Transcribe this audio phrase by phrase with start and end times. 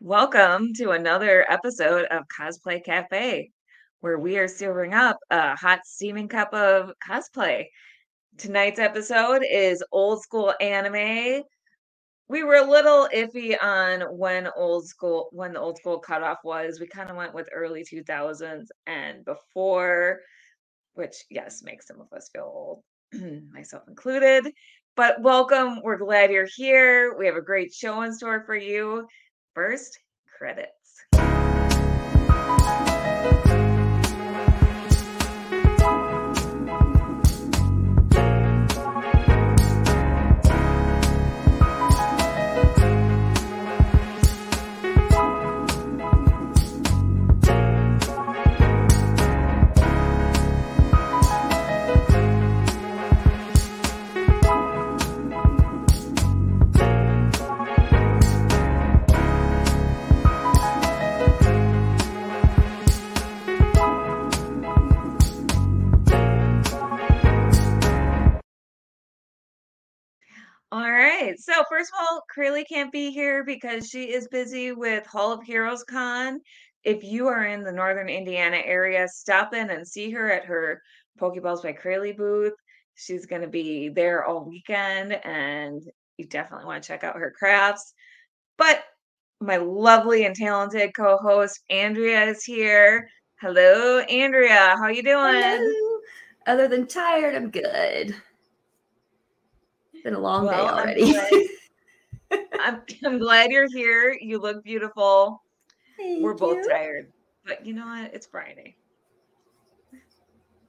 [0.00, 3.50] Welcome to another episode of Cosplay Cafe,
[4.00, 7.66] where we are serving up a hot steaming cup of cosplay.
[8.36, 11.42] Tonight's episode is old school anime.
[12.28, 16.80] We were a little iffy on when old school when the old school cutoff was.
[16.80, 20.20] We kind of went with early 2000s and before,
[20.94, 22.82] which yes, makes some of us feel old,
[23.52, 24.52] myself included.
[24.96, 25.80] But welcome.
[25.82, 27.16] We're glad you're here.
[27.16, 29.06] We have a great show in store for you.
[29.54, 29.98] First,
[30.38, 30.83] credits.
[70.74, 71.38] All right.
[71.38, 75.40] So first of all, Crayle can't be here because she is busy with Hall of
[75.44, 76.40] Heroes Con.
[76.82, 80.82] If you are in the northern Indiana area, stop in and see her at her
[81.16, 82.54] Pokeballs by Crayle booth.
[82.96, 85.80] She's going to be there all weekend and
[86.16, 87.94] you definitely want to check out her crafts.
[88.58, 88.82] But
[89.40, 93.08] my lovely and talented co-host Andrea is here.
[93.40, 94.74] Hello, Andrea.
[94.76, 95.40] How you doing?
[95.40, 96.00] Hello.
[96.48, 98.16] Other than tired, I'm good
[100.04, 101.18] been a long well, day already.
[102.30, 104.16] I'm, I'm, I'm, glad you're here.
[104.20, 105.42] You look beautiful.
[105.96, 106.68] Thank We're both you.
[106.68, 107.12] tired,
[107.44, 108.14] but you know what?
[108.14, 108.76] It's Friday.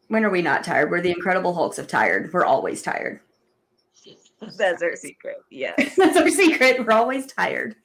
[0.08, 0.90] When are we not tired?
[0.90, 2.32] We're the Incredible Hulks of tired.
[2.32, 3.20] We're always tired.
[4.58, 5.38] That's our secret.
[5.50, 5.96] Yes.
[5.98, 6.86] That's our secret.
[6.86, 7.76] We're always tired.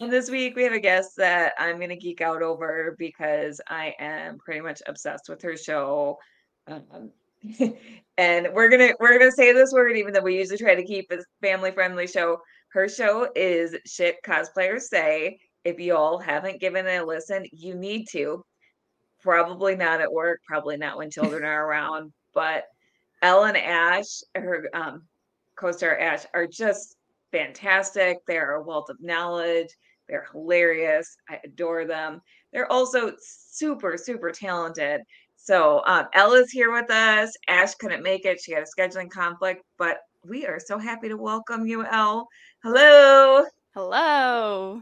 [0.00, 3.60] And this week we have a guest that I'm going to geek out over because
[3.68, 6.18] I am pretty much obsessed with her show.
[6.66, 7.10] Um,
[8.18, 11.10] and we're gonna we're gonna say this word even though we usually try to keep
[11.10, 12.38] a family friendly show.
[12.72, 15.38] Her show is shit cosplayers say.
[15.64, 18.44] If you all haven't given it a listen you need to.
[19.22, 22.64] Probably not at work probably not when children are around but
[23.22, 25.02] ellen ash her um,
[25.56, 26.96] co-star ash are just
[27.32, 28.18] fantastic.
[28.26, 29.68] They're a wealth of knowledge.
[30.08, 31.16] They're hilarious.
[31.28, 32.20] I adore them.
[32.52, 35.02] They're also super super talented
[35.50, 37.34] so um, Elle's here with us.
[37.48, 41.16] Ash couldn't make it; she had a scheduling conflict, but we are so happy to
[41.16, 42.28] welcome you, Elle.
[42.62, 43.44] Hello.
[43.74, 44.80] Hello.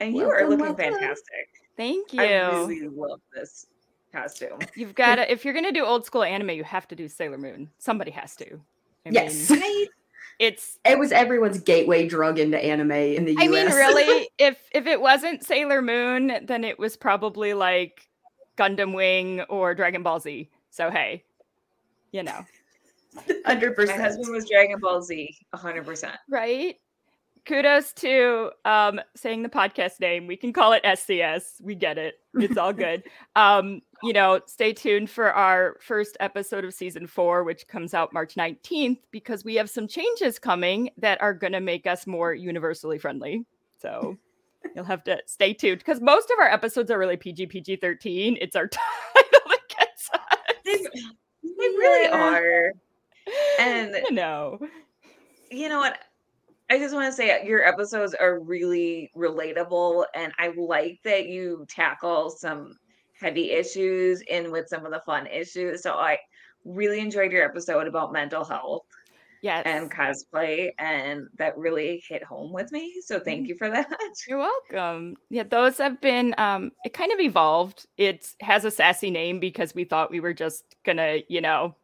[0.00, 0.92] And you welcome, are looking welcome.
[0.92, 1.48] fantastic.
[1.76, 2.20] Thank you.
[2.20, 3.66] I really love this
[4.12, 4.58] costume.
[4.74, 7.06] You've got to, if you're going to do old school anime, you have to do
[7.06, 7.70] Sailor Moon.
[7.78, 8.60] Somebody has to.
[9.06, 9.50] I yes.
[9.50, 9.86] Mean,
[10.40, 13.44] it's it was everyone's gateway drug into anime in the US.
[13.44, 18.08] I mean, really, if if it wasn't Sailor Moon, then it was probably like
[18.58, 20.50] Gundam Wing or Dragon Ball Z.
[20.70, 21.24] So hey,
[22.12, 22.44] you know.
[23.46, 23.86] 100%.
[23.86, 26.14] My husband was Dragon Ball Z, 100%.
[26.28, 26.76] Right?
[27.46, 30.26] Kudos to um, saying the podcast name.
[30.26, 31.60] We can call it SCS.
[31.62, 32.16] We get it.
[32.34, 33.04] It's all good.
[33.36, 38.12] um, you know, stay tuned for our first episode of season four, which comes out
[38.12, 42.34] March 19th, because we have some changes coming that are going to make us more
[42.34, 43.44] universally friendly.
[43.80, 44.18] So
[44.74, 48.38] You'll have to stay tuned because most of our episodes are really PG PG 13.
[48.40, 48.66] It's our
[49.14, 50.20] title that gets us.
[50.64, 52.72] They, they really are.
[53.58, 54.58] And you know,
[55.50, 55.98] you know what?
[56.70, 61.26] I just want to say uh, your episodes are really relatable, and I like that
[61.26, 62.76] you tackle some
[63.18, 65.82] heavy issues in with some of the fun issues.
[65.82, 66.18] So I
[66.64, 68.84] really enjoyed your episode about mental health
[69.42, 69.62] yes.
[69.66, 73.48] and cosplay and that really hit home with me so thank mm.
[73.48, 73.88] you for that.
[74.26, 75.16] You're welcome.
[75.30, 77.86] Yeah those have been um it kind of evolved.
[77.96, 81.74] It has a sassy name because we thought we were just gonna you know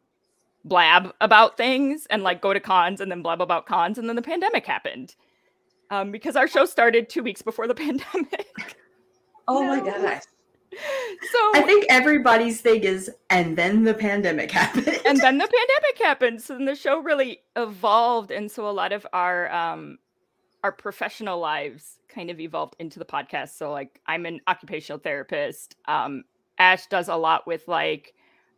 [0.63, 4.15] blab about things and like go to cons and then blab about cons and then
[4.15, 5.15] the pandemic happened.
[5.91, 8.77] Um because our show started two weeks before the pandemic.
[9.47, 10.23] Oh my gosh
[11.31, 14.87] so I think everybody's thing is, and then the pandemic happened.
[15.05, 16.41] and then the pandemic happened.
[16.41, 18.31] So then the show really evolved.
[18.31, 19.97] And so a lot of our um
[20.63, 23.57] our professional lives kind of evolved into the podcast.
[23.57, 25.75] So like I'm an occupational therapist.
[25.87, 26.23] Um
[26.57, 28.13] Ash does a lot with like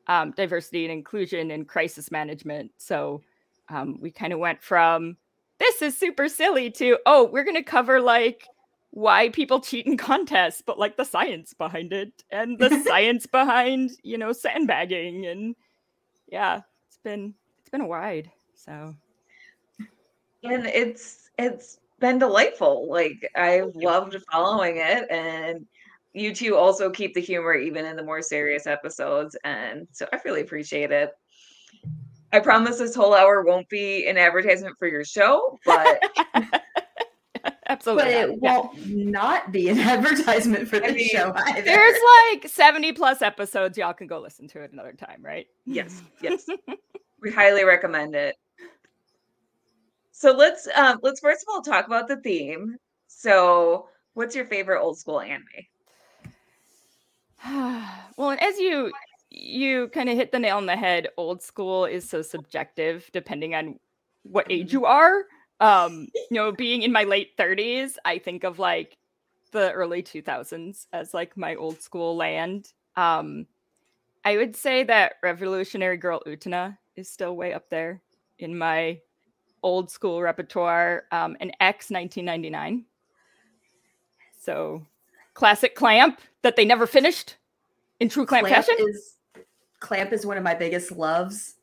[0.07, 2.71] um, diversity and inclusion and crisis management.
[2.77, 3.21] So
[3.69, 5.17] um, we kind of went from
[5.59, 8.47] this is super silly to oh we're going to cover like
[8.91, 13.91] why people cheat in contests, but like the science behind it and the science behind,
[14.03, 15.55] you know, sandbagging and
[16.27, 18.31] yeah, it's been it's been a ride.
[18.55, 18.95] So
[20.43, 22.89] and it's it's been delightful.
[22.89, 25.65] Like I've loved following it and
[26.13, 30.19] you two also keep the humor even in the more serious episodes and so I
[30.25, 31.11] really appreciate it.
[32.33, 36.01] I promise this whole hour won't be an advertisement for your show, but
[37.77, 38.03] Absolutely.
[38.03, 38.57] But it Yeah.
[38.57, 41.61] won't not be an advertisement for I the mean, show either.
[41.61, 41.97] There's
[42.31, 43.77] like 70 plus episodes.
[43.77, 45.47] Y'all can go listen to it another time, right?
[45.65, 46.45] yes, yes.
[47.21, 48.35] we highly recommend it.
[50.11, 52.75] So let's um let's first of all talk about the theme.
[53.07, 55.43] So what's your favorite old school anime?
[58.17, 58.91] well, as you
[59.29, 63.53] you kind of hit the nail on the head, old school is so subjective depending
[63.53, 63.79] on
[64.23, 65.25] what age you are.
[65.59, 68.97] Um, you know, being in my late 30s, I think of like
[69.51, 72.73] the early 2000s as like my old school land.
[72.95, 73.47] Um,
[74.25, 78.01] I would say that Revolutionary Girl Utena is still way up there
[78.39, 78.99] in my
[79.63, 81.05] old school repertoire.
[81.11, 82.85] Um, and X 1999.
[84.39, 84.85] So
[85.33, 87.35] classic Clamp that they never finished
[87.99, 88.85] in true Clamp, Clamp fashion.
[88.87, 89.15] is
[89.79, 91.55] Clamp is one of my biggest loves.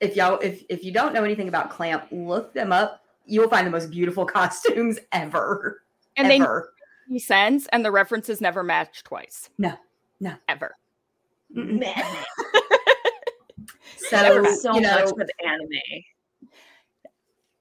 [0.00, 2.99] If y'all if if you don't know anything about Clamp, look them up.
[3.26, 5.82] You'll find the most beautiful costumes ever.
[6.16, 6.72] and they ever.
[7.08, 9.48] make sense, and the references never match twice.
[9.58, 9.74] No,
[10.20, 10.34] no.
[10.48, 10.76] ever.
[13.96, 15.70] So there's so you know, much with anime.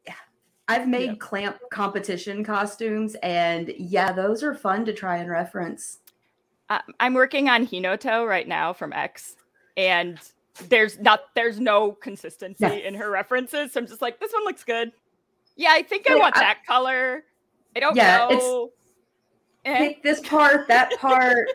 [0.08, 0.14] Yeah,
[0.68, 1.20] I've made Yep.
[1.20, 6.00] Clamp competition costumes, and yeah, those are fun to try and reference.
[6.70, 9.36] Uh, I'm working on Hinoto right now from X,
[9.78, 10.18] and
[10.70, 12.74] there's not there's no consistency No.
[12.74, 13.74] in her references.
[13.74, 14.92] So I'm just like, this one looks good.
[15.60, 17.26] Yeah, I think I Yeah, want I- that color.
[17.76, 18.72] I don't Yeah, it's- know.
[19.66, 21.50] Eh, Pick this part, that part.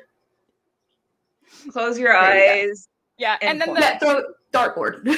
[1.73, 2.89] Close your There you eyes.
[3.17, 3.99] yeah, and then the yeah,
[4.53, 5.09] dartboard.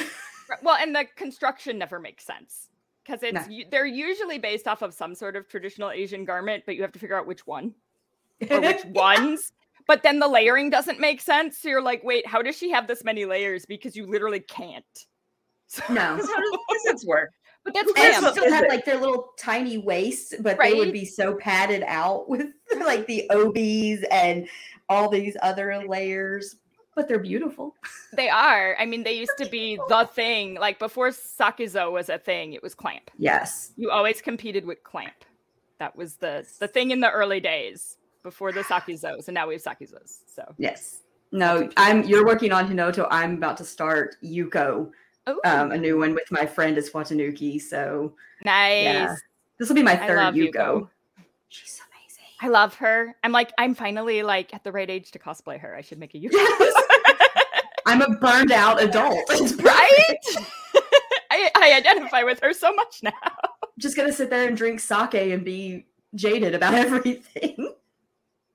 [0.63, 2.69] well, and the construction never makes sense
[3.03, 3.53] because it's No.
[3.53, 6.93] u- they're usually based off of some sort of traditional Asian garment, but you have
[6.93, 7.75] to figure out which one.
[8.49, 9.51] or which ones.
[9.85, 11.57] But then the layering doesn't make sense.
[11.57, 13.65] So you're like, wait, how does she have this many layers?
[13.65, 14.85] Because you literally can't.
[15.69, 15.99] So- no.
[16.01, 17.29] How does physics work?
[17.67, 18.19] But that's And Clamp.
[18.19, 18.33] clamp.
[18.35, 18.69] still is have it?
[18.69, 22.47] like their little tiny waists, but they would be so padded out with
[22.79, 24.47] like the obis and
[24.87, 26.55] all these other layers.
[26.95, 27.75] But they're beautiful.
[28.13, 28.75] They are.
[28.79, 30.55] I mean, they used to be the thing.
[30.55, 33.11] Like before Sakizo was a thing, it was clamp.
[33.17, 33.73] Yes.
[33.75, 35.25] You always competed with clamp.
[35.79, 39.55] That was the the thing in the early days before the Sakizos, and now we
[39.55, 40.19] have Sakizos.
[40.25, 41.01] So Yes.
[41.33, 43.05] No, I'm you're working on Hinoto.
[43.11, 44.91] I'm about to start Yuko, Ooh,
[45.43, 47.61] um, a new one with my friend is Watanuki.
[47.61, 48.13] So
[48.43, 48.83] nice.
[48.83, 49.15] yeah.
[49.57, 50.53] this will be my third Yuko.
[50.53, 50.89] Yuko.
[51.49, 52.25] She's amazing.
[52.41, 53.15] I love her.
[53.23, 55.75] I'm like, I'm finally like at the right age to cosplay her.
[55.75, 56.31] I should make a Yuko.
[56.31, 56.83] Yes.
[57.85, 59.23] I'm a burned out adult.
[59.29, 60.17] It's right?
[61.31, 63.11] I, I identify with her so much now.
[63.77, 65.85] Just gonna sit there and drink sake and be
[66.15, 67.73] jaded about everything.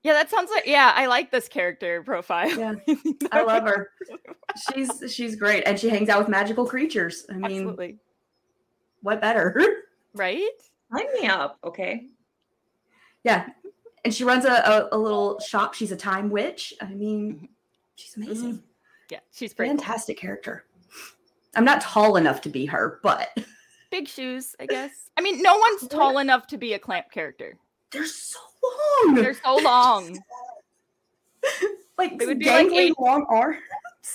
[0.03, 2.49] Yeah, that sounds like yeah, I like this character profile.
[2.49, 2.75] Yeah,
[3.31, 3.91] I love her.
[4.73, 7.25] She's she's great, and she hangs out with magical creatures.
[7.29, 7.97] I mean, Absolutely.
[9.01, 9.59] what better?
[10.15, 10.47] Right?
[10.91, 12.05] Line me up, okay?
[13.23, 13.47] yeah,
[14.05, 15.73] and she runs a, a, a little shop.
[15.73, 16.71] She's a time witch.
[16.79, 17.45] I mean, mm-hmm.
[17.95, 18.53] she's amazing.
[18.53, 18.65] Mm-hmm.
[19.09, 19.79] Yeah, she's pretty cool.
[19.79, 20.65] Fantastic character.
[21.55, 23.35] I'm not tall enough to be her, but
[23.93, 25.11] Big shoes, I guess.
[25.17, 27.59] I mean, no one's tall enough to be a clamp character.
[27.93, 28.39] They're so
[29.05, 29.15] long.
[29.15, 30.19] They're so long.
[31.97, 33.57] like they would be like eight- long arms.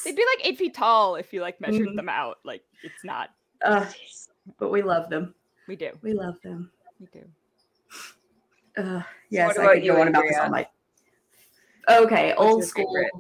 [0.05, 1.97] They'd be like eight feet tall if you like measured Mhm.
[1.97, 2.39] them out.
[2.45, 3.31] Like it's not.
[3.63, 3.87] Uh,
[4.59, 5.35] but we love them.
[5.67, 5.91] We do.
[6.03, 6.71] We love them.
[7.01, 7.25] We do.
[8.77, 10.69] Uh, yes, what I could you, go on about this all night.
[11.91, 12.93] Okay, What's old school.
[12.95, 13.13] favorite?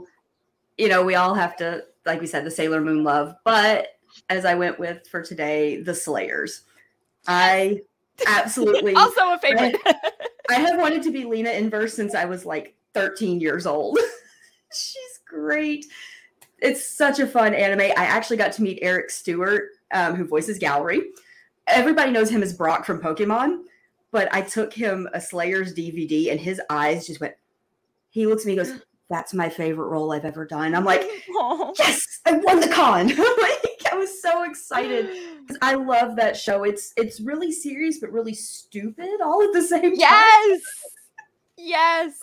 [0.77, 3.35] You know, we all have to, like we said, the Sailor Moon love.
[3.45, 6.63] But as I went with for today, the Slayers.
[7.27, 7.81] I
[8.27, 8.95] absolutely.
[8.95, 9.77] Also a favorite.
[10.49, 13.99] I have wanted to be Lina Inverse since I was like 13 years old.
[14.73, 15.87] She's great.
[16.61, 17.93] It's such a fun anime.
[17.97, 21.03] I actually got to meet Eric Stuart, um, who voices Gourry.
[21.67, 23.65] Everybody knows him as Brock from Pokemon,
[24.11, 27.35] but I took him a Slayers DVD and his eyes just went.
[28.11, 30.75] He looks at me and goes, That's my favorite role I've ever done.
[30.75, 31.03] I'm like,
[31.37, 31.73] Aw.
[31.79, 33.13] Yes, I won the con.
[33.99, 35.11] was so excited.
[35.49, 36.65] 'Cause I love that show.
[36.65, 39.95] It's it's really serious but really stupid all at the same time.
[39.97, 40.61] Yes.
[41.61, 42.13] Yes.
[42.13, 42.21] It's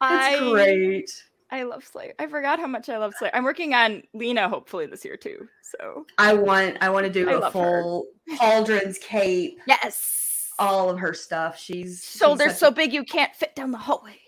[0.00, 1.10] I great.
[1.50, 2.12] I love Slayer.
[2.20, 3.32] I forgot how much I love Slayer.
[3.34, 5.48] I'm working on Lina hopefully this year too.
[5.62, 7.50] So I want I want to do I a her.
[7.50, 8.06] full
[8.38, 10.50] Aldrin's cape, yes.
[10.60, 11.58] all of her stuff.
[11.58, 14.20] She's she's Shoulders such so a- big you can't fit down the hallway.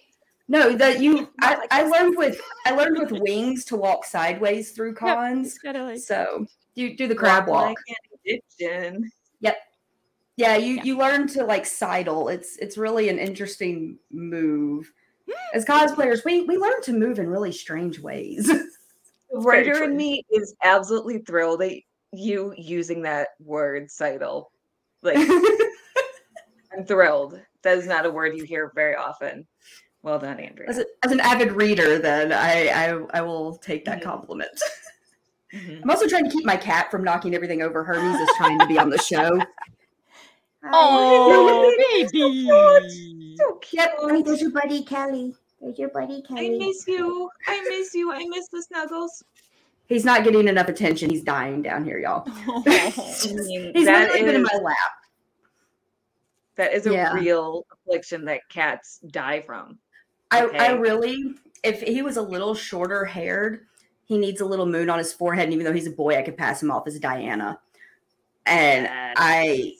[0.49, 4.95] no that you I, I learned with I learned with wings to walk sideways through
[4.95, 5.59] cons.
[5.59, 6.47] Gotta like So
[6.79, 7.67] you do the crab walk.
[7.69, 9.11] Like an Egyptian.
[9.41, 10.83] Yeah, you Yeah.
[10.85, 12.29] you learn to like sidle.
[12.29, 14.93] It's it's really an interesting move.
[15.53, 18.49] As cosplayers, we we learn to move in really strange ways.
[19.31, 19.85] The writer true.
[19.85, 21.73] in me is absolutely thrilled at
[22.13, 24.51] you using that word sidle.
[25.03, 25.19] Like
[26.73, 27.39] I'm thrilled.
[27.63, 29.47] That is not a word you hear very often.
[30.03, 30.71] Well done, Andrea.
[30.71, 34.05] as, a, as an avid reader, then I I, I will take that Mhm.
[34.05, 34.51] compliment.
[35.55, 35.83] Mhm.
[35.83, 37.83] I'm also trying to keep my cat from knocking everything over.
[37.85, 39.41] Hermes is trying to be on the show.
[40.71, 41.73] Oh,
[42.11, 42.47] baby.
[43.39, 43.73] So cute.
[43.73, 43.95] Yep.
[44.11, 45.33] Hey, there's your buddy Kelly.
[45.61, 46.41] There's your buddy Kelly.
[46.41, 46.59] I Kelly.
[46.59, 47.31] miss you.
[47.47, 48.13] I miss you.
[48.13, 49.23] I miss the snuggles.
[49.87, 51.11] He's not getting enough attention.
[51.11, 52.25] He's dying down here, y'all.
[52.27, 52.93] I
[53.25, 54.75] mean, He's that literally been in my lap.
[56.57, 57.13] that is a Yeah.
[57.15, 59.79] real affliction that cats die from.
[60.33, 63.67] I, I really, if he was a little shorter haired,
[64.09, 65.45] he needs a little moon on his forehead.
[65.45, 67.61] And even though he's a boy, I could pass him off as Diana.
[68.47, 69.75] And I,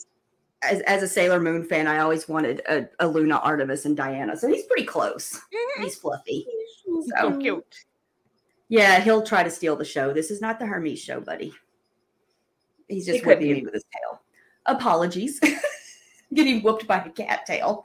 [0.63, 4.37] as, as a Sailor Moon fan, I always wanted a, a Luna, Artemis, and Diana.
[4.37, 5.41] So he's pretty close.
[5.81, 6.47] He's fluffy.
[6.85, 7.65] So So, cute.
[8.69, 10.13] yeah, he'll try to steal the show.
[10.13, 11.53] This is not the Hermes show, buddy.
[12.89, 14.21] He's just whipping me with his tail.
[14.67, 15.41] Apologies.
[16.35, 17.83] Getting whooped by a cat tail.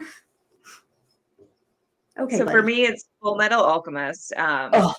[2.19, 2.38] Okay.
[2.38, 4.33] so for me, it's Full Metal Alchemist.
[4.35, 4.93] Um, Oh.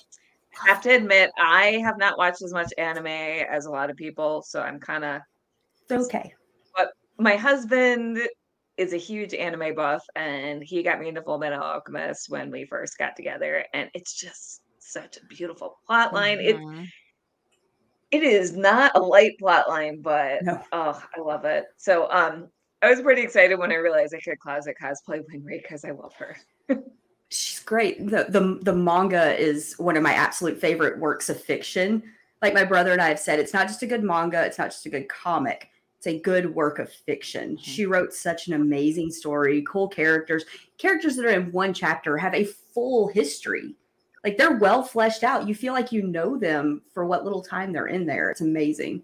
[0.63, 3.95] I have to admit, I have not watched as much anime as a lot of
[3.97, 5.21] people, so I'm kind of.
[5.91, 6.33] okay.
[6.75, 8.19] But My husband
[8.77, 12.65] is a huge anime buff, and he got me into Full Metal Alchemist when we
[12.65, 16.39] first got together, and it's just such a beautiful plot line.
[16.39, 16.87] It Mhm.
[18.11, 20.63] it is not a light plot line, but No.
[20.71, 21.65] oh, I love it.
[21.77, 22.49] So um
[22.81, 26.13] I was pretty excited when I realized I could closet cosplay Winry because I love
[26.15, 26.37] her.
[27.35, 27.99] She's great.
[28.07, 32.01] The, the the manga is one of my absolute favorite works of fiction.
[32.41, 34.71] Like my brother and I have said, it's not just a good manga, it's not
[34.71, 35.69] just a good comic.
[35.97, 37.57] It's a good work of fiction.
[37.57, 40.45] She wrote such an amazing story, cool characters.
[40.77, 43.75] Characters that are in one chapter have a full history.
[44.23, 45.47] Like they're well fleshed out.
[45.47, 48.29] You feel like you know them for what little time they're in there.
[48.29, 49.03] It's amazing.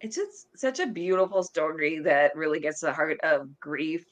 [0.00, 4.04] It's just such a beautiful story that really gets to the heart of grief,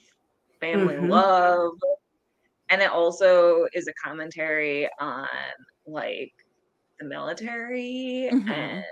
[0.60, 1.08] family Mhm.
[1.08, 1.72] love.
[2.70, 5.26] And it also is a commentary on
[5.86, 6.32] like
[6.98, 8.48] the military Mhm.
[8.50, 8.84] and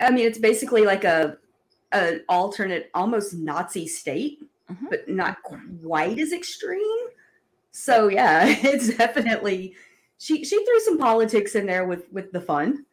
[0.00, 1.38] I mean, it's basically like a
[1.92, 4.90] an alternate, almost Nazi state, Mhm.
[4.90, 7.06] but not quite as extreme.
[7.70, 9.76] So yeah, it's definitely
[10.18, 12.86] she she threw some politics in there with with the fun.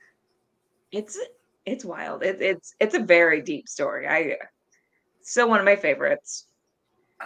[0.92, 1.18] it's
[1.66, 2.24] it's wild.
[2.24, 4.08] It, it's it's a very deep story.
[4.08, 4.38] I
[5.22, 6.48] still one of my favorites.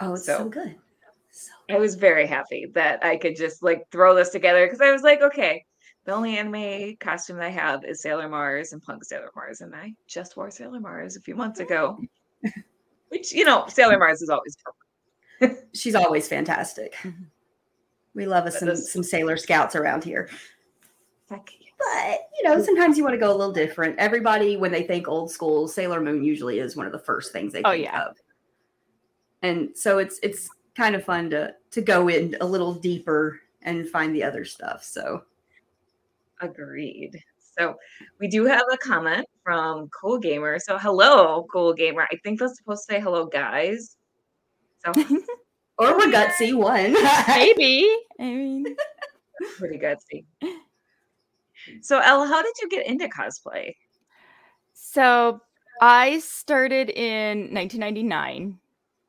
[0.00, 0.76] Oh, it's so, So- good.
[1.36, 4.90] So I was very happy that I could just like throw this together because I
[4.90, 5.64] was like, okay,
[6.06, 9.92] the only anime costume I have is Sailor Mars and Punk Sailor Mars, and I
[10.06, 11.98] just wore Sailor Mars a few months ago.
[13.08, 14.56] Which you know, Sailor Mars is always
[15.74, 16.94] she's always fantastic.
[17.02, 17.26] Mhm.
[18.14, 20.30] We love us some this- some Sailor Scouts around here.
[21.78, 23.98] But you know, sometimes you want to go a little different.
[23.98, 27.52] Everybody, when they think old school, Sailor Moon usually is one of the first things
[27.52, 28.06] they Oh, think yeah.
[28.06, 28.16] of.
[29.42, 33.88] And so it's it's kind of fun to to go in a little deeper and
[33.88, 34.84] find the other stuff.
[34.84, 35.22] So
[36.40, 37.18] Agreed.
[37.58, 37.76] So
[38.20, 40.58] we do have a comment from Cool Gamer.
[40.58, 42.06] So hello, Cool Gamer.
[42.10, 43.96] I think that's supposed to say hello, guys.
[44.84, 44.92] So
[45.78, 46.92] or we're gutsy one.
[47.28, 47.88] Maybe.
[48.20, 48.76] I mean,
[49.58, 50.24] pretty gutsy.
[51.80, 53.74] So Elle, how did you get into cosplay?
[54.74, 55.40] so
[55.80, 58.58] I started in 1999.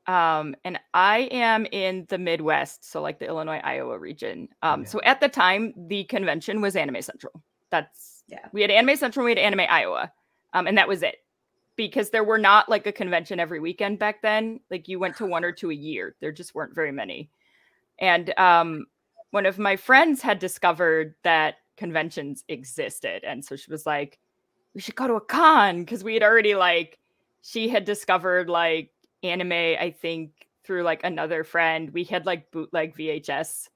[0.08, 4.48] Um, and I am in the Midwest, so like the Illinois, Iowa region.
[4.62, 4.86] Um, Yeah.
[4.88, 7.42] so at the time, the convention was Anime Central.
[7.70, 8.48] That's Yeah.
[8.52, 10.10] we had Anime Central, we had Anime Iowa,
[10.54, 11.16] um, and that was it.
[11.76, 14.58] Because there were not like a convention every weekend back then.
[14.70, 16.16] Like you went to one or two a year.
[16.20, 17.30] There just weren't very many.
[18.00, 18.86] And um,
[19.30, 24.18] one of my friends had discovered that conventions existed, and so she was like,
[24.74, 26.98] "We should go to a con," because we had already like
[27.42, 28.90] she had discovered like
[29.22, 29.52] anime.
[29.52, 30.32] I think
[30.68, 31.90] through like another friend.
[31.90, 33.68] We had like bootleg VHS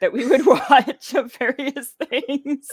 [0.00, 2.68] that we would watch of various things.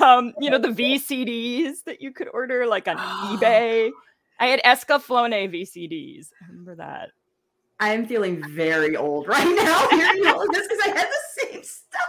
[0.00, 2.96] Um, you know, the VCDs that you could order like on
[3.38, 3.90] eBay.
[4.40, 6.28] I had Escaflowne VCDs.
[6.42, 7.10] I remember that.
[7.78, 11.42] I am feeling very old right now hearing all of this because I had the
[11.42, 12.08] same stuff.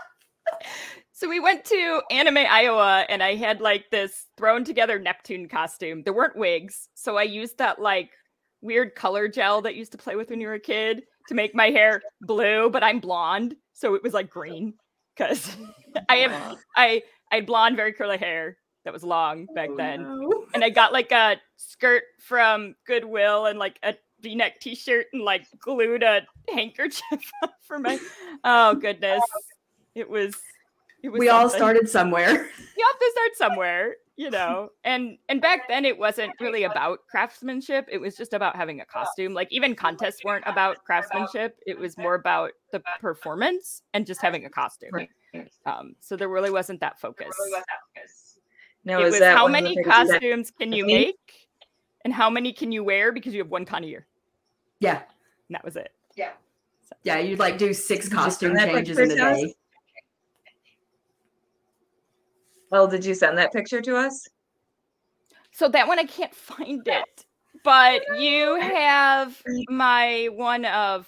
[1.11, 6.03] So we went to Anime Iowa and I had like this thrown together Neptune costume.
[6.03, 6.87] There weren't wigs.
[6.93, 8.11] So I used that like
[8.65, 11.33] weird color gel that you used to play with when you were a kid to
[11.35, 13.55] make my hair blue, but I'm blonde.
[13.73, 14.73] So it was like green
[15.15, 15.55] because
[16.09, 18.57] I have I I had blonde, very curly hair.
[18.83, 20.03] that was long back Oh, then.
[20.03, 20.45] no.
[20.53, 25.45] And I got like a skirt from Goodwill and like a V-neck t-shirt and like
[25.59, 26.21] glued a
[26.53, 27.03] handkerchief
[27.67, 27.99] for my
[28.43, 29.21] oh goodness.
[29.93, 30.35] It was
[31.03, 32.31] it was We all started somewhere.
[32.31, 34.69] you have to start somewhere you know?
[34.83, 38.85] And and back then it wasn't really about craftsmanship it was just about having a
[38.85, 44.21] costume like even contests weren't about craftsmanship it was more about the performance and just
[44.21, 45.07] having a costume.
[45.65, 47.35] Um so there really wasn't that focus.
[48.85, 51.47] no it was that how one of the many things that- costumes can you make?
[52.05, 53.11] And how many can you wear?
[53.11, 54.05] Because you have one con a year.
[54.79, 55.01] Yeah.
[55.49, 55.91] and that was it.
[56.15, 56.31] Yeah,
[57.03, 59.55] Yeah, you'd like do six Did you send costume changes in a day.
[62.71, 64.27] Well, did you send that picture to us?
[65.51, 67.25] So that one I can't find it.
[67.63, 71.07] But you have my one of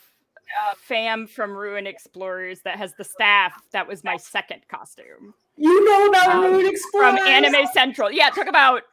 [0.70, 3.54] uh, fam from Ruin Explorers that has the staff.
[3.74, 8.12] That was my second costume You know about Um, Moon Explorers from Anime Central.
[8.12, 8.84] Yeah, talk about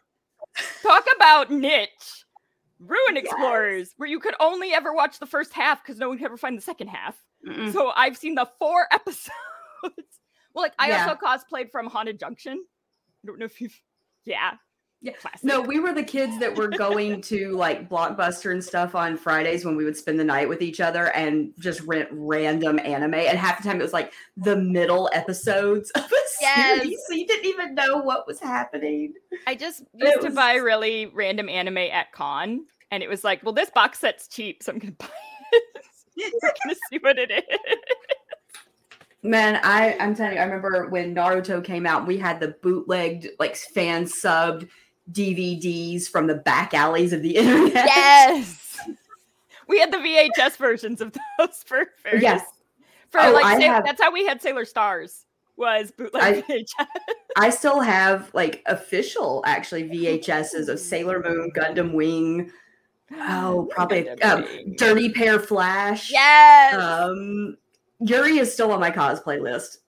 [0.83, 2.25] talk about niche.
[2.81, 6.27] Ruin Explorers, where you could only ever watch the first half because no one could
[6.27, 7.17] ever find the second half.
[7.47, 7.73] Mm-mm.
[7.73, 9.31] So I've seen the four episodes.
[10.55, 11.07] Well, like I Yeah.
[11.07, 12.65] also cosplayed from Haunted Junction.
[13.23, 13.79] I don't know if you've
[14.25, 14.53] yeah.
[15.03, 15.13] Yeah.
[15.13, 15.45] Classic.
[15.45, 19.63] No, we were the kids that were going to like Blockbuster and stuff on Fridays
[19.63, 23.13] when we would spend the night with each other and just rent random anime.
[23.13, 26.07] And half the time it was like the middle episodes of a
[26.41, 26.81] Yes.
[26.81, 29.13] series, so you didn't even know what was happening.
[29.47, 33.53] I just used to buy really random anime at con, and it was like, well,
[33.53, 35.09] this box set's cheap, so I'm gonna buy
[35.53, 36.33] it.
[36.43, 37.43] We're gonna see what it is.
[39.25, 43.29] Man, I I'm telling you, I remember when Naruto came out, we had the bootlegged,
[43.39, 44.69] like fan subbed
[45.13, 47.87] DVDs from the back alleys of the internet.
[47.87, 48.79] Yes,
[49.67, 52.43] we had the VHS versions of those for for Yes.
[53.09, 55.25] for Oh, like I Sa- have- that's how we had Sailor Stars
[55.57, 56.87] was bootleg I- VHS.
[57.37, 62.51] I still have like official actually VHSs of Sailor Moon, Gundam Wing,
[63.13, 64.45] Oh, probably, um,
[64.77, 66.11] Dirty Pair Flash.
[66.13, 66.75] Yes.
[66.75, 67.57] Um,
[68.05, 69.79] Yuri is still on my cosplay list.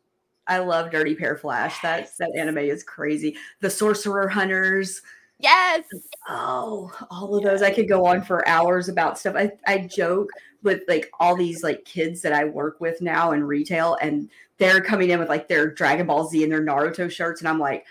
[0.47, 1.81] I love Dirty Pair Flash.
[1.83, 3.37] That that anime is crazy.
[3.61, 5.03] The Sorcerer Hunters.
[5.39, 5.85] yes.
[6.29, 7.63] Oh, all of those.
[7.63, 9.37] I could go on for hours about stuff.
[9.37, 10.31] I, I joke
[10.63, 14.81] with like all these like kids that I work with now in retail, and they're
[14.81, 17.85] coming in with like their Dragon Ball Z and their Naruto shirts, and I'm like,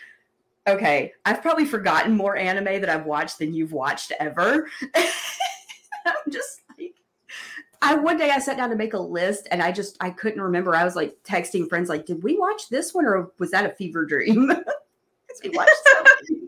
[0.68, 4.68] okay, I've probably forgotten more anime that I've watched than you've watched ever.
[4.96, 6.62] I'm just
[7.86, 10.42] I one day I sat down to make a list, and I just I couldn't
[10.42, 10.76] remember.
[10.76, 13.70] I was like texting friends, like, did we watch this one, or was that a
[13.76, 14.48] fever dream?
[15.44, 16.46] we watched so many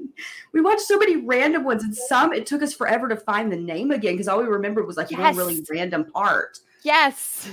[0.53, 3.55] we watched so many random ones and some it took us forever to find the
[3.57, 7.49] name again because all we remembered was like one really random part Yes.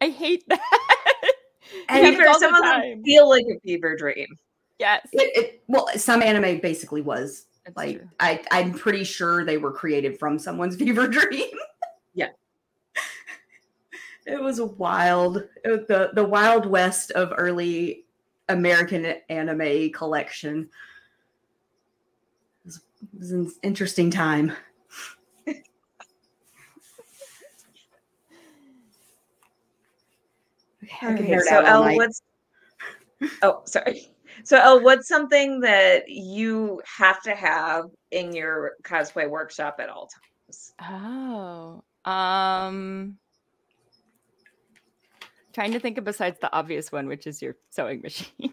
[0.00, 0.60] I hate that.
[1.88, 4.26] And Fever, some the of them feel like a fever dream.
[4.78, 5.06] Yes.
[5.12, 8.08] it, it well some anime basically was That's like true.
[8.20, 11.58] i i'm pretty sure they were created from someone's fever dream Yeah.
[14.26, 18.04] It was a wild it was the the wild west of early
[18.48, 20.68] american anime collection
[22.64, 24.52] it was, it was an interesting time
[31.02, 32.22] Okay, Okay, so out El, what's
[33.42, 34.08] oh sorry.
[34.44, 40.08] So El, what's something that you have to have in your cosplay workshop at all
[40.46, 40.74] times?
[40.80, 41.82] Oh.
[42.10, 43.18] Um
[45.56, 48.52] trying to think of besides the obvious one, which is your sewing machine.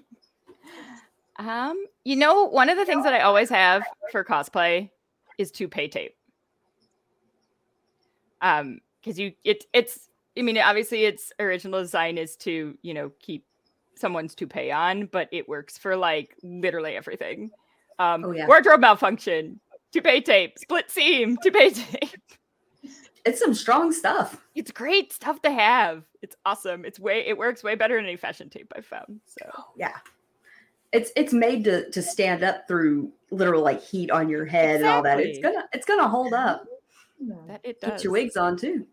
[1.37, 4.89] um, you know, one of the things that I always have for cosplay
[5.37, 6.15] is toupee tape.
[8.41, 13.11] Um, because you it it's I mean, obviously its original design is to, you know,
[13.19, 13.45] keep
[13.95, 17.51] someone's toupee on, but it works for like literally everything.
[17.99, 18.47] Um Oh, yeah.
[18.47, 19.59] wardrobe malfunction,
[19.91, 22.21] toupee tape, split seam, toupee tape.
[23.25, 26.03] It's some strong stuff It's great stuff to have.
[26.21, 26.85] It's awesome.
[26.85, 29.19] It's way it works way better than any fashion tape I've found.
[29.25, 29.95] So oh, yeah
[30.91, 34.85] it's it's made to to stand up through literal like heat on your head and
[34.85, 36.65] all that it's gonna it's gonna hold up
[37.47, 38.03] that it Put does.
[38.03, 38.85] your wigs on too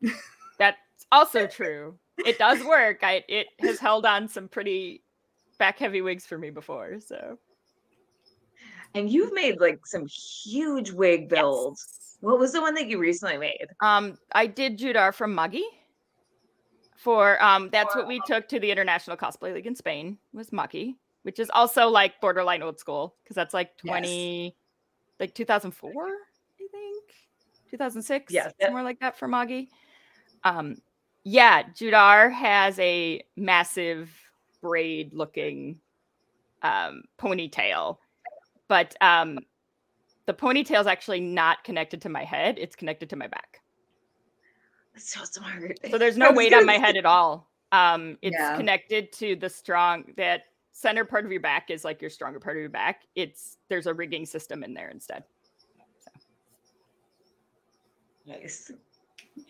[0.59, 0.79] That's
[1.11, 1.99] also true.
[2.25, 2.99] It does work.
[3.03, 5.03] I it has held on some pretty
[5.59, 7.01] back heavy wigs for me before.
[7.01, 7.39] So
[8.95, 11.87] And you've made like some huge wig builds.
[11.89, 12.10] Yes.
[12.21, 13.67] What was the one that you recently made?
[13.81, 15.61] Um, I did Judar from Magi.
[16.97, 20.91] For um, that's what we took to the International Cosplay League in Spain was Magi,
[21.23, 23.91] which is also like borderline old school because that's like Yes.
[23.91, 24.55] twenty,
[25.19, 27.05] like two thousand four, I think,
[27.71, 29.65] two thousand six, Yes, somewhere like that for Magi.
[30.45, 30.77] Um,
[31.25, 34.11] yeah, Judar has a massive
[34.61, 35.81] braid looking
[36.63, 37.97] um ponytail,
[38.69, 39.39] but um,
[40.27, 43.61] the ponytail is actually not connected to my head; it's connected to my back.
[44.95, 45.79] That's so smart.
[45.91, 47.49] So there's no weight on my head at all.
[47.73, 48.57] Um, it's Yeah.
[48.57, 52.57] connected to the strong that center part of your back is like your stronger part
[52.57, 53.03] of your back.
[53.15, 55.25] It's there's a rigging system in there instead.
[58.27, 58.71] Nice.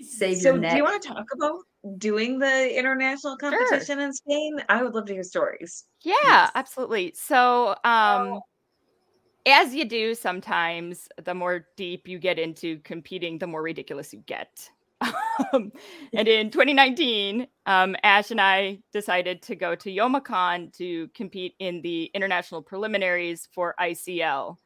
[0.01, 1.59] Save So, your do you want to talk about
[1.99, 4.63] doing the international competition in Spain?
[4.69, 5.85] I would love to hear stories.
[6.03, 6.53] Yeah, Yes.
[6.55, 7.13] absolutely.
[7.15, 8.41] So, um,
[9.47, 14.21] as you do sometimes, the more deep you get into competing, the more ridiculous you
[14.27, 14.71] get.
[15.53, 15.73] um,
[16.13, 21.81] and in 2019, um, Ash and I decided to go to Youmacon to compete in
[21.83, 24.57] the international preliminaries for ICL.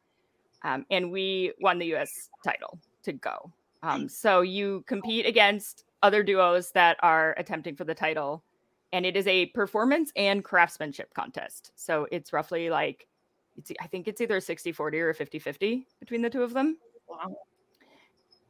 [0.63, 3.51] Um, and we won the US title to go.
[3.83, 8.43] Um, so you compete against other duos that are attempting for the title
[8.95, 11.71] and it is a performance and craftsmanship contest.
[11.75, 13.07] So it's roughly like
[13.57, 16.77] it's I think it's either 60-40 or 50-50 between the two of them.
[17.07, 17.35] Wow.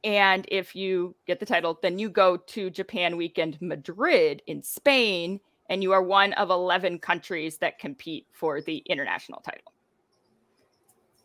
[0.04, 5.40] And if you get the title, then you go to Japan Weekend Madrid in Spain
[5.70, 9.74] and you are one of 11 countries that compete for the international title.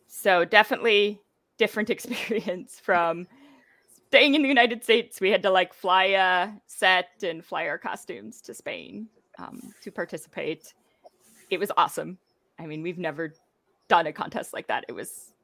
[0.06, 1.20] So definitely
[1.58, 3.26] different experience from
[4.08, 5.20] staying in the United States.
[5.20, 9.90] We had to like fly a set and fly our costumes to Spain um, to
[9.90, 10.72] participate.
[11.50, 12.18] It was awesome.
[12.58, 13.34] I mean, we've never
[13.90, 14.86] done a contest like that.
[14.88, 15.34] It was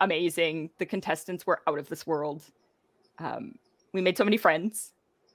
[0.00, 0.70] amazing.
[0.78, 2.42] The contestants were out of this world.
[3.18, 3.56] Um,
[3.92, 4.92] we made so many friends.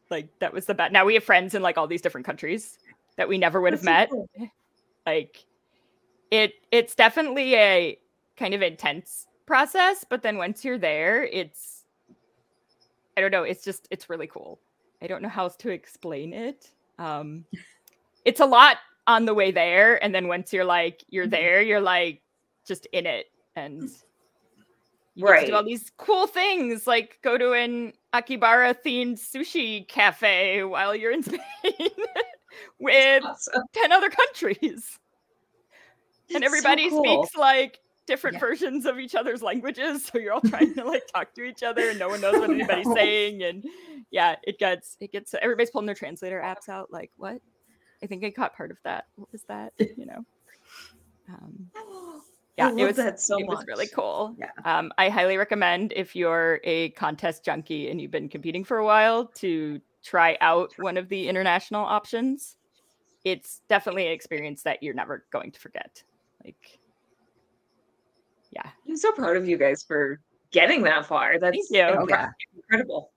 [0.09, 0.93] Like that was the best.
[0.93, 2.79] Now we have friends in like all these different countries
[3.17, 4.17] that we never would have That's met.
[4.17, 4.47] so cool.
[5.05, 5.43] Like
[6.31, 7.99] it, it's definitely a
[8.37, 11.83] kind of intense process, but then once you're there, it's
[13.17, 13.43] I don't know.
[13.43, 14.59] It's just it's really cool.
[15.01, 16.69] I don't know how else to explain it.
[16.99, 17.45] Um,
[18.25, 18.77] it's a lot
[19.09, 21.31] on the way there, and then once you're like you're Mhm.
[21.31, 22.21] there, you're like
[22.65, 23.89] just in it, and
[25.15, 30.63] you to do all these cool things, like go to an Akibara themed sushi cafe
[30.63, 31.39] while you're in Spain
[32.79, 33.63] with Awesome.
[33.73, 34.97] ten other countries,
[36.29, 37.03] That's and so everybody cool.
[37.25, 38.39] speaks like different Yeah.
[38.41, 41.89] versions of each other's languages, so you're all trying to like talk to each other,
[41.89, 42.93] and no one knows what anybody's no.
[42.95, 43.65] saying, and
[44.11, 47.41] yeah, it gets it gets everybody's pulling their translator apps out, like what?
[48.03, 49.07] I think I caught part of that.
[49.15, 49.73] What was that?
[49.97, 50.25] You know.
[51.29, 51.69] Um,
[52.57, 53.57] yeah, I it was that so it much.
[53.57, 54.35] was really cool.
[54.37, 54.49] Yeah.
[54.65, 58.85] Um, I highly recommend if you're a contest junkie and you've been competing for a
[58.85, 62.55] while to try out one of the international options.
[63.25, 66.01] It's definitely an experience that you're never going to forget.
[66.43, 66.79] Like,
[68.51, 70.19] yeah, I'm so proud of you guys for
[70.51, 71.37] getting that far.
[71.37, 71.81] That's you.
[71.81, 72.29] Oh, incre- yeah.
[72.55, 73.11] incredible.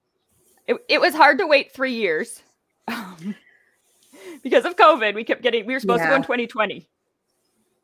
[0.66, 2.42] it, it was hard to wait three years
[2.88, 3.34] um,
[4.42, 5.14] because of COVID.
[5.14, 5.66] We kept getting.
[5.66, 6.88] We were supposed to go in 2020,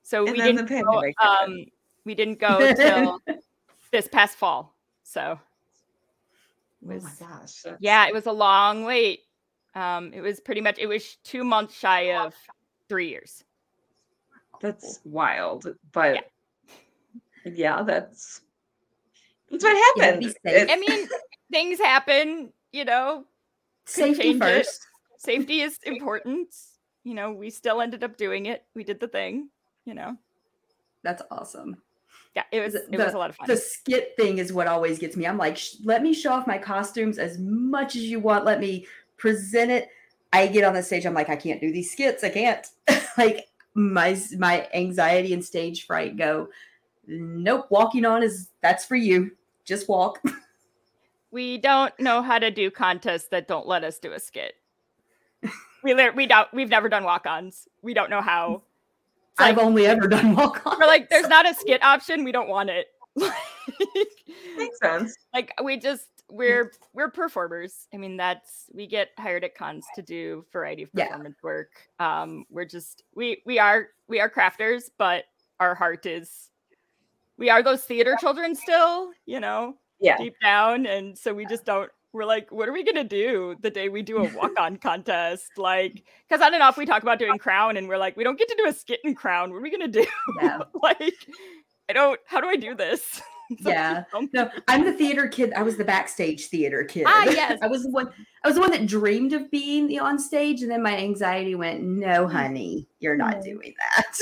[0.03, 0.67] so And we didn't.
[0.69, 1.65] Go, um,
[2.05, 3.21] we didn't go till
[3.93, 4.75] this past fall.
[5.03, 5.39] So
[6.83, 7.63] Oh was my gosh.
[7.63, 9.21] that's- yeah, it was a long wait.
[9.75, 12.35] Um, it was pretty much it was two months shy of
[12.89, 13.45] three years.
[14.61, 15.67] That's wild.
[15.93, 16.25] But
[17.45, 18.41] yeah, that's
[19.51, 20.21] that's what Yeah, happened.
[20.25, 20.37] be safe.
[20.45, 21.09] It- I mean,
[21.53, 22.53] things happen.
[22.73, 23.25] You know,
[23.87, 24.87] Safety first.
[25.19, 26.55] Safety is important.
[27.05, 28.65] You know, we still ended up doing it.
[28.75, 29.51] We did the thing.
[29.85, 30.17] You know,
[31.03, 31.77] That's awesome.
[32.35, 33.47] yeah, it was The- it was a lot of fun.
[33.49, 35.27] The skit thing is what always gets me.
[35.27, 38.45] I'm like, "Sh- let me show off my costumes as much as you want.
[38.45, 39.89] Let me present it.
[40.33, 41.07] I get on the stage.
[41.07, 42.23] I'm like, I can't do these skits.
[42.23, 42.67] I can't.
[43.19, 46.49] like my my anxiety and stage fright go.
[47.07, 47.69] Nope.
[47.71, 49.31] Walking on is that's for you.
[49.65, 50.21] Just walk.
[51.31, 54.55] we don't know how to do contests that don't let us do a skit.
[55.83, 57.69] We lit- we don't we've never done walk-ons.
[57.83, 58.63] We don't know how.
[59.33, 60.79] It's I've like- only ever done walk on.
[60.79, 62.25] We're like, there's not a skit option.
[62.25, 62.89] We don't want it.
[63.81, 64.17] Like,
[64.57, 65.15] makes sense.
[65.35, 67.87] like we just we're we're performers.
[67.93, 71.07] I mean, that's we get hired at cons to do variety of Yeah.
[71.09, 71.71] performance work.
[72.01, 75.25] Um, we're just we we are we are crafters, but
[75.61, 76.51] our heart is
[77.37, 80.17] we are those theater children still, you know, Yeah.
[80.17, 81.91] deep down, and so we just don't.
[82.13, 85.51] We're like, what are we gonna do the day we do a walk-on contest?
[85.57, 88.39] Like, because don't know if we talk about doing Crown, and we're like, we don't
[88.39, 89.51] get to do a skit in Crown.
[89.51, 90.07] What are we gonna do?
[90.41, 90.61] Yeah.
[90.83, 91.15] like,
[91.89, 92.19] I don't.
[92.27, 93.21] How do I do this?
[93.63, 94.05] So, Yeah.
[94.35, 95.55] No, I'm the theater kid.
[95.55, 97.05] I was the backstage theater kid.
[97.07, 97.59] Ah, yes.
[97.63, 98.11] I was the one.
[98.45, 101.55] I was the one that dreamed of being the on stage, and then my anxiety
[101.55, 103.43] went, "No, honey, you're not Oh.
[103.43, 104.19] doing that."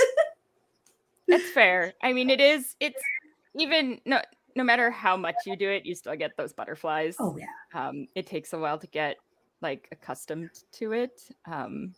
[1.27, 1.94] That's fair.
[2.05, 2.77] I mean, it is.
[2.79, 3.03] It's
[3.57, 4.20] even no.
[4.57, 7.14] No matter how much you do it, you still get those butterflies.
[7.21, 7.47] oh yeah,
[7.88, 9.16] Um, it takes a while to get
[9.61, 11.23] like accustomed to it.
[11.51, 11.95] Um,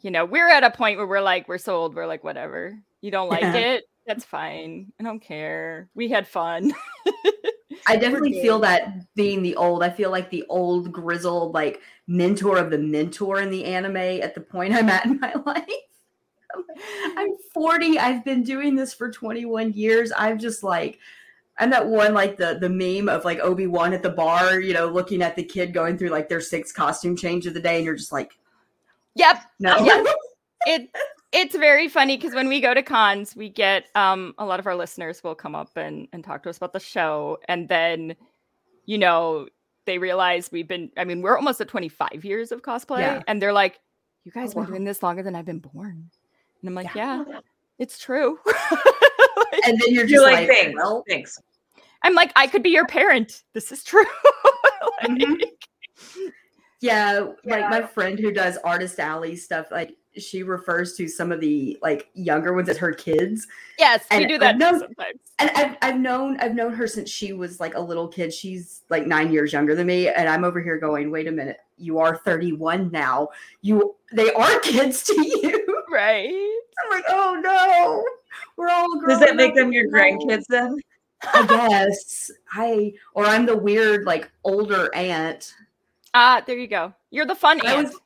[0.00, 1.94] you know, we're at a point where we're like, we're sold.
[1.94, 2.78] we're like, whatever.
[3.00, 3.56] You don't like Yeah.
[3.56, 4.92] it, That's fine.
[5.00, 5.88] I don't care.
[5.94, 6.72] We had fun.
[7.86, 12.58] I definitely feel that being the old, I feel like the old grizzled like mentor
[12.58, 15.64] of the mentor in the anime at the point I'm at in my life.
[16.54, 16.64] I'm,
[17.16, 17.98] I'm 40.
[17.98, 20.12] I've been doing this for 21 years.
[20.16, 20.98] I'm just like
[21.58, 24.86] I'm that one like the the meme of like Obi-Wan at the bar, you know,
[24.86, 27.84] looking at the kid going through like their sixth costume change of the day, and
[27.84, 28.38] you're just like,
[29.14, 29.42] yep.
[29.58, 29.76] no.
[29.78, 30.04] Yeah.
[30.66, 30.90] It
[31.30, 34.66] it's very funny because when we go to cons, we get um a lot of
[34.66, 37.38] our listeners will come up and, and talk to us about the show.
[37.46, 38.16] And then,
[38.86, 39.48] you know,
[39.84, 43.00] they realize we've been I mean, we're almost at 25 years of cosplay.
[43.00, 43.22] Yeah.
[43.28, 43.78] And they're like,
[44.24, 46.10] You guys Oh, been doing this longer than I've been born.
[46.60, 47.24] And I'm like, Yeah.
[47.28, 47.40] Yeah,
[47.78, 48.40] it's true.
[49.64, 51.38] and then you're just You're like, like, thanks, well, thanks.
[52.02, 53.42] I'm like, I could be your parent.
[53.54, 54.04] This is true.
[55.02, 55.40] Like, Mhm.
[56.80, 61.40] Yeah, like my friend who does artist alley stuff, like she refers to some of
[61.40, 63.46] the like younger ones as her kids.
[63.80, 65.18] Yes, we And do I've that known- sometimes.
[65.40, 68.32] And I've I've known I've known her since she was like a little kid.
[68.32, 71.58] She's like nine years younger than me, and I'm over here going, wait a minute,
[71.76, 73.28] you are 31 now.
[73.62, 75.84] You they are kids to you.
[75.90, 76.28] Right.
[76.84, 78.04] I'm like, oh no,
[78.56, 80.76] we're all Does that make them your grandkids then?
[81.22, 85.54] I guess I or I'm the weird like older aunt
[86.14, 86.94] Ah, there you go.
[87.10, 87.88] You're the fun I aunt.
[87.88, 88.00] was,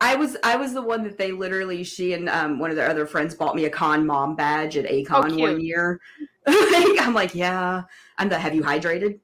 [0.00, 2.88] I was, I was the one that they literally, she and um, one of their
[2.88, 5.62] other friends bought me a con mom badge at Acon one cute.
[5.62, 6.00] year.
[6.46, 7.82] I'm like, yeah,
[8.18, 8.38] I'm the.
[8.38, 9.18] Have you hydrated?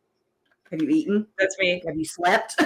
[0.70, 1.26] Have you eaten?
[1.38, 1.82] That's me.
[1.86, 2.54] Have you slept?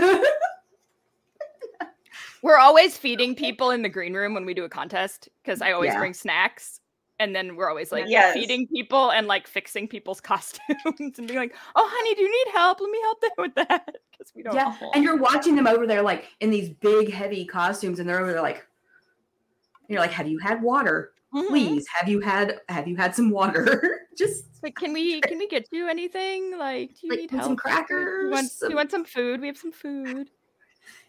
[2.42, 5.72] We're always feeding people in the green room when we do a contest because I
[5.72, 5.98] always Yeah.
[5.98, 6.81] bring snacks.
[7.20, 8.33] And then we're always like Yes.
[8.35, 12.52] feeding people and like fixing people's costumes and being like, "Oh, honey, do you need
[12.52, 12.81] help?
[12.81, 14.54] Let me help them with that." Because we don't.
[14.57, 14.90] yeah, Aw.
[14.94, 18.33] and you're watching them over there like in these big, heavy costumes, and they're over
[18.33, 18.66] there like,
[19.88, 21.12] you're like, have you had water?
[21.35, 21.46] Mhm.
[21.48, 24.07] Please, have you had, have you had some water?
[24.18, 26.57] Just Like, can we can we get you anything?
[26.59, 27.42] Like, do you Like, need help?
[27.44, 29.40] some Do you want, crackers, do some- you want some food?
[29.40, 30.31] We have some food.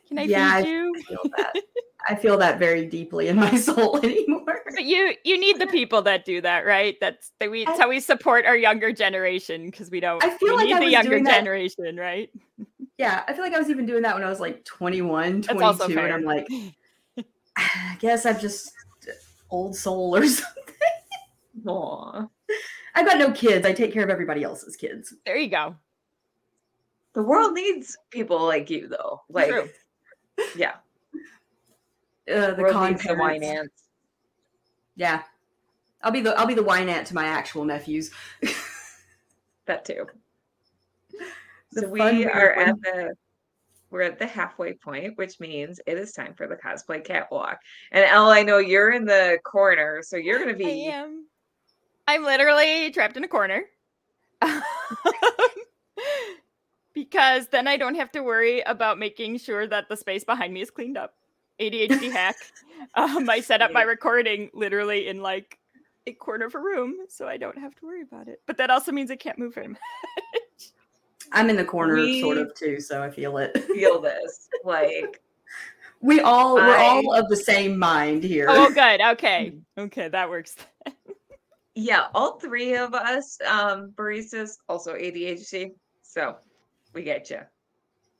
[0.09, 0.93] Can I Yeah, I- feed you?
[0.97, 1.55] I feel that.
[2.07, 4.61] I feel that very deeply in my soul anymore.
[4.73, 6.97] But you you need the people that do that, right?
[6.99, 10.55] That's that we that's how we support our younger generation because we don't I feel
[10.55, 12.29] we like need I the was younger doing that- generation, right?
[12.97, 15.97] Yeah, I feel like I was even doing that when I was like 21, 22,
[15.97, 16.13] and.
[16.13, 16.45] I'm like,
[17.55, 18.73] I guess I'm just
[19.49, 20.73] old soul or something.
[21.65, 22.27] Aw.
[22.95, 23.65] I've got no kids.
[23.65, 25.13] I take care of everybody else's kids.
[25.25, 25.77] There you go.
[27.13, 29.21] The world needs people like you, though.
[29.29, 29.69] Like, True.
[30.55, 30.75] Yeah,
[32.29, 33.45] Uh, the the con the wine parents.
[33.45, 33.83] ants.
[34.95, 35.23] Yeah,
[36.03, 38.11] I'll be the I'll be the wine aunt to my actual nephews.
[39.69, 40.07] That too.
[41.73, 43.13] The so we are weird at the
[43.91, 47.59] we're at the halfway point, which means it is time for the cosplay catwalk.
[47.91, 51.27] And Elle, I know you're in the corner, so you're gonna be I be am.
[52.07, 53.63] I'm literally trapped in a corner.
[56.93, 60.61] because then I don't have to worry about making sure that the space behind me
[60.61, 61.13] is cleaned up.
[61.59, 62.35] ADHD hack.
[62.95, 65.59] Um, I set up my recording literally in like
[66.07, 68.41] a corner of a room, so I don't have to worry about it.
[68.45, 69.79] But that also means I can't move very much.
[71.31, 73.57] I'm in the corner sort of too, so I feel it.
[73.73, 74.49] feel this.
[74.63, 75.21] Like
[76.01, 78.47] We all we're all of the same mind here.
[78.49, 79.01] Oh, good.
[79.01, 79.53] Okay.
[79.77, 80.55] Okay, that works.
[81.75, 85.71] yeah, all three of us, um, baristas, also ADHD.
[86.01, 86.37] So
[86.93, 87.39] we get you.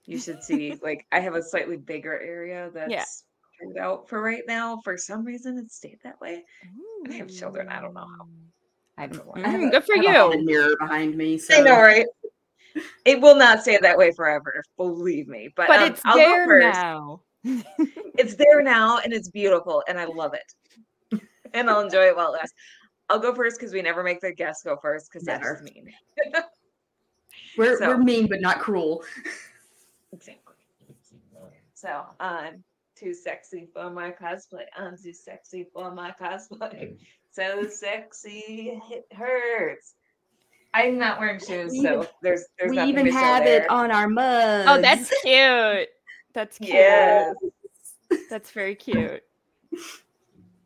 [0.05, 3.23] You should see, like, I have a slightly bigger area that's
[3.60, 4.79] cleared out for right now.
[4.84, 6.43] For some reason, it stayed that way.
[7.03, 8.27] And I have children, I don't know how.
[8.97, 9.43] I don't know why.
[9.43, 10.12] I have Mm, a- good for I have you.
[10.21, 11.38] haunted mirror behind me.
[11.38, 12.05] So I know, right?
[13.05, 15.49] It will not stay that way forever, believe me.
[15.55, 16.79] But, But um, it's I'll there go first.
[16.79, 17.21] now.
[18.17, 21.21] It's there now, and it's beautiful, and I love it.
[21.53, 22.53] and I'll enjoy it while it lasts.
[23.08, 25.62] I'll go first because we never make the guests go first because that's Never.
[25.63, 25.93] mean.
[27.60, 29.04] we're so- we're mean but not cruel.
[30.12, 30.56] Exactly.
[31.76, 32.63] So I'm
[32.95, 34.65] too sexy for my cosplay.
[34.78, 36.98] I'm too sexy for my cosplay.
[37.32, 39.93] So sexy, it hurts.
[40.74, 43.62] I'm not wearing shoes, We so there's there's we nothing even to show have there.
[43.63, 44.65] it on our mugs.
[44.67, 45.89] Oh, that's cute.
[46.34, 46.69] That's cute.
[46.74, 47.36] Yes.
[48.30, 49.24] That's very cute.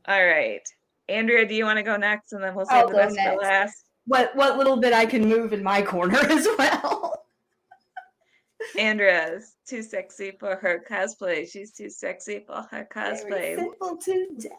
[0.08, 0.62] All right.
[1.10, 3.18] Andrea, do you want to go next and then we'll I'll save the go best
[3.20, 3.86] for last?
[4.06, 7.26] What what little bit I can move in my corner as well.
[8.78, 11.50] Andrea's too sexy for her cosplay.
[11.50, 13.56] She's too sexy for her Very cosplay.
[13.56, 14.50] simple today.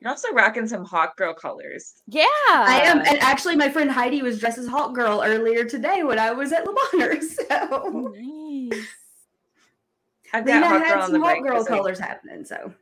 [0.00, 1.94] You're also rocking some Hawk Girl colors.
[2.06, 2.24] Yeah.
[2.46, 6.18] I am, and actually, my friend Heidi was dressed as Hawk Girl earlier today when
[6.20, 7.16] I was at Le Bonheur.
[7.22, 8.86] So Nice.
[10.32, 11.42] I've got Lena hot girl had on the some Hawk.
[11.42, 12.44] Girl colors happening.
[12.44, 12.72] So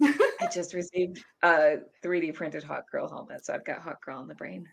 [0.40, 4.28] I just received a 3D printed Hawk Girl helmet, so I've got Hawk Girl on
[4.28, 4.68] the brain.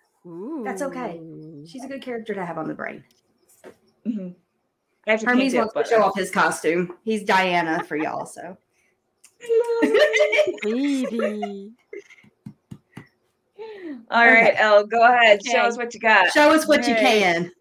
[0.64, 1.20] That's okay.
[1.68, 3.04] She's a good character to have on the brain.
[4.06, 4.36] Mhm.
[5.06, 6.98] I have to Hermes paint it, wants to show off his costume.
[7.04, 8.58] He's Diana for y'all, so.
[10.62, 11.74] Baby.
[14.10, 15.46] All right, Elle, go ahead.
[15.46, 16.32] Show us what you got.
[16.32, 17.52] Show us what you can.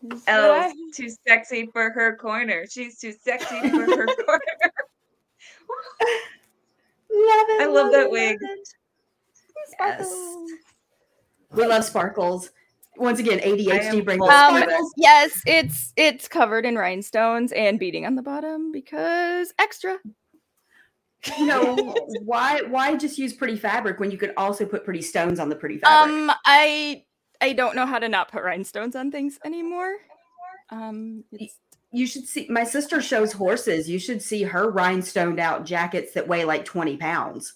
[0.00, 2.64] What Elle's too sexy for her corner.
[2.68, 4.72] She's too sexy for her corner.
[7.12, 7.62] Love it.
[7.62, 8.38] I love that it, wig.
[8.40, 8.68] it.
[9.78, 10.14] Yes.
[11.52, 12.50] We love sparkles.
[12.96, 14.92] Once again, ADHD am brings Um, sparkles.
[14.96, 19.98] Yes, it's it's covered in rhinestones and beading on the bottom because extra.
[21.38, 21.94] You know
[22.24, 22.62] why?
[22.68, 25.78] Why just use pretty fabric when you could also put pretty stones on the pretty
[25.78, 26.14] fabric?
[26.14, 27.04] Um, I
[27.40, 29.96] I don't know how to not put rhinestones on things anymore.
[30.70, 31.56] Um, it's,
[31.92, 32.46] you should see.
[32.48, 33.88] My sister shows horses.
[33.88, 37.54] You should see her rhinestoned out jackets that weigh like twenty pounds.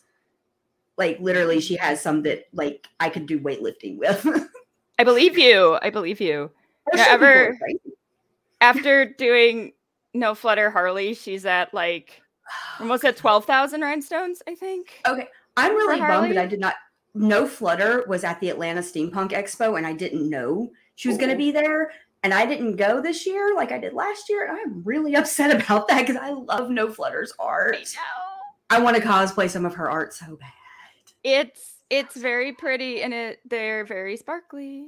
[0.97, 4.27] Like literally, she has some that like I could do weightlifting with.
[4.99, 5.79] I believe you.
[5.83, 6.51] I believe you.
[6.95, 7.59] Yeah, some people are ever-
[8.61, 9.73] After doing
[10.13, 12.23] No Flutter Harley, she's at like
[12.81, 14.43] almost at twelve thousand rhinestones.
[14.49, 15.01] I think.
[15.07, 16.75] Okay, I'm really bummed that I did not.
[17.15, 21.31] No Flutter was at the Atlanta Steampunk Expo, and I didn't know she was going
[21.31, 21.93] to be there,
[22.25, 25.55] and I didn't go this year like I did last year, and I'm really upset
[25.55, 27.77] about that because I love No Flutter's art.
[27.77, 28.79] I.
[28.79, 30.51] I want to cosplay some of her art so bad.
[31.23, 34.87] It's it's very pretty and it they're very sparkly.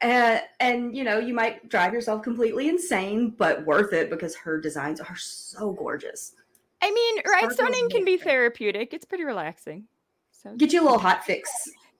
[0.00, 4.60] Uh, and you know, you might drive yourself completely insane, but worth it because her
[4.60, 6.34] designs are so gorgeous.
[6.80, 8.94] I mean, rhinestoning can be therapeutic.
[8.94, 9.84] It's pretty relaxing.
[10.30, 11.50] So Get you a little hot fix,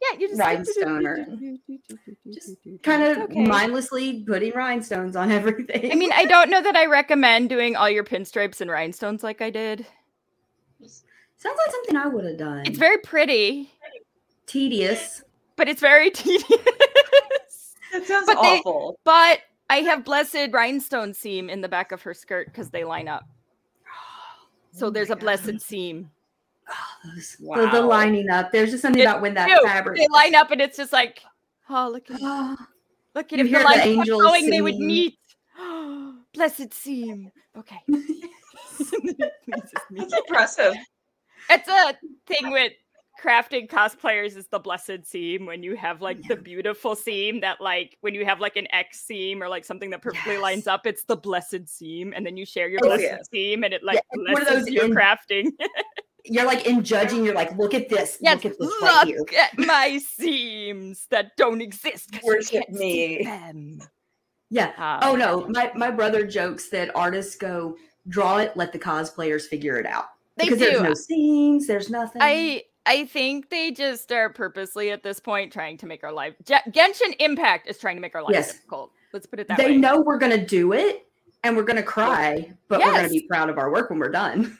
[0.00, 1.58] yeah, you just rhinestoner.
[2.32, 3.42] Just kind of okay.
[3.42, 5.90] mindlessly putting rhinestones on everything.
[5.90, 9.40] I mean, I don't know that I recommend doing all your pinstripes and rhinestones like
[9.40, 9.86] I did.
[11.36, 12.62] sounds like something I would have done.
[12.66, 13.70] It's very pretty,
[14.46, 15.22] tedious.
[15.56, 16.44] but it's very tedious.
[17.92, 18.98] That sounds But they- awful.
[19.04, 23.08] but I have blessed rhinestone seam in the back of her skirt because they line
[23.08, 23.24] up.
[24.72, 26.10] So Oh there's my a blessed seam.
[26.70, 28.52] Oh, those, the, the lining up.
[28.52, 29.98] There's just something It- about when that Ew, fabric.
[29.98, 31.20] They line up and it's just like,
[31.70, 32.56] oh look at Oh,
[33.14, 34.86] look at You if hear the the lines kept angels going, they would singing.
[34.86, 35.18] meet.
[36.34, 37.30] blessed seam.
[37.56, 37.80] Okay.
[37.88, 40.00] It pleases me.
[40.00, 40.74] That's impressive.
[41.50, 41.94] It's a
[42.26, 42.72] thing with
[43.22, 47.96] crafting cosplayers is the blessed seam when you have like the beautiful seam that like
[48.02, 50.42] when you have like an X seam or like something that perfectly Yes.
[50.42, 53.28] lines up, it's the blessed seam, and then you share your Oh, blessed yes.
[53.32, 55.46] seam and it like it's one of blesses those your in- crafting.
[56.28, 57.24] you're like in judging.
[57.24, 58.18] You're like, look at this.
[58.20, 59.24] yes, look at this look right here.
[59.40, 62.18] at my seams that don't exist.
[62.24, 63.26] Worship me.
[64.50, 64.72] Yeah.
[64.78, 67.76] Um, Oh no, my my brother jokes that artists go
[68.08, 70.64] draw it, let the cosplayers figure it out They because do.
[70.66, 72.22] there's no seams, there's nothing.
[72.22, 76.34] I I think they just are purposely at this point trying to make our life.
[76.44, 78.52] Genshin Impact is trying to make our life Yes.
[78.54, 78.92] difficult.
[79.12, 79.70] Let's put it that they way.
[79.72, 81.06] They know we're gonna do it
[81.44, 84.58] and we're gonna cry, but we're gonna be proud of our work when we're done.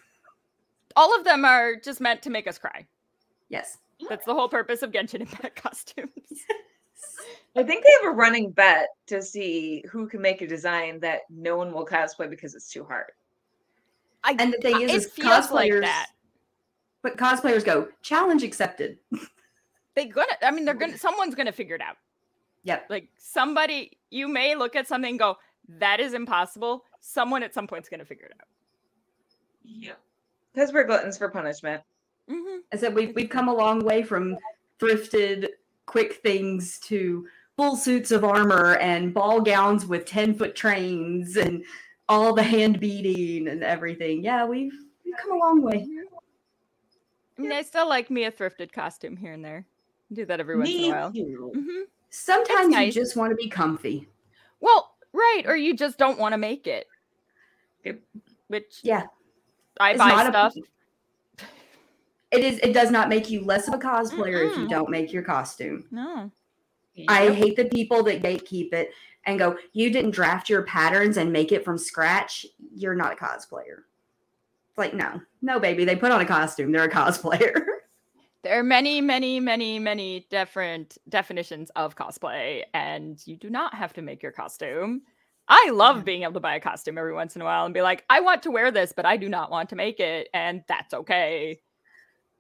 [0.98, 2.84] All of them are just meant to make us cry.
[3.48, 3.78] Yes.
[4.08, 6.10] That's the whole purpose of Genshin Impact costumes.
[7.56, 11.20] I think they have a running bet to see who can make a design that
[11.30, 13.06] no one will cosplay because it's too hard.
[14.24, 16.06] I, And the thing I- is, it is feels like cosplayers, that.
[17.02, 18.98] but cosplayers go challenge accepted.
[19.94, 20.28] They gonna.
[20.42, 20.96] I mean, they're gonna.
[20.96, 21.96] Someone's gonna figure it out.
[22.62, 22.86] Yep.
[22.88, 25.38] Like somebody, you may look at something and go,
[25.80, 28.46] "That is impossible." Someone at some point's gonna figure it out.
[29.64, 29.94] Yeah.
[30.58, 31.80] Because we're gluttons for punishment.
[32.28, 34.36] hmm I said we've we've come a long way from
[34.80, 35.50] thrifted
[35.86, 41.64] quick things to full suits of armor and ball gowns with 10 foot trains and
[42.08, 44.24] all the hand beating and everything.
[44.24, 44.72] Yeah, we've
[45.04, 45.86] we've come a long way.
[47.38, 49.64] I mean, I still like me a thrifted costume here and there.
[50.12, 51.12] Do that every once in a while.
[51.12, 51.52] too.
[51.54, 52.96] hmm Sometimes nice.
[52.96, 54.08] you just want to be comfy.
[54.58, 56.88] Well, right, or you just don't want to make it.
[57.84, 58.00] Yep.
[58.48, 59.04] Which Yeah.
[59.80, 60.62] I It's buy not a-
[62.30, 65.12] It is it does not make you less of a cosplayer if you don't make
[65.12, 65.86] your costume.
[65.90, 66.30] No.
[67.08, 68.90] I hate the people that gatekeep it
[69.24, 72.44] and go, you didn't draft your patterns and make it from scratch.
[72.74, 73.84] You're not a cosplayer.
[74.68, 75.84] It's like, no, no, baby.
[75.84, 76.72] They put on a costume.
[76.72, 77.60] They're a cosplayer.
[78.44, 83.92] There are many, many, many, many different definitions of cosplay, and you do not have
[83.94, 85.02] to make your costume.
[85.48, 87.80] I love being able to buy a costume every once in a while and be
[87.80, 90.62] like, I want to wear this, but I do not want to make it, and
[90.68, 91.60] that's okay.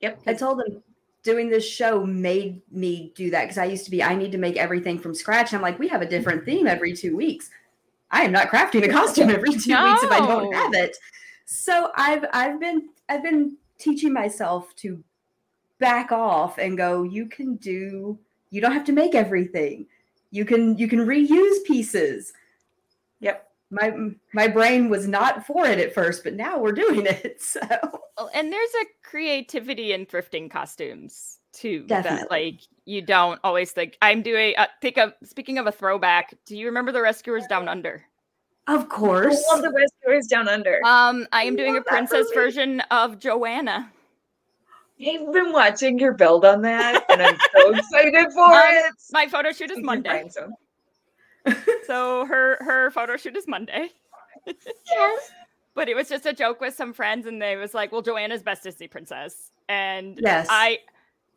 [0.00, 0.20] Yep.
[0.26, 0.82] I told them
[1.22, 4.38] doing this show made me do that because I used to be, I need to
[4.38, 5.52] make everything from scratch.
[5.52, 7.50] I'm like, we have a different theme every two weeks.
[8.10, 10.96] I am not crafting a costume every two weeks if I don't have it.
[11.44, 15.02] So I've I've been I've been teaching myself to
[15.78, 18.18] back off and go, you can do,
[18.50, 19.86] you don't have to make everything.
[20.30, 22.32] You can you can reuse pieces.
[23.20, 23.44] Yep.
[23.70, 23.92] My
[24.32, 27.36] my brain was not for it at first, but now we're doing it.
[27.42, 27.60] So
[28.16, 31.84] Well, and there's a creativity in thrifting costumes too.
[31.88, 32.28] That Definitely.
[32.52, 33.98] like you don't always think.
[34.00, 34.54] I'm doing.
[34.56, 36.34] Uh, think of speaking of a throwback.
[36.46, 38.02] Do you remember the Rescuers Down Under?
[38.68, 39.26] of course.
[39.26, 39.44] I course.
[39.52, 40.80] love the Rescuers Down Under.
[40.86, 43.90] Um, I am doing a princess version of Joanna.
[45.00, 48.92] I've been watching your build on that, and I'm so excited for Um, it.
[49.12, 50.54] My photo shoot is Monday, find some.
[51.86, 53.88] So her her photo shoot is Monday.
[54.46, 55.30] Yes.
[55.74, 58.42] But it was just a joke with some friends, and they was like, "Well, Joanna's
[58.42, 60.48] best Disney princess," and Yes.
[60.50, 60.78] I,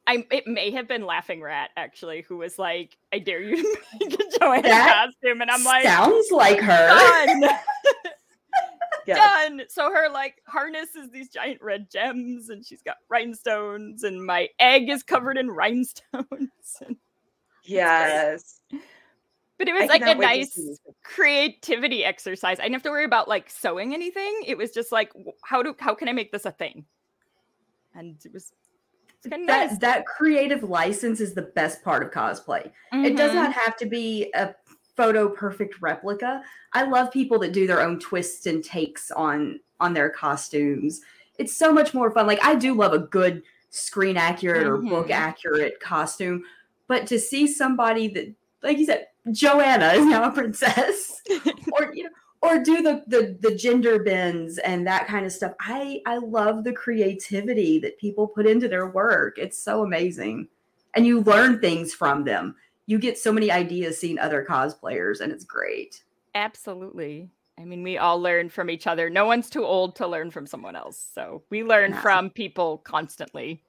[0.07, 3.77] I, it may have been Laughing Rat actually, who was like, "I dare you to
[3.99, 6.87] make a Joanna That costume," and I'm like, sounds like her.
[6.87, 7.43] "Done,
[9.05, 9.17] Yes.
[9.17, 14.25] done." So her like harness is these giant red gems, and she's got rhinestones, and
[14.25, 16.49] my egg is covered in rhinestones.
[17.63, 18.59] Yes.
[19.61, 22.59] But it I was like a cannot wait to nice creativity exercise.
[22.59, 24.41] I didn't have to worry about like sewing anything.
[24.47, 26.83] It was just like, how do how can I make this a thing?
[27.93, 28.53] And it was
[29.29, 29.77] kind of that nice.
[29.79, 32.71] that creative license is the best part of cosplay.
[32.91, 33.35] It does Mhm.
[33.35, 34.55] not have to be a
[34.97, 36.43] photo perfect replica.
[36.73, 41.01] I love people that do their own twists and takes on on their costumes.
[41.37, 42.25] It's so much more fun.
[42.25, 45.11] Like I do love a good screen accurate or book Mhm.
[45.11, 46.45] accurate costume,
[46.87, 48.33] but to see somebody that
[48.63, 51.21] like you said Joanna is now a princess
[51.73, 52.09] or you know
[52.41, 55.53] or do the, the the gender bends and that kind of stuff.
[55.59, 59.37] I I love the creativity that people put into their work.
[59.37, 60.47] It's so amazing.
[60.95, 62.55] And you learn things from them.
[62.87, 66.03] You get so many ideas seeing other cosplayers and it's great.
[66.33, 67.29] Absolutely.
[67.59, 69.09] I mean, we all learn from each other.
[69.09, 71.11] No one's too old to learn from someone else.
[71.13, 72.01] So we learn Yeah.
[72.01, 73.61] from people constantly.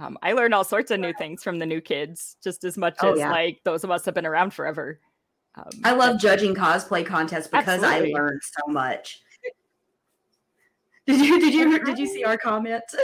[0.00, 2.96] Um, I learn all sorts of new things from the new kids, just as much
[3.02, 3.30] Oh, as yeah.
[3.30, 5.00] like those of us have been around forever.
[5.56, 8.14] Um, I love judging cosplay contests because Absolutely.
[8.14, 9.20] I learned so much.
[11.06, 12.94] Did you did you did you see our comments?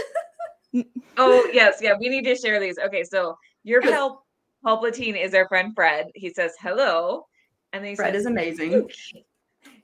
[1.17, 1.95] Oh yes, yeah.
[1.99, 2.79] We need to share these.
[2.79, 4.27] Okay, so your pal
[4.63, 6.11] Palpatine is our friend Fred.
[6.15, 7.27] He says hello,
[7.73, 8.73] and then he Fred says, is amazing.
[8.73, 8.89] "You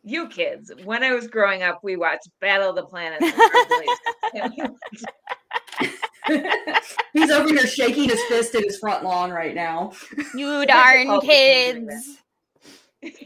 [0.03, 3.25] You kids, when I was growing up, we watched Battle of the Planets.
[6.29, 9.93] and Earth Relations." He's over here shaking his fist in his front lawn right now.
[10.35, 12.19] you darn darn kids.
[13.03, 13.19] kids.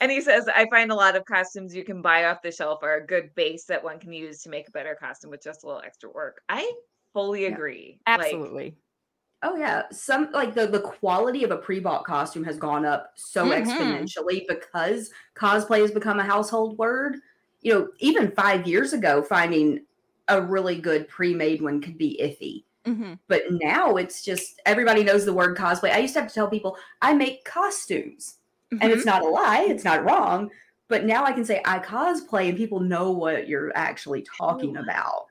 [0.00, 2.82] and he says, I find a lot of costumes you can buy off the shelf
[2.82, 5.62] are a good base that one can use to make a better costume with just
[5.62, 6.42] a little extra work.
[6.48, 6.70] I
[7.12, 7.48] fully Yeah.
[7.54, 7.98] agree.
[8.06, 8.76] Like, Absolutely.
[9.42, 13.46] Oh yeah, some like the the quality of a pre-bought costume has gone up so
[13.46, 13.64] Mhm.
[13.64, 17.16] exponentially because cosplay has become a household word.
[17.62, 19.86] You know, even 5 years ago finding
[20.30, 22.64] a really good pre-made one could be iffy.
[22.90, 23.18] Mhm.
[23.28, 25.92] But now it's just everybody knows the word cosplay.
[25.92, 28.38] I used to have to tell people I make costumes.
[28.80, 28.96] And Mhm.
[28.96, 30.50] it's not a lie, it's not wrong,
[30.88, 35.26] but now I can say I cosplay and people know what you're actually talking about.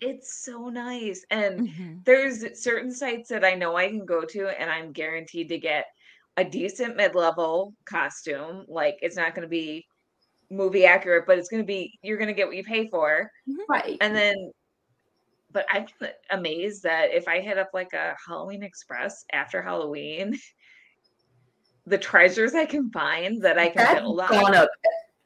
[0.00, 1.24] it's so nice.
[1.32, 2.04] And Mhm.
[2.04, 5.86] there's certain sites that I know I can go to and I'm guaranteed to get
[6.36, 8.64] a decent mid-level costume.
[8.68, 9.87] Like it's not going to be
[10.50, 13.30] movie accurate, but it's going to be you're going to get what you pay for.
[13.48, 13.72] Mm-hmm.
[13.72, 13.98] Right.
[14.00, 14.52] And then
[15.50, 15.86] but I'm
[16.30, 20.38] amazed that if I hit up like a Halloween Express after Halloween,
[21.86, 24.68] the treasures I can find that I can That's build gone up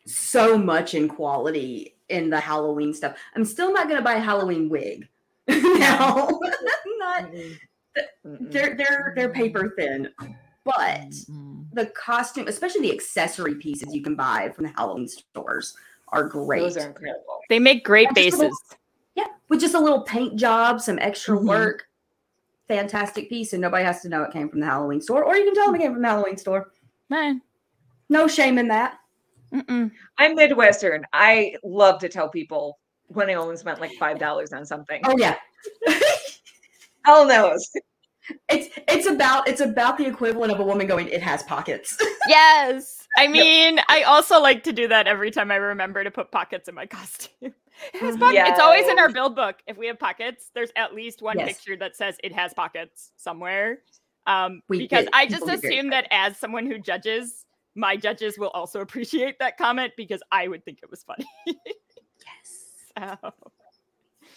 [0.07, 3.17] so much in quality in the Halloween stuff.
[3.35, 5.09] I'm still not going to buy a Halloween wig.
[5.49, 6.41] no,
[6.99, 7.31] not.
[7.33, 7.59] Mm-mm.
[8.25, 10.09] they're they're they're paper thin,
[10.65, 11.67] but Mhm.
[11.73, 15.77] the costume, especially the accessory pieces you can buy from the Halloween stores,
[16.09, 16.61] are great.
[16.61, 17.41] Those are incredible.
[17.49, 18.79] They make great Yeah, just a little- bases.
[19.15, 21.49] yeah, with just a little paint job, some extra Mhm.
[21.49, 21.89] work,
[22.69, 25.45] fantastic piece, and nobody has to know it came from the Halloween store, or you
[25.45, 26.71] can tell them it came from the Halloween store.
[27.09, 27.43] Man.
[28.09, 28.99] No shame in that.
[29.53, 29.91] Mm-mm.
[30.19, 31.05] I'm Midwestern.
[31.13, 35.03] I love to tell people when I only spent like five dollars on something.
[35.05, 35.37] Oh yeah,
[37.05, 37.71] Hell knows.
[38.49, 41.97] It's it's about it's about the equivalent of a woman going, "It has pockets."
[42.29, 43.09] Yes.
[43.19, 46.69] I mean, I also like to do that every time I remember to put pockets
[46.69, 47.53] in my costume.
[47.93, 48.21] It has Mhm.
[48.21, 48.51] pockets.
[48.51, 49.57] It's always in our build book.
[49.67, 51.49] If we have pockets, there's at least one Yes.
[51.49, 53.81] picture that says it has pockets somewhere.
[54.29, 57.45] Um, We because get- I just people assume that as someone who judges,
[57.75, 61.27] my judges will also appreciate that comment because I would think it was funny.
[61.45, 61.59] yes.
[63.23, 63.35] so,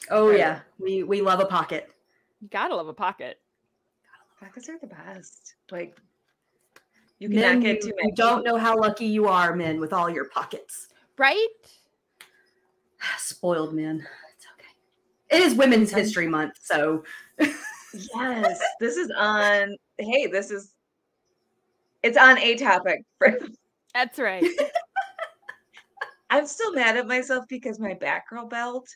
[0.09, 1.87] Oh yeah, we we love a pocket.
[2.41, 3.39] you gotta love a pocket.
[4.39, 5.55] Pockets are the best.
[5.71, 5.97] Like
[7.19, 8.11] you Men, cannot you, get too you many.
[8.11, 10.89] don't know how lucky you are, men, with all your pockets.
[11.17, 11.47] Right?
[13.17, 14.05] Spoiled men.
[14.35, 15.37] It's okay.
[15.37, 17.03] It is Women's History Month, so
[18.15, 19.75] Yes, this is on.
[19.97, 20.71] Hey, this is.
[22.03, 23.03] It's on a topic.
[23.93, 24.45] That's right.
[26.29, 28.87] I'm still mad at myself because my Batgirl belt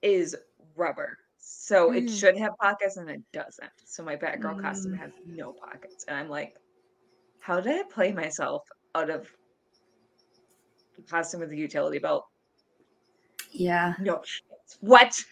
[0.00, 0.34] is
[0.74, 2.18] rubber, so it Mm.
[2.20, 3.70] should have pockets and it doesn't.
[3.84, 4.98] So my Batgirl costume Mm.
[4.98, 6.56] has no pockets, and I'm like,
[7.40, 8.62] how did I play myself
[8.94, 9.28] out of
[10.96, 12.26] the costume with the utility belt?
[13.50, 13.94] yeah.
[14.00, 14.22] No,
[14.80, 15.22] what?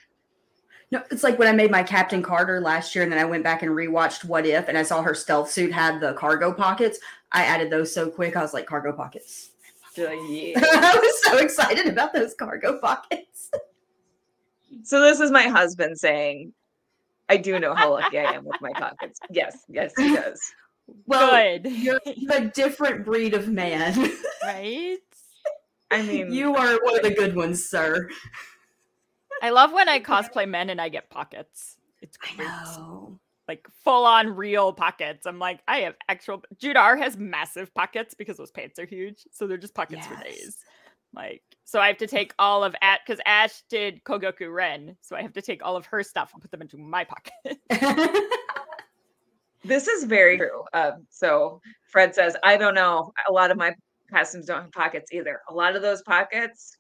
[0.90, 3.44] No, it's like when I made my Captain Carter last year, and then I went
[3.44, 6.98] back and rewatched What If, and I saw her stealth suit had the cargo pockets.
[7.32, 9.50] I added those so quick, I was like, cargo pockets.
[9.94, 10.58] You're yeah.
[10.62, 13.50] I was so excited about those cargo pockets.
[14.82, 16.52] So this is my husband saying,
[17.28, 19.20] I do know how lucky I am with my pockets.
[19.30, 20.40] Yes, yes, he does.
[21.06, 21.70] Well, Good.
[21.70, 22.00] you're
[22.32, 23.94] a different breed of man.
[24.42, 24.98] right?
[25.90, 28.08] I mean, you are one of the good ones, sir.
[29.42, 31.76] I love when I cosplay men and I get pockets.
[32.02, 33.18] It's I know.
[33.48, 35.26] Like full on real pockets.
[35.26, 39.24] I'm like, I have actual Judar has massive pockets because those pants are huge.
[39.32, 40.58] So they're just pockets for days.
[41.14, 44.96] Like, so I have to take all of at because Ash did Kougyoku Ren.
[45.00, 47.58] So I have to take all of her stuff and put them into my pocket.
[49.64, 50.64] this is very true.
[50.72, 53.12] Um, so Fred says, I don't know.
[53.28, 53.74] A lot of my
[54.12, 55.40] costumes don't have pockets either.
[55.48, 56.76] A lot of those pockets,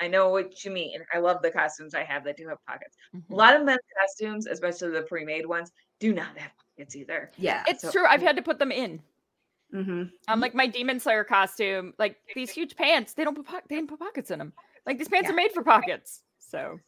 [0.00, 1.00] I know what you mean.
[1.12, 2.96] I love the costumes I have that do have pockets.
[3.14, 5.70] A lot of men's costumes, especially the pre-made ones,
[6.00, 7.30] do not have pockets either.
[7.36, 7.62] yeah.
[7.68, 8.06] It's So- true.
[8.06, 9.00] I've had to put them in.
[9.74, 13.12] Hmm I'm like my Demon Slayer costume, like these huge pants.
[13.14, 14.52] They don't put po- they didn't put pockets in them.
[14.86, 15.32] Like these pants Yeah.
[15.32, 16.78] are made for pockets, so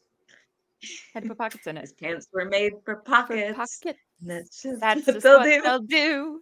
[1.14, 1.80] had to put pockets in it.
[1.80, 3.59] His pants were made for For pockets.
[4.22, 5.62] That's just That's what just they'll what do.
[5.62, 6.41] they'll do.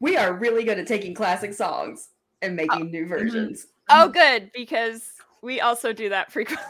[0.00, 2.08] We are really good at taking classic songs
[2.42, 3.08] and making new oh, mm-hmm.
[3.08, 3.66] versions.
[3.90, 5.02] Oh, good because
[5.42, 6.64] we also do that frequently.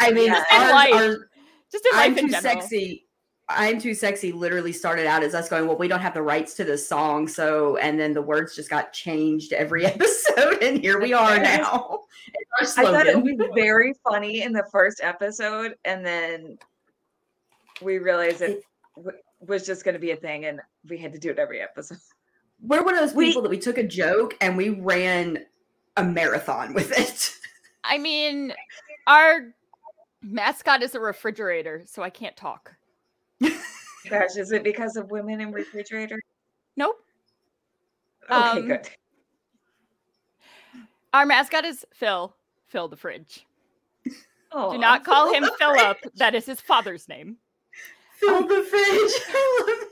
[0.00, 0.44] I mean, Yeah.
[0.52, 0.94] In ours life.
[0.94, 1.30] are
[1.72, 2.60] just in I'm life in too general.
[2.62, 3.07] sexy.
[3.50, 6.52] I'm too sexy literally started out as us going, well, we don't have the rights
[6.54, 11.00] to this song, so and then the words just got changed every episode, and here
[11.00, 12.00] we are now.
[12.60, 13.38] It's our I thought it slogan.
[13.38, 16.58] was very funny in the first episode, and then
[17.80, 18.62] we realized it
[18.96, 21.60] w- was just going to be a thing, and we had to do it every
[21.60, 21.98] episode.
[22.60, 25.46] We're one of those We- people that we took a joke and we ran
[25.96, 27.32] a marathon with it.
[27.84, 28.52] I mean,
[29.06, 29.54] our
[30.22, 32.74] mascot is a refrigerator, so I can't talk.
[34.08, 36.20] Gosh, is it because of women in refrigerators?
[36.76, 36.96] Nope.
[38.30, 38.88] Okay, Um, good.
[41.12, 42.34] Our mascot is Phil.
[42.68, 43.46] Phil the fridge.
[44.52, 45.98] Oh, Do not call Phil him the Philip.
[46.16, 47.36] That is his father's name.
[48.18, 48.72] Fill the fridge.
[49.28, 49.88] I it.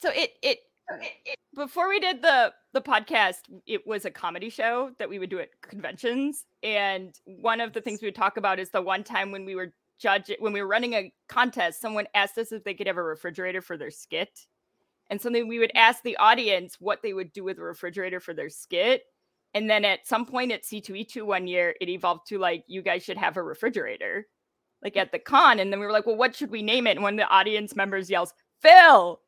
[0.00, 0.58] So it it,
[0.90, 5.30] it before we did the the podcast, it was a comedy show that we would
[5.30, 6.44] do at conventions.
[6.62, 9.54] And one of the things we would talk about is the one time when we
[9.54, 9.72] were
[10.02, 13.02] judge when we were running a contest, someone asked us if they could have a
[13.02, 14.46] refrigerator for their skit.
[15.08, 18.34] And something we would ask the audience what they would do with a refrigerator for
[18.34, 19.02] their skit.
[19.54, 23.04] And then at some point at C2E2 one year, it evolved to like, you guys
[23.04, 24.26] should have a refrigerator,
[24.82, 25.60] like at the con.
[25.60, 26.92] And then we were like, well, what should we name it?
[26.92, 29.20] And one of the audience members yells, Phil,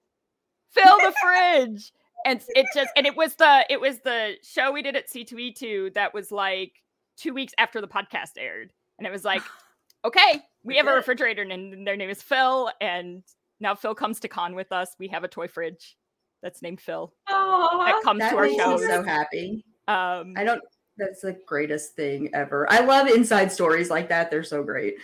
[0.70, 1.92] fill the fridge.
[2.26, 5.92] And it just, and it was the, it was the show we did at C2E2
[5.94, 6.72] that was like
[7.18, 8.72] two weeks after the podcast aired.
[8.98, 9.42] And it was like,
[10.06, 12.70] okay, we have a refrigerator and their name is Phil.
[12.80, 13.22] And
[13.60, 14.94] now Phil comes to con with us.
[14.98, 15.96] We have a toy fridge
[16.42, 18.86] that's named Phil that comes That to our makes me shows.
[18.86, 19.64] so happy.
[19.88, 20.62] Um, I don't.
[20.96, 22.70] That's the greatest thing ever.
[22.70, 24.30] I love inside stories like that.
[24.30, 24.94] They're so great.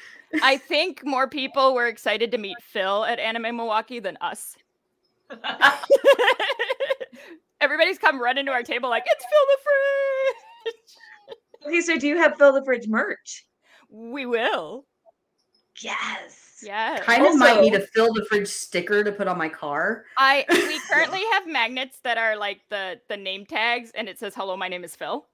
[0.40, 4.56] I think more people were excited to meet Phil at Anime Milwaukee than us.
[7.60, 9.58] Everybody's come running to our table like, it's Phil the
[10.64, 11.66] Fridge.
[11.66, 13.44] okay, so do you have Phil the fridge merch?
[13.90, 14.86] We will.
[15.82, 16.60] Yes.
[16.62, 17.00] Yeah.
[17.00, 20.04] Kind of might need a Also- fill the fridge sticker to put on my car.
[20.16, 24.34] I we currently have magnets that are like the the name tags and it says
[24.34, 25.26] hello, my name is Phil.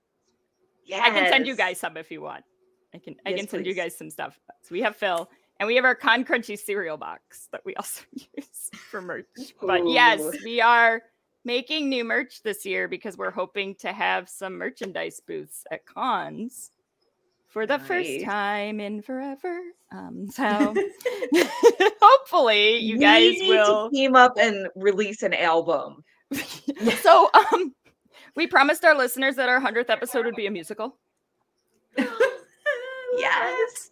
[0.84, 1.02] Yes.
[1.04, 2.44] I can send you guys some if you want.
[2.94, 4.38] I can I Yes, can send you guys some stuff.
[4.62, 5.28] So we have Phil
[5.58, 9.26] and we have our Con Crunchy cereal box that we also use for merch.
[9.60, 11.02] But yes, we are
[11.44, 16.70] making new merch this year because we're hoping to have some merchandise booths at cons
[17.56, 19.62] for the first time in forever.
[19.90, 20.44] Um, so
[22.02, 26.04] hopefully you We guys need will to team up and release an album.
[27.00, 27.74] so um
[28.34, 30.98] we promised our listeners that our 100th episode would be a musical
[33.16, 33.90] Yes.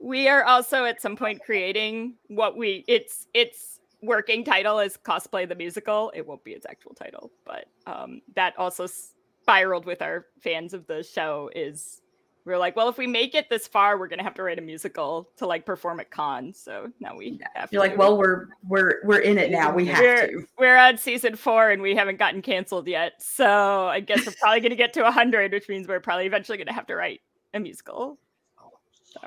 [0.00, 5.46] we are also at some point creating what we it's its working title is cosplay
[5.46, 10.24] the musical it won't be its actual title but um that also spiraled with our
[10.40, 12.00] fans of the show is
[12.44, 14.58] We are like, well, if we make it this far, we're gonna have to write
[14.58, 16.58] a musical to like perform at cons.
[16.58, 19.72] So now we have You're like, well, we're we're we're in it now.
[19.72, 20.46] We have we're, to.
[20.58, 23.12] we're on season four and we haven't gotten canceled yet.
[23.22, 26.72] So I guess we're probably gonna get to hundred, which means we're probably eventually gonna
[26.72, 27.20] have to write
[27.54, 28.18] a musical.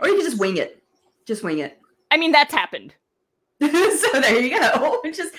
[0.02, 0.84] Or you can just wing it.
[1.26, 1.80] Just wing it.
[2.12, 2.94] I mean, that's happened.
[3.62, 3.68] so
[4.20, 5.02] there you go.
[5.06, 5.34] Just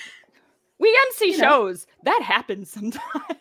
[0.79, 1.43] We MC You know.
[1.43, 1.85] shows.
[2.03, 3.03] That happens sometimes.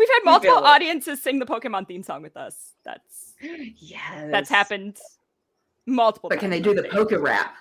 [0.00, 0.68] We've had multiple feel it.
[0.68, 2.72] audiences sing the Pokemon theme song with us.
[2.84, 4.30] That's Yes.
[4.30, 4.98] that's happened
[5.86, 6.94] multiple but can they do the think.
[6.94, 7.54] poke rap?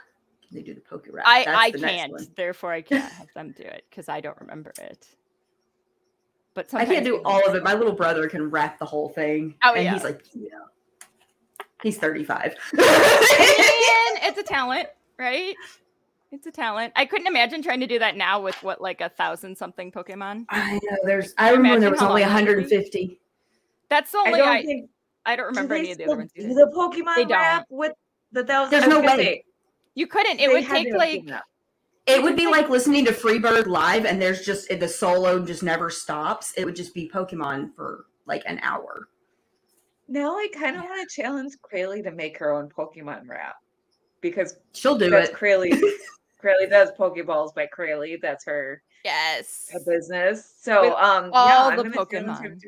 [0.47, 1.25] Can they do the poke rap?
[1.27, 2.27] I That's I the can't, one.
[2.37, 5.05] therefore I can't have them do it because I don't remember it.
[6.53, 7.63] But I can't do all of it.
[7.63, 9.55] My little brother can rap the whole thing.
[9.63, 9.93] Oh, and yeah.
[9.93, 10.49] he's like, yeah.
[11.83, 12.55] He's 35.
[12.73, 14.87] And it's a talent,
[15.17, 15.55] right?
[16.31, 16.93] It's a talent.
[16.95, 20.45] I couldn't imagine trying to do that now with what like a thousand something Pokemon.
[20.49, 22.75] I know there's I you remember there was only long that would be?
[22.75, 23.19] 150.
[23.89, 24.89] That's the I only don't I, think
[25.25, 26.31] I don't remember do any they of the other ones.
[26.35, 26.53] do either.
[26.53, 27.31] the Pokemon They don't.
[27.31, 27.93] rap with
[28.31, 28.71] the thousand.
[28.71, 29.07] There's no way.
[29.17, 29.43] say,
[29.95, 30.39] You couldn't.
[30.39, 31.23] It they would take like.
[32.05, 35.89] It would be like listening to Freebird live and there's just the solo just never
[35.89, 36.53] stops.
[36.57, 39.09] It would just be Pokemon for like an hour.
[40.07, 43.55] Now I kind of want to challenge Crayle to make her own Pokemon rap
[44.21, 45.35] because She'll do that's it.
[45.35, 45.63] Crayle.
[46.39, 48.17] Crayle does Pokeballs by Crayle.
[48.21, 49.69] That's her, yes.
[49.71, 50.53] her business.
[50.61, 52.61] So With um, yeah, all I'm the gonna challenge her Pokemon.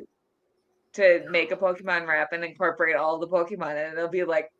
[0.93, 4.51] to, to make a Pokemon rap and incorporate all the Pokemon, and it'll be like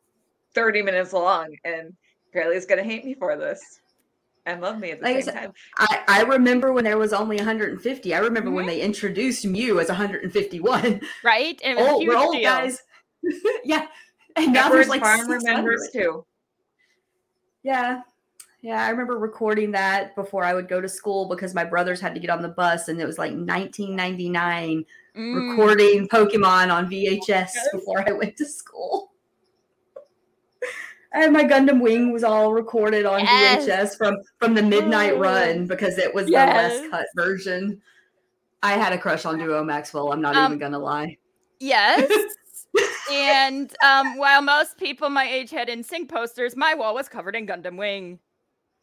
[0.54, 1.54] 30 minutes long.
[1.64, 1.92] And
[2.32, 3.80] Crayle's gonna hate me for this
[4.46, 5.52] and love me at the Like I same said, time.
[5.76, 8.14] I, I remember when there was only 150.
[8.14, 8.68] I remember when Mhm.
[8.68, 11.00] they introduced Mew as 151.
[11.24, 11.60] Right?
[11.62, 12.42] And it was Oh, we're old deal.
[12.42, 12.82] guys.
[13.64, 13.86] yeah.
[14.36, 15.36] And now there's Edward like Farm 600.
[15.44, 16.24] remembers too.
[17.62, 18.00] Yeah.
[18.62, 22.14] Yeah, I remember recording that before I would go to school because my brothers had
[22.14, 24.84] to get on the bus and it was like 1999
[25.16, 25.50] Mm.
[25.50, 27.68] recording Pokemon on VHS Yes.
[27.70, 29.12] before I went to school.
[31.12, 33.66] And my Gundam Wing was all recorded on Yes.
[33.66, 35.18] VHS from from the Midnight Oh.
[35.18, 36.72] Run because it was Yes.
[36.72, 37.82] the less cut version.
[38.62, 40.12] I had a crush on Duo Maxwell.
[40.12, 41.18] I'm not Um, even gonna lie.
[41.60, 42.10] Yes.
[43.12, 47.46] and um, while most people my age had NSYNC posters, my wall was covered in
[47.46, 48.18] Gundam Wing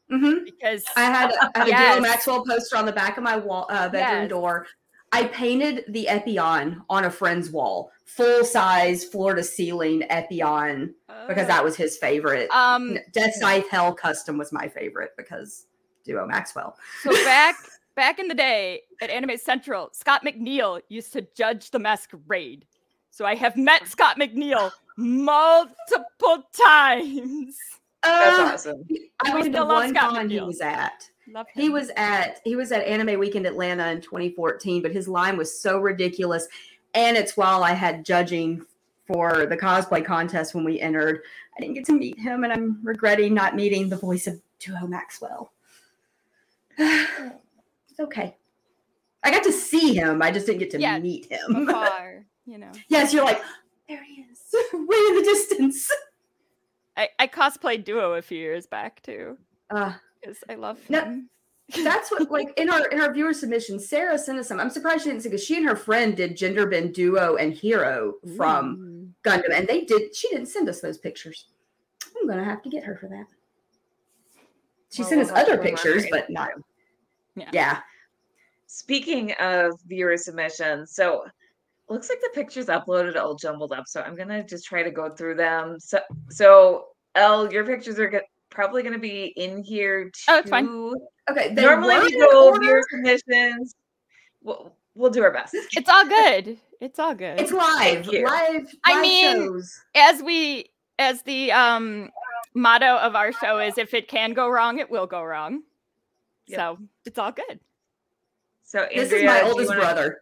[0.10, 1.94] hmm because I had, I had a Yes.
[1.96, 4.30] Duo Maxwell poster on the back of my wall uh, bedroom Yes.
[4.30, 4.68] door.
[5.12, 10.94] I painted the Epyon on a friend's wall, full size floor to ceiling Epyon
[11.28, 12.50] because that was his favorite.
[12.52, 15.66] um Death Scythe Hell Custom was my favorite because
[16.06, 16.76] Duo Maxwell.
[17.04, 17.56] so back
[17.96, 22.66] back in the day at Anime Central, Scott McNeil used to judge the masquerade.
[23.10, 27.58] So I have met Scott McNeil multiple times.
[28.04, 28.88] That's Uh, awesome.
[29.24, 31.10] I We went to still love one Scott con he was at.
[31.32, 35.38] Love He was at he was at Anime Weekend Atlanta in 2014, but his line
[35.38, 36.48] was so ridiculous.
[36.96, 38.66] And it's while I had judging
[39.06, 41.22] for the cosplay contest when we entered.
[41.58, 44.88] I didn't get to meet him, and I'm regretting not meeting the voice of Duo
[44.88, 45.52] Maxwell.
[46.78, 48.36] it's okay.
[49.24, 50.22] I got to see him.
[50.22, 51.68] I just didn't get to Yeah, meet him.
[51.68, 52.72] far, you know.
[52.88, 53.42] yes, you're like,
[53.88, 54.40] there he is,
[54.74, 55.92] way in the distance.
[57.00, 59.38] I, I cosplayed Duo a few years back too
[59.70, 61.30] Uh, because I love No, him.
[61.84, 64.60] That's what like in our in our viewer submission, Sarah sent us some.
[64.60, 67.54] I'm surprised she didn't say because she and her friend did gender bend duo and
[67.54, 69.30] Heero from Ooh.
[69.30, 70.16] Gundam, and they did.
[70.16, 71.46] She didn't send us those pictures.
[72.20, 73.28] I'm gonna have to get her for that.
[74.92, 76.50] She Well, sent we'll us other pictures, but not.
[77.36, 77.50] Yeah.
[77.54, 77.80] Yeah.
[78.66, 81.26] Speaking of viewer submissions, so
[81.88, 83.88] looks like the pictures uploaded all jumbled up.
[83.88, 85.80] So I'm gonna just try to go through them.
[85.80, 90.24] So, so Elle, your pictures are go- probably gonna be in here too.
[90.30, 90.94] Oh, it's fine.
[91.30, 91.54] Okay.
[91.54, 93.76] they Normally we go over viewer submissions.
[94.42, 95.54] We'll, we'll do our best.
[95.76, 96.58] It's all good.
[96.80, 97.40] It's all good.
[97.40, 98.06] It's live.
[98.06, 98.26] Thank you.
[98.26, 98.74] Live.
[98.86, 99.80] I mean, shows.
[99.96, 102.10] as we as the um
[102.54, 105.64] motto of our show is if it can go wrong, it will go wrong.
[106.48, 106.58] Yep.
[106.60, 107.60] So it's all good.
[108.64, 110.22] So This is my oldest wanna- brother.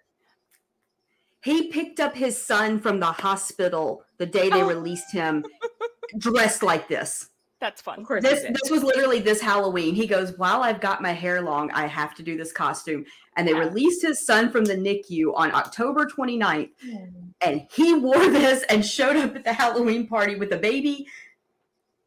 [1.43, 4.67] He picked up his son from the hospital the day they Oh.
[4.67, 5.45] released him,
[6.17, 7.29] dressed like this.
[7.59, 7.99] That's fun.
[7.99, 9.95] Of course, this this was literally this Halloween.
[9.95, 13.05] He goes, "While I've got my hair long, I have to do this costume."
[13.35, 13.59] And they Yeah.
[13.59, 17.05] released his son from the NICU on October 29th, hmm.
[17.41, 21.07] and he wore this and showed up at the Halloween party with a baby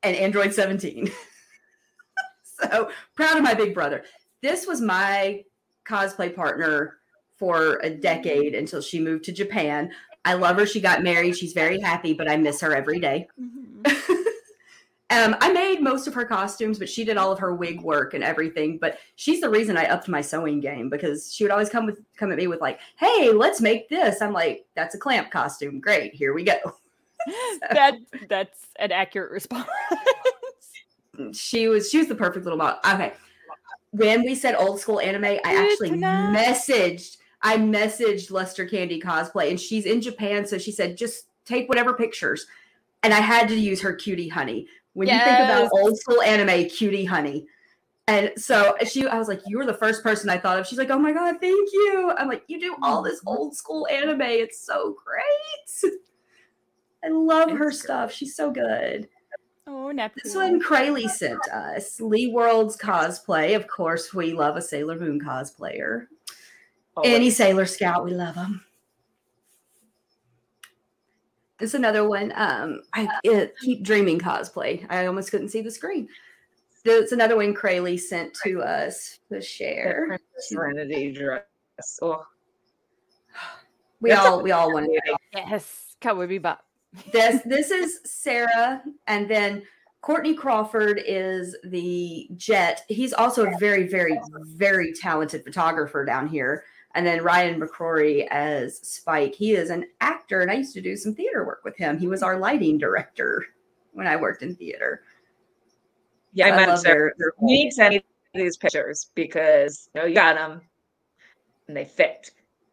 [0.02, 1.10] and Android 17.
[2.42, 4.04] so proud of my big brother.
[4.42, 5.44] This was my
[5.84, 6.98] cosplay partner
[7.36, 8.60] for a decade mm-hmm.
[8.60, 9.90] until she moved to Japan.
[10.24, 10.66] I love her.
[10.66, 11.36] She got married.
[11.36, 13.28] She's very happy, but I miss her every day.
[13.40, 14.16] Mhm.
[15.10, 18.14] Um, I made most of her costumes, but she did all of her wig work
[18.14, 18.78] and everything.
[18.78, 21.98] But she's the reason I upped my sewing game because she would always come with
[22.16, 25.80] come at me with like, "Hey, let's make this." I'm like, "That's a clamp costume.
[25.80, 26.54] Great, here we go."
[27.72, 27.94] that
[28.28, 29.66] that's an accurate response.
[31.32, 32.76] she was she was the perfect little mom.
[32.86, 33.14] Okay,
[33.90, 39.58] when we said old school anime, I actually messaged I messaged Lester Candy cosplay, and
[39.58, 42.46] she's in Japan, so she said just take whatever pictures,
[43.02, 44.66] and I had to use her cutie honey.
[44.92, 47.46] When you think about old school anime, cutie honey.
[48.08, 50.78] And so she, I was like, "You were the first person I thought of." She's
[50.78, 53.28] like, "Oh my god, thank you!" I'm like, "You do all this mm-hmm.
[53.28, 54.22] old school anime.
[54.22, 55.92] It's so great.
[57.04, 58.12] I love her It's stuff.
[58.12, 59.08] She's so good."
[59.70, 60.22] oh, Neptune.
[60.24, 62.00] This one Crayle sent us.
[62.00, 63.54] Lee World's cosplay.
[63.54, 66.06] Of course, we love a Sailor Moon cosplayer.
[67.04, 68.64] Any Sailor Scout, we love them.
[71.58, 72.32] This is another one.
[72.36, 74.86] Um, I it, keep dreaming cosplay.
[74.88, 76.08] I almost couldn't see the screen.
[76.84, 80.18] It's another one Crayle sent to us to share.
[80.38, 81.44] Serenity dress.
[82.00, 82.24] Oh,
[84.00, 84.98] We That's all we all wanted
[85.34, 86.58] yes, Cowboy Bebop.
[87.12, 89.62] this this is Sarah, and then
[90.00, 92.84] Courtney Crawford is the Jet.
[92.88, 96.64] He's also a very, very, very talented photographer down here.
[96.94, 99.34] And then Ryan McCrory as Spike.
[99.34, 101.98] He is an actor, and I used to do some theater work with him.
[101.98, 103.44] He was our lighting director
[103.92, 105.02] when I worked in theater.
[106.32, 108.02] yeah, I, I meant their, their You need to send
[108.34, 110.60] these pictures because you know you got them
[111.68, 112.30] and they fit.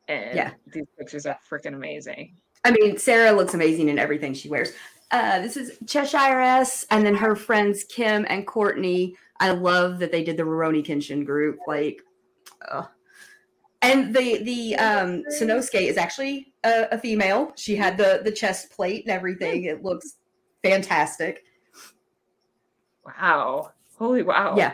[0.08, 0.52] And Yeah.
[0.74, 2.36] these pictures are freaking amazing.
[2.64, 4.74] I mean, Sarah looks amazing in everything she wears.
[5.12, 9.16] Uh, this is Cheshire S, and then her friends Kim and Courtney.
[9.40, 11.60] I love that they did the Rurouni Kenshin group.
[11.68, 12.02] Like,
[12.70, 12.88] ugh.
[13.82, 17.52] And the the um, Sanosuke is actually a, a female.
[17.56, 19.66] She had the the chest plate and everything.
[19.66, 20.16] It looks
[20.64, 21.44] fantastic.
[23.06, 23.72] Wow.
[23.98, 24.56] Holy wow.
[24.58, 24.74] Yeah,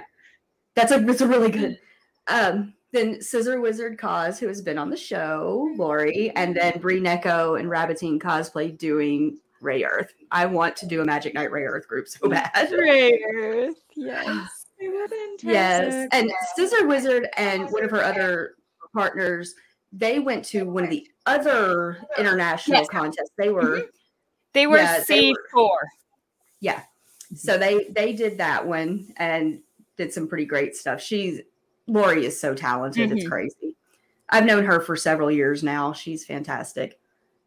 [0.76, 1.80] that's a that's a really good.
[2.28, 7.02] Um, then Scissor Wizard Cause, who has been on the show, Lori, and then Bree
[7.02, 10.10] Neko and Rabbitine cosplay doing Rayearth.
[10.32, 12.72] I want to do a Magic Knight Rayearth group so bad.
[12.72, 14.50] Ray Earth, Yes.
[15.42, 18.56] Yes, and Scissor Wizard and one of her other
[18.94, 19.56] partners,
[19.92, 22.90] they went to one of the other international Yes.
[22.90, 23.32] contests.
[23.38, 23.84] They were
[24.54, 25.80] They were Yeah, C four.
[27.36, 29.62] so they they did that one and
[29.98, 31.02] did some pretty great stuff.
[31.02, 31.42] She's
[31.88, 33.30] Lori is so talented, it's Mhm.
[33.30, 33.76] crazy.
[34.30, 35.92] I've known her for several years now.
[35.94, 37.00] She's fantastic.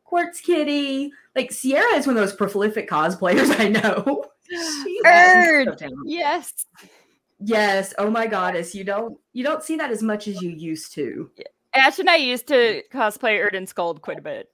[0.05, 4.25] Quartz Kitty, like Sierra is one of those prolific cosplayers I know.
[4.49, 5.01] She.
[5.65, 5.89] So.
[6.05, 6.53] Yes.
[7.39, 10.93] Yes, oh my goddess, you don't you don't see that as much as you used
[10.95, 11.31] to.
[11.75, 14.51] Ash and I used to cosplay Urd and Skuld quite a bit.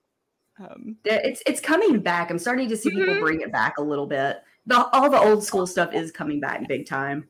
[0.59, 2.31] Um, It's it's coming back.
[2.31, 3.21] I'm starting to see people Mhm.
[3.21, 4.43] bring it back a little bit.
[4.67, 7.29] The, all the old school stuff is coming back big time.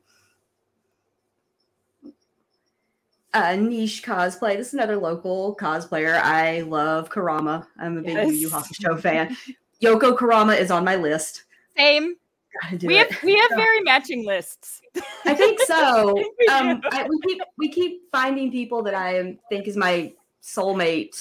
[3.34, 4.56] Uh, niche cosplay.
[4.56, 6.20] This is another local cosplayer.
[6.20, 7.66] I love Kurama.
[7.78, 9.34] I'm a big Yu Yu Hakusho fan.
[9.82, 11.44] Yoko Kurama is on my list.
[11.76, 12.16] same.
[12.60, 13.22] Gotta do We have it.
[13.22, 14.80] we have very matching lists.
[15.24, 16.14] I think so.
[16.38, 16.82] We um.
[16.90, 21.14] I, we keep we keep finding people that I think is my soulmate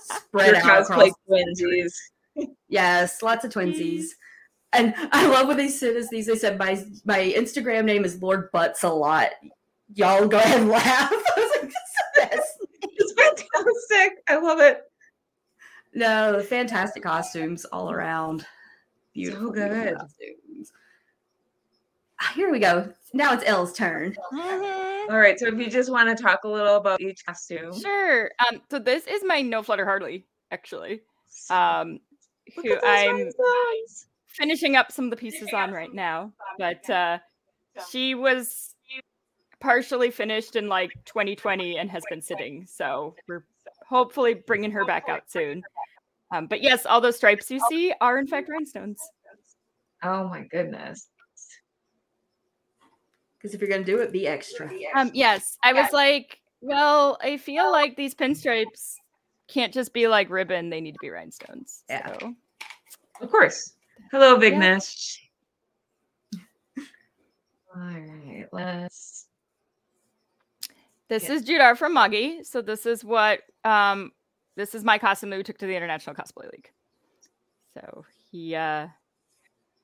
[0.00, 1.92] spread Your out cosplay across twinsies.
[2.68, 4.06] Yes, lots of twinsies.
[4.72, 6.26] And I love what they said is these.
[6.26, 9.30] They said my my Instagram name is Lord Butts a lot.
[9.94, 11.12] Y'all go ahead and laugh.
[11.12, 12.66] I was like, this is the best.
[12.82, 14.24] It's fantastic.
[14.28, 14.82] I love it.
[15.94, 18.46] No, fantastic costumes all around.
[19.12, 19.98] Beautiful, beautiful good.
[19.98, 20.38] costumes.
[22.22, 22.92] Ah, Here we go.
[23.14, 24.16] Now it's Elle's turn.
[24.32, 25.10] Mhm.
[25.10, 25.38] All right.
[25.38, 27.78] So if you just want to talk a little about each costume.
[27.78, 28.30] Sure.
[28.48, 31.02] Um, so this is my No Flutter Hardly, actually.
[31.50, 31.98] Um,
[32.56, 34.06] Look who at those I'm rhinestones.
[34.26, 37.18] finishing up some of the pieces on right now, but uh,
[37.90, 38.74] she was
[39.60, 42.66] partially finished in like 2020 and has been sitting.
[42.66, 43.44] So we're
[43.86, 45.62] hopefully bringing her back out soon.
[46.32, 48.98] Um, but yes, all those stripes you see are in fact rhinestones.
[50.02, 51.08] Oh my goodness.
[53.42, 54.70] Because if you're gonna do it, be extra.
[54.94, 58.94] Um, yes, I was like, well, I feel like these pinstripes
[59.48, 61.82] can't just be like ribbon; they need to be rhinestones.
[61.90, 62.18] Yeah.
[62.20, 62.34] So
[63.20, 63.72] Of course.
[64.12, 64.50] Hello, Yeah.
[64.50, 65.16] Vignesh.
[67.74, 68.46] All right.
[68.52, 69.26] Let's.
[71.08, 71.32] this Yeah.
[71.32, 72.42] is Judar from Magi.
[72.42, 74.12] So this is what um,
[74.56, 76.70] this is my costume that we took to the International Cosplay League.
[77.74, 78.86] So he uh,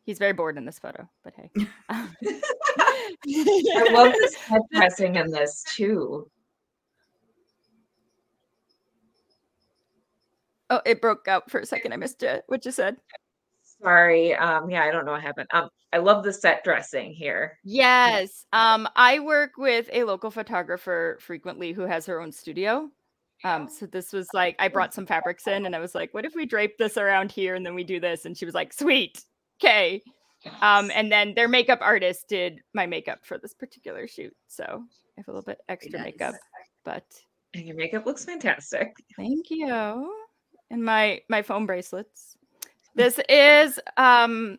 [0.04, 1.50] he's very bored in this photo, but hey.
[3.26, 6.30] I love this head dressing in this too.
[10.70, 11.92] Oh, it broke out for a second.
[11.92, 12.44] I missed it.
[12.46, 12.96] What you said?
[13.82, 14.34] sorry.
[14.34, 15.48] Um, yeah, I don't know what happened.
[15.52, 17.58] Um, I love the set dressing here.
[17.64, 18.44] Yes.
[18.52, 22.88] Um, I work with a local photographer frequently who has her own studio.
[23.44, 26.24] Um, so this was like I brought some fabrics in and I was like, what
[26.24, 28.24] if we drape this around here and then we do this?
[28.24, 29.22] And she was like, sweet.
[29.62, 30.02] Okay.
[30.62, 34.34] Um, and then their makeup artist did my makeup for this particular shoot.
[34.46, 36.06] So I have a little bit extra nice.
[36.06, 36.34] makeup,
[36.84, 37.04] but
[37.54, 38.94] And your makeup looks fantastic.
[39.16, 40.12] Thank you.
[40.70, 42.36] And my my foam bracelets.
[42.94, 44.58] This is um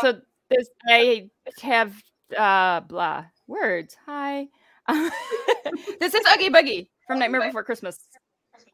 [0.00, 0.20] so
[0.50, 1.30] this I
[1.62, 1.94] have
[2.36, 3.96] uh blah words.
[4.06, 4.48] Hi.
[6.00, 7.98] this is Oogie Boogie from Nightmare Before Christmas.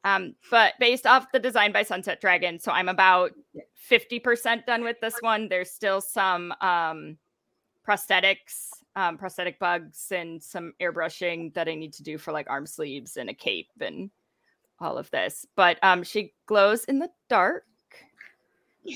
[0.05, 3.33] Um, but based off the design by Sunset Dragon, so I'm about
[3.91, 5.49] 50% done with this one.
[5.49, 7.17] There's still some um
[7.87, 12.67] prosthetics, um, prosthetic bugs, and some airbrushing that I need to do for like arm
[12.67, 14.11] sleeves and a cape and
[14.81, 15.47] all of this.
[15.57, 17.65] But um, she glows in the dark.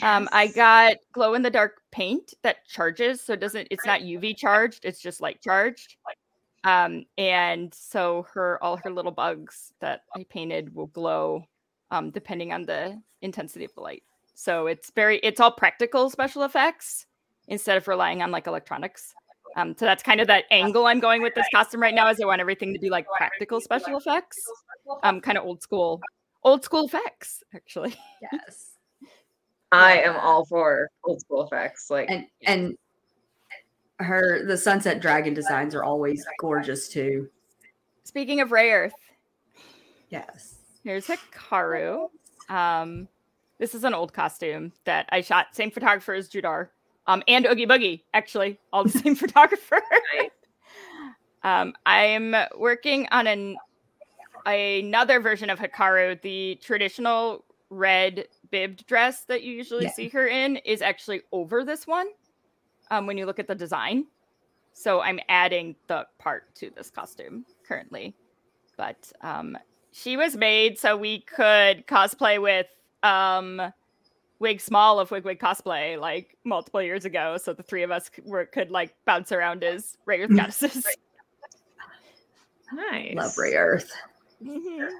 [0.03, 3.69] Um, I got glow in the dark paint that charges, so it doesn't.
[3.71, 4.85] It's not UV charged.
[4.85, 5.97] It's just light charged.
[6.67, 11.45] Um, and so her all her little bugs that I painted will glow,
[11.93, 14.03] um, depending on the intensity of the light.
[14.35, 17.07] So it's very it's all practical special effects
[17.47, 19.15] instead of relying on like electronics.
[19.57, 22.11] Um, so that's kind of that angle I'm going with this costume right now.
[22.11, 24.37] Is I want everything to be like practical special effects,
[25.05, 26.01] um, kind of old school,
[26.43, 27.95] old school effects actually.
[28.33, 28.73] Yes.
[29.73, 31.91] I am all for old school effects.
[31.91, 32.77] Like And and
[33.99, 37.29] her the sunset dragon designs are always gorgeous too.
[38.05, 38.93] Speaking of Rayearth,
[40.09, 40.57] Yes.
[40.85, 42.09] Here's Hikaru.
[42.49, 43.09] Um,
[43.59, 45.47] this is an old costume that I shot.
[45.53, 46.69] Same photographer as Judar.
[47.09, 49.81] Um, and Oogie Boogie, actually, all the same photographer.
[50.17, 50.31] Nice.
[51.43, 53.57] um, I'm working on an
[54.47, 56.21] another version of Hikaru.
[56.23, 59.93] The traditional red bibbed dress that you usually Yeah.
[59.93, 62.07] see her in is actually over this one.
[62.91, 64.07] Um, when you look at the design,
[64.73, 68.15] so I'm adding the part to this costume currently.
[68.77, 69.57] But um,
[69.93, 72.67] she was made so we could cosplay with
[73.03, 73.61] um
[74.39, 77.39] Wig Small of Wig Wig Cosplay like multiple years ago.
[77.39, 80.87] So the three of us were could like bounce around as Rayearth goddesses.
[82.73, 83.15] nice.
[83.15, 83.91] Love Rayearth.
[84.45, 84.91] Mhm.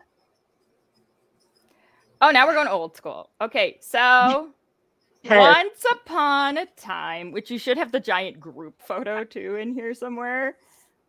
[2.23, 3.29] Oh, now we're going old school.
[3.43, 4.47] Okay, so Yes.
[5.31, 9.95] once upon a time, which you should have the giant group photo too in here
[9.95, 10.57] somewhere.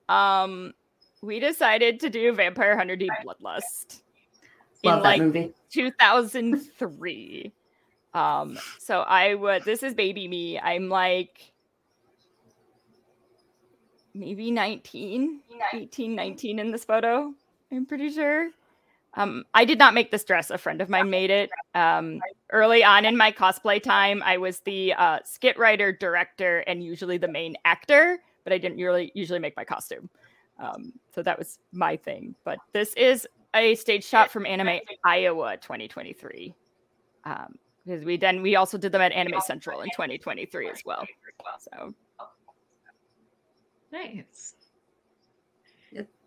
[0.09, 0.74] Um,
[1.22, 4.01] we decided to do Vampire Hunter D Bloodlust
[4.84, 5.53] Love in like movie.
[5.72, 7.51] 2003.
[8.13, 10.59] Um, so I would, this is baby me.
[10.59, 11.51] I'm like
[14.13, 15.41] maybe 19,
[15.74, 17.34] 18, 19 in this photo.
[17.72, 18.49] I'm pretty sure.
[19.18, 20.51] Um, I did not make this dress.
[20.51, 21.49] A friend of mine made it.
[21.74, 26.84] Um, early on in my cosplay time, I was the uh, skit writer, director, and
[26.84, 30.07] usually the main actor, but I didn't really usually make my costume.
[30.59, 32.36] Um, so that was my thing.
[32.43, 36.53] But this is a stage shot from Anime Iowa 2023.
[37.26, 37.55] Um,
[37.86, 41.05] because we then we also did them at Anime Central in 2023 as well.
[41.59, 41.93] So
[43.91, 44.55] Nice.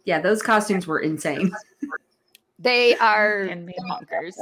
[0.07, 1.53] Yeah, those costumes were insane.
[2.61, 4.35] they are Handmade bonkers.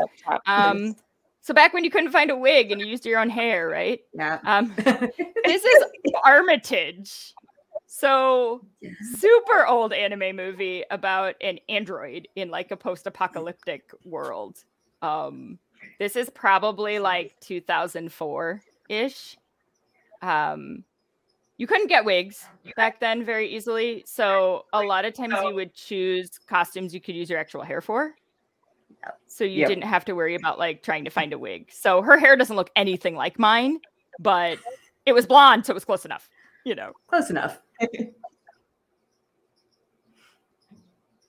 [0.47, 0.97] Um,
[1.41, 4.01] so back when you couldn't find a wig and you used your own hair, right?
[4.13, 4.39] Yeah.
[4.45, 4.75] Um,
[5.45, 5.85] this is
[6.25, 7.35] Armitage.
[7.87, 8.67] So
[9.17, 14.59] super old anime movie about an android in like a post-apocalyptic world.
[15.01, 15.59] Um,
[15.99, 19.39] this is probably like 2004 ish.
[20.21, 20.85] Um,
[21.59, 22.47] you couldn't get wigs
[22.77, 27.17] back then very easily, so a lot of times you would choose costumes you could
[27.17, 28.15] use your actual hair for.
[29.27, 29.69] So you Yep.
[29.69, 31.71] didn't have to worry about like trying to find a wig.
[31.73, 33.81] So her hair doesn't look anything like mine,
[34.19, 34.59] but
[35.05, 36.29] it was blonde, so it was close enough.
[36.65, 36.93] You know.
[37.09, 37.61] Close enough.
[37.81, 37.89] All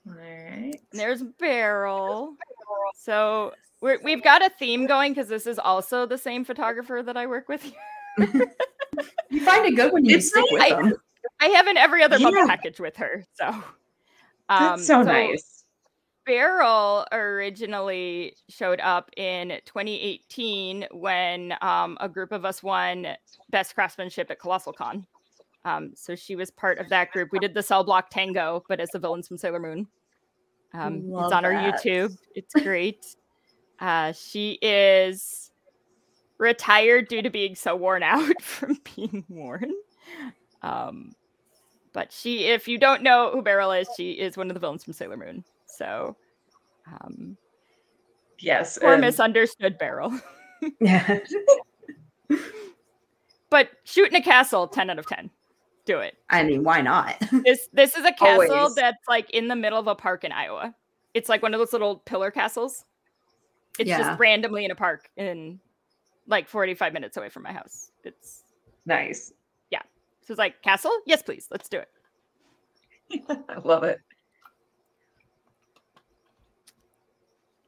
[0.06, 0.80] right.
[0.92, 2.34] There's Beryl.
[2.96, 7.16] So we're, we've got a theme going because this is also the same photographer that
[7.16, 7.72] I work with.
[9.30, 10.92] You find a good one, you It's stick with them.
[11.40, 12.46] I have an every other month Yeah.
[12.46, 13.24] package with her.
[13.34, 13.64] So um,
[14.48, 15.64] That's so, nice.
[16.26, 23.06] Beryl originally showed up in 2018 when um, a group of us won
[23.50, 25.06] Best Craftsmanship at Colossal Con.
[25.64, 27.30] Um, so she was part of that group.
[27.32, 29.86] We did the Cell Block Tango, but as the villains from Sailor Moon.
[30.72, 31.52] Um, it's on our.
[31.52, 32.16] YouTube.
[32.34, 33.04] It's great.
[33.80, 35.49] uh, she is
[36.40, 39.72] retired due to being so worn out from being worn.
[40.62, 41.12] Um,
[41.92, 44.82] but she, if you don't know who Beryl is, she is one of the villains
[44.84, 45.44] from Sailor Moon.
[45.66, 46.16] So,
[46.86, 47.36] um,
[48.40, 48.78] Yes.
[48.78, 50.18] or and- misunderstood Beryl.
[50.80, 51.18] Yeah.
[53.50, 55.30] but shooting a castle, 10 out of 10.
[55.86, 56.16] Do it.
[56.28, 57.16] I mean, why not?
[57.44, 58.74] This this is a castle Always.
[58.74, 60.74] that's like in the middle of a park in Iowa.
[61.14, 62.84] It's like one of those little pillar castles.
[63.78, 63.98] It's Yeah.
[63.98, 65.58] just randomly in a park in
[66.30, 67.90] like 45 minutes away from my house.
[68.04, 68.44] It's
[68.86, 69.32] Nice.
[69.70, 69.82] Yeah.
[70.22, 70.92] So it's like castle?
[71.06, 71.48] Yes, please.
[71.50, 71.88] Let's do it.
[73.48, 74.00] I love it.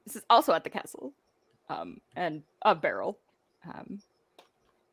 [0.06, 1.12] This is also at the castle.
[1.68, 3.18] Um, and a barrel.
[3.66, 4.00] Um,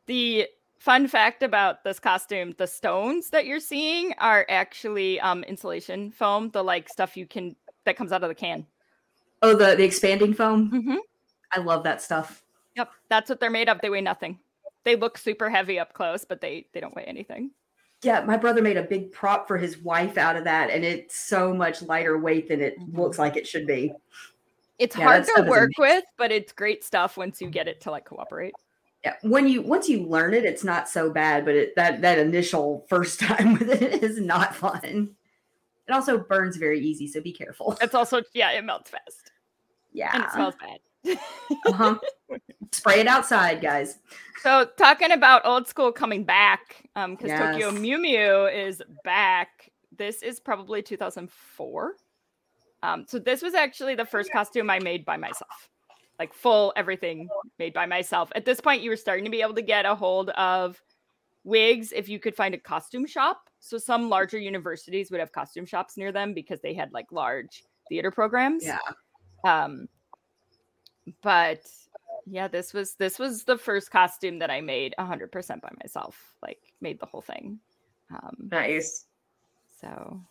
[0.05, 0.47] the
[0.77, 6.49] fun fact about this costume, the stones that you're seeing are actually um insulation foam,
[6.51, 7.55] the like stuff you can
[7.85, 8.65] that comes out of the can.
[9.41, 10.71] Oh, the the expanding foam.
[10.71, 10.97] Mm-hmm.
[11.51, 12.43] I love that stuff.
[12.79, 13.81] Yep, that's what they're made of.
[13.81, 14.39] They weigh nothing.
[14.85, 17.51] They look super heavy up close, but they they don't weigh anything.
[18.03, 21.19] Yeah, my brother made a big prop for his wife out of that, and it's
[21.19, 22.97] so much lighter weight than it Mhm.
[22.97, 23.91] looks like it should be.
[24.77, 27.91] It's Yeah, hard to work with, but it's great stuff once you get it to
[27.91, 28.53] like cooperate.
[29.03, 32.17] Yeah, when you once you learn it, it's not so bad, but it, that that
[32.17, 35.17] initial first time with it is not fun.
[35.85, 37.77] It also burns very easy, so be careful.
[37.81, 39.33] It's also yeah, it melts fast
[39.91, 40.79] Yeah, and it smells bad.
[41.07, 41.97] Uh-huh.
[42.71, 43.99] spray it outside, guys.
[44.41, 49.69] So talking about old school coming back, um, because Tokyo Mew Mew is back.
[49.95, 51.93] This is probably 2004.
[52.81, 55.69] Um, so this was actually the first costume I made by myself,
[56.17, 57.27] like full everything
[57.57, 58.31] made by myself.
[58.35, 60.81] At this point, you were starting to be able to get a hold of
[61.43, 63.49] wigs if you could find a costume shop.
[63.59, 67.63] So some larger universities would have costume shops near them because they had like large
[67.89, 68.77] theater programs Yeah,
[69.43, 69.87] um
[71.21, 71.61] but
[72.25, 76.59] yeah this was this was the first costume that i made 100% by myself like
[76.81, 77.59] made the whole thing
[78.11, 79.05] um Nice.
[79.81, 80.21] so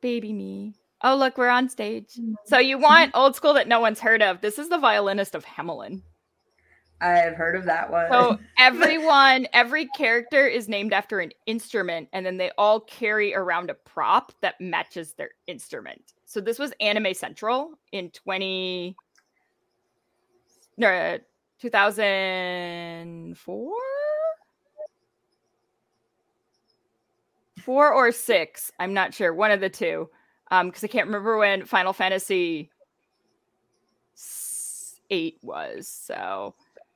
[0.00, 4.00] baby me oh look we're on stage so you want old school that no one's
[4.00, 6.02] heard of this is the violinist of Hamelin.
[7.00, 8.06] I've heard of that one.
[8.12, 13.70] so everyone every character is named after an instrument and then they all carry around
[13.70, 18.96] a prop that matches their instrument so this was anime central in 20
[20.76, 21.18] no
[21.60, 23.72] 2004
[27.58, 30.08] four or six i'm not sure one of the two
[30.50, 32.70] um because i can't remember when final fantasy
[35.10, 36.54] 8 was so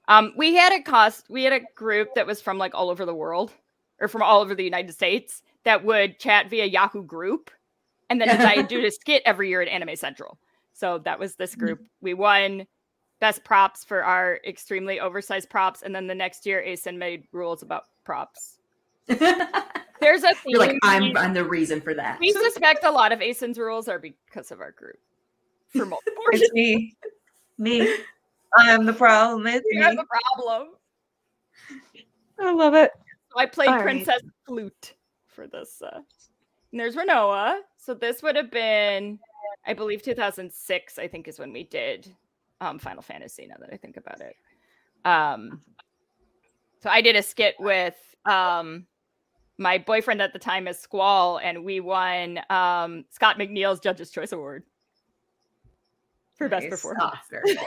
[0.08, 1.26] um, we had a cost.
[1.28, 3.52] We had a group that was from like all over the world,
[4.00, 7.50] or from all over the United States, that would chat via Yahoo Group,
[8.08, 10.38] and then to do a skit every year at Anime Central.
[10.72, 11.80] So that was this group.
[12.00, 12.66] We won
[13.20, 17.62] best props for our extremely oversized props, and then the next year, ACEN made rules
[17.62, 18.58] about props.
[19.06, 20.76] There's a You're like.
[20.82, 22.18] I'm I'm the reason for that.
[22.20, 24.98] we suspect a lot of ACEN's rules are because of our group.
[25.70, 26.52] For multiple It's reasons.
[26.52, 26.96] me.
[27.58, 27.96] Me.
[28.56, 29.46] I'm the problem.
[29.46, 29.96] It's are me.
[29.96, 30.04] the
[30.36, 30.68] problem.
[32.38, 32.90] I love it.
[33.32, 33.82] So I played All right.
[33.82, 34.94] Princess Flute
[35.28, 35.80] for this.
[35.82, 36.00] Uh,
[36.72, 37.60] and there's Rinoa.
[37.78, 39.18] So this would have been,
[39.66, 40.98] I believe, 2006.
[40.98, 42.14] I think is when we did
[42.60, 43.46] um, Final Fantasy.
[43.46, 44.34] Now that I think about it,
[45.04, 45.60] um,
[46.82, 48.86] so I did a skit with um,
[49.58, 54.32] my boyfriend at the time as Squall, and we won um, Scott McNeil's Judge's Choice
[54.32, 54.64] Award
[56.36, 57.10] for best performance.
[57.14, 57.56] Ah, very.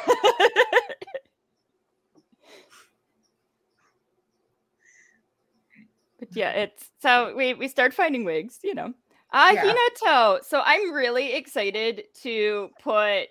[6.20, 8.94] But yeah, it's so we we start finding wigs, you know.
[9.32, 9.74] Uh Yeah.
[9.74, 10.44] Hinoto.
[10.44, 13.28] So I'm really excited to put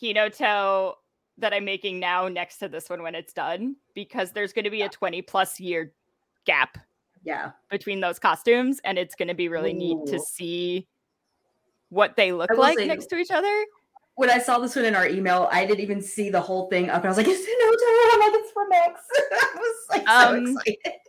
[0.00, 0.94] Hinoto
[1.38, 4.70] that I'm making now next to this one when it's done because there's going to
[4.70, 5.92] be a 20 plus year
[6.44, 6.78] gap
[7.24, 7.52] yeah.
[7.70, 10.86] between those costumes and it's going to be really neat to see
[11.88, 13.64] what they look like say- next to each other.
[14.16, 16.88] When I saw this one in our email, I didn't even see the whole thing
[16.88, 17.04] up.
[17.04, 19.00] I was like, "It's Hinoto!" I'm like, "It's from X."
[19.32, 21.00] I was like so Um, excited.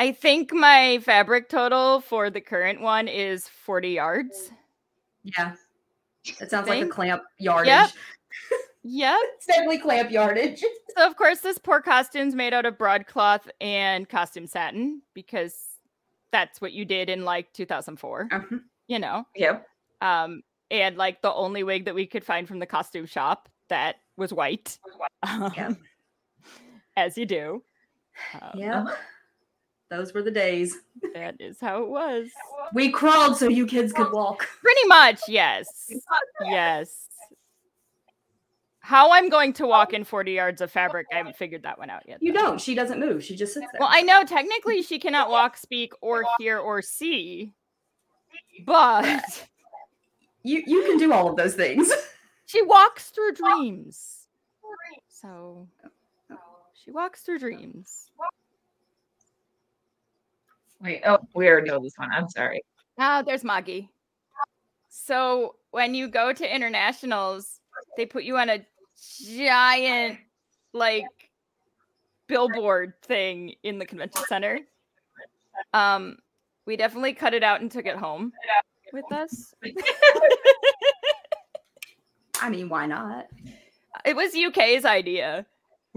[0.00, 4.50] I think my fabric total for the current one is 40 yards.
[5.22, 5.52] Yeah,
[6.40, 7.68] it sounds like a clamp yardage.
[7.68, 7.90] Yep.
[8.86, 9.16] Yep.
[9.36, 10.62] It's definitely clamp yardage.
[10.96, 15.56] So of course this poor costume's made out of broadcloth and costume satin because
[16.32, 18.56] that's what you did in like 2004, Uh-huh.
[18.88, 19.26] you know.
[19.34, 19.66] Yep.
[20.02, 23.96] Um and like the only wig that we could find from the costume shop that
[24.18, 24.78] was white.
[25.24, 25.68] Yeah.
[25.68, 25.78] Um,
[26.96, 27.62] As you do.
[28.40, 28.84] Um, Yeah,
[29.96, 30.76] those were the days.
[31.14, 32.28] That is how it was.
[32.72, 34.48] We crawled so you kids could walk.
[34.62, 35.92] Pretty much, yes.
[36.40, 37.08] Yes.
[38.80, 41.88] How I'm going to walk in 40 yards of fabric, I haven't figured that one
[41.88, 42.18] out yet.
[42.20, 42.60] You don't.
[42.60, 43.24] She doesn't move.
[43.24, 43.78] She just sits there.
[43.80, 47.52] Well, I know technically she cannot walk, speak, or hear or see,
[48.66, 49.46] but
[50.42, 51.90] you you can do all of those things.
[52.46, 54.26] she walks through dreams.
[55.08, 55.66] So
[56.74, 58.10] She walks through dreams.
[60.84, 62.10] Wait, oh, we already know this one.
[62.12, 62.62] I'm sorry.
[62.98, 63.80] Oh, there's Magi.
[64.90, 67.60] So when you go to internationals,
[67.96, 68.64] they put you on a
[69.26, 70.18] giant
[70.74, 71.04] like
[72.26, 74.60] billboard thing in the convention center.
[75.72, 76.18] Um,
[76.66, 78.32] we definitely cut it out and took it home
[78.92, 79.54] with us.
[82.40, 83.26] I mean, why not?
[84.04, 85.46] It was UK's idea.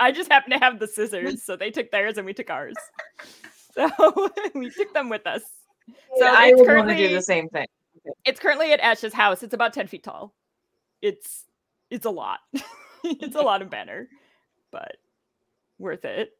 [0.00, 2.74] I just happened to have the scissors, so they took theirs and we took ours.
[3.76, 5.42] So we took them with us.
[6.18, 7.66] So I it's would want to do the same thing.
[8.24, 9.42] it's currently at Ash's house.
[9.42, 10.34] It's about 10 feet tall.
[11.00, 11.44] It's
[11.90, 12.40] it's a lot.
[13.04, 14.08] it's a lot of banner,
[14.70, 14.96] but
[15.78, 16.32] worth it.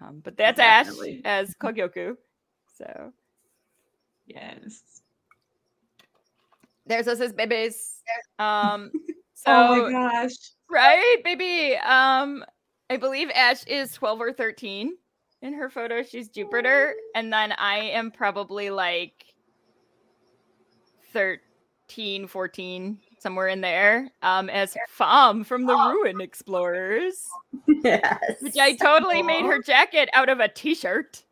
[0.00, 1.20] Um, but that's Definitely.
[1.24, 2.16] Ash as Kougyoku.
[2.78, 3.12] So
[4.26, 4.82] Yes.
[6.86, 8.00] there's us as babies.
[8.38, 8.90] Um
[9.34, 10.32] so oh my gosh.
[10.70, 11.76] right, baby.
[11.76, 12.44] Um
[12.90, 14.96] I believe Ash is 12 or 13
[15.42, 16.02] in her photo.
[16.02, 16.94] She's Jupiter.
[17.14, 19.26] And then I am probably like
[21.12, 24.10] 13, 14, somewhere in there.
[24.22, 27.28] Um, as Fam from the Ruin Explorers.
[27.66, 28.36] Yes.
[28.40, 31.24] Which I totally made her jacket out of a t-shirt.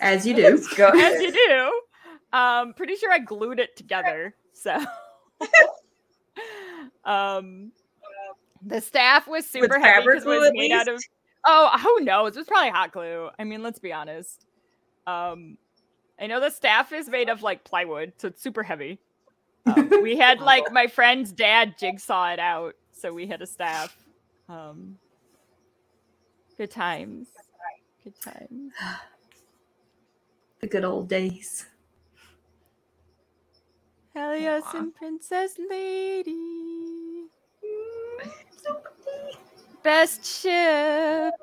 [0.00, 0.46] As you do.
[0.46, 1.80] As you do.
[2.36, 4.34] Um, pretty sure I glued it together.
[4.52, 4.76] So
[7.04, 7.72] um
[8.62, 11.02] the staff was super heavy fabric because it was made out of?
[11.48, 12.36] Oh who knows?
[12.36, 13.30] It was probably hot glue.
[13.38, 14.46] I mean, let's be honest.
[15.06, 15.56] Um
[16.20, 18.98] I know the staff is made of like plywood, so it's super heavy.
[19.66, 23.96] Um, we had like my friend's dad jigsaw it out, so we had a staff.
[24.48, 24.98] Um
[26.56, 27.28] good times.
[28.04, 28.72] Good times.
[30.60, 31.66] The good old days.
[34.14, 34.78] Helios Aw.
[34.78, 36.34] and Princess Lady.
[39.82, 41.34] Best ship.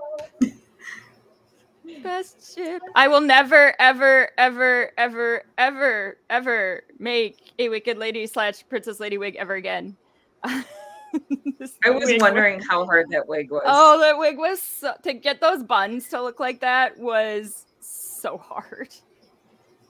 [2.03, 2.81] Best ship.
[2.95, 9.17] I will never, ever, ever, ever, ever, ever make a Wicked Lady slash Princess Lady
[9.17, 9.95] wig ever again.
[10.43, 13.63] I was wondering how hard that wig was.
[13.65, 18.37] Oh, that wig was so, to get those buns to look like that was so
[18.37, 18.89] hard.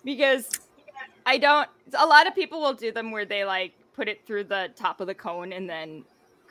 [0.03, 0.49] Because
[1.25, 1.67] I don't
[1.97, 5.01] a lot of people will do them where they like put it through the top
[5.01, 6.03] of the cone and then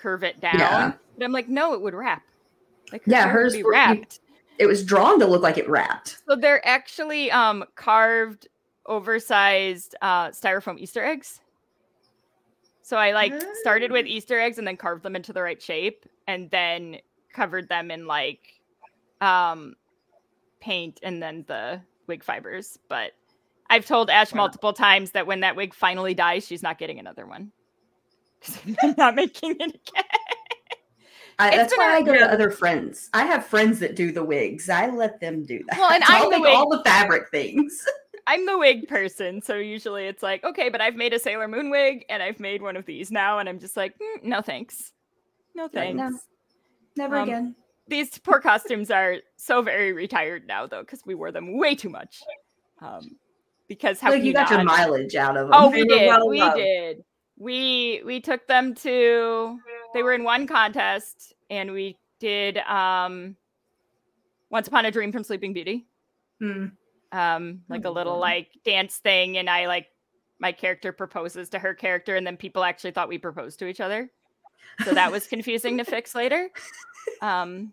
[0.05, 0.59] curve it down.
[0.59, 0.93] Yeah.
[1.17, 2.23] But I'm like, no, it would wrap.
[2.93, 4.21] Like Yeah, hair would hers were- you- wrapped.
[4.59, 6.19] It was drawn to look like it wrapped.
[6.29, 8.47] So they're actually um carved
[8.87, 11.41] oversized uh styrofoam Easter eggs.
[12.83, 13.33] So I like
[13.63, 14.09] started with Ah.
[14.11, 16.99] Easter eggs and then carved them into the right shape and then
[17.33, 18.41] covered them in like
[19.21, 19.75] um
[20.61, 22.79] paint and then the wig fibers.
[22.89, 23.13] But
[23.71, 27.27] I've told Ash multiple times that when that wig finally dies, she's not getting another
[27.27, 27.51] one.
[28.83, 30.05] I'm not making it again.
[31.39, 33.11] I, It's why I go to other friends.
[33.13, 34.69] I have friends that do the wigs.
[34.71, 35.79] I let them do that.
[35.79, 37.85] Well, and I'm the make all the fabric things.
[38.27, 41.71] I'm the wig person, so usually it's like, okay, but I've made a Sailor Moon
[41.71, 44.93] wig and I've made one of these now, and I'm just like, "Mm, no thanks,
[45.55, 45.99] no thanks.
[45.99, 46.19] no.
[46.97, 47.57] Never Um, again.
[47.87, 51.91] These poor costumes are so very retired now, though, because we wore them way too
[51.91, 52.23] much.
[52.81, 53.19] Um,
[53.69, 54.57] because how Like can you got not?
[54.57, 55.51] your mileage out of them.
[55.53, 56.21] Oh, we did.
[56.29, 57.05] we did.
[57.37, 59.59] We we took them to.
[59.93, 63.37] They were in one contest, and we did um,
[64.51, 65.87] Once Upon a Dream from Sleeping Beauty.
[66.41, 66.67] Hmm.
[67.13, 69.87] um like a Oh, little like dance thing and i like
[70.41, 73.81] my character proposes to her character and then people actually thought we proposed to each
[73.81, 74.11] other
[74.85, 76.51] so that was confusing to fix later
[77.23, 77.73] um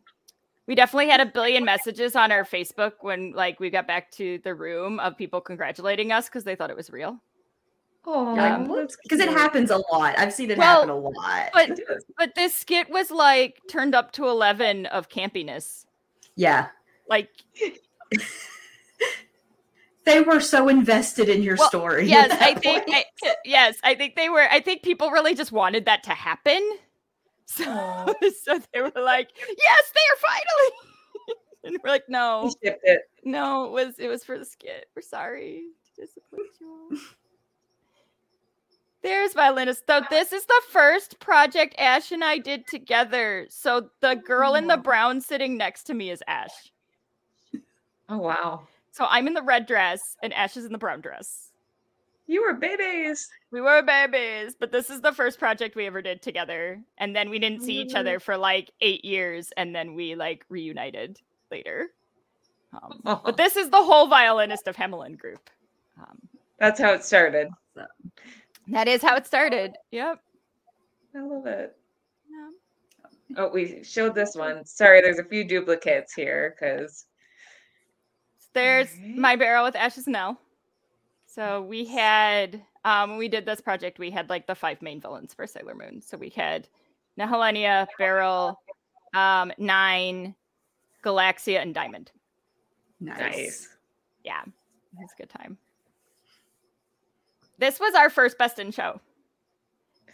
[0.67, 4.37] we definitely had a billion messages on our facebook when like we got back to
[4.43, 7.19] the room of people congratulating us because they thought it was real
[8.05, 10.17] Oh, Um, that's Because it happens a lot.
[10.17, 11.49] I've seen it Well, happen a lot.
[11.53, 11.79] but
[12.17, 15.85] but this skit was like turned up to 11 of campiness
[16.35, 16.67] yeah.
[17.09, 17.29] like
[20.03, 22.07] They were so invested in your Well, story.
[22.07, 22.85] yes i think.
[22.89, 23.05] I,
[23.45, 26.59] yes i think they were i think people really just wanted that to happen
[27.45, 28.13] so, Aw.
[28.43, 30.71] so they were like yes they are finally
[31.65, 33.01] and we're like no it.
[33.23, 35.61] no it was it was for the skit we're sorry
[35.95, 36.97] to disappoint you all
[39.03, 44.15] there's violinist so this is the first project ash and i did together so the
[44.15, 46.71] girl in the brown sitting next to me is ash
[48.09, 48.67] Oh wow.
[48.91, 51.47] so i'm in the red dress and ash is in the brown dress
[52.27, 53.27] You were babies.
[53.51, 56.79] We were babies, but this is the first project we ever did together.
[56.97, 60.45] And then we didn't see each other for like eight years, and then we like
[60.47, 61.19] reunited
[61.51, 61.89] later.
[62.71, 65.49] Um, but this is the whole violinist of Hamelin group.
[65.99, 66.17] Um,
[66.57, 67.49] That's how it started.
[68.67, 69.75] That is how it started.
[69.91, 70.19] Yep.
[71.15, 71.75] I love it.
[72.29, 73.37] Yeah.
[73.37, 74.65] Oh, we showed this one.
[74.65, 77.05] Sorry, there's a few duplicates here because
[78.53, 79.17] There's Alright.
[79.17, 80.39] my Beryl with Ashes and L.
[81.25, 84.99] So we had um when we did this project, we had like the five main
[85.01, 86.01] villains for Sailor Moon.
[86.01, 86.67] So we had
[87.19, 88.59] Nehelenia, Beryl,
[89.13, 90.35] um, Nine,
[91.03, 92.11] Galaxia, and Diamond.
[92.99, 93.19] Nice.
[93.19, 93.69] nice.
[94.23, 94.51] Yeah, it
[94.99, 95.57] was a good time.
[97.61, 98.99] This was our first best in show.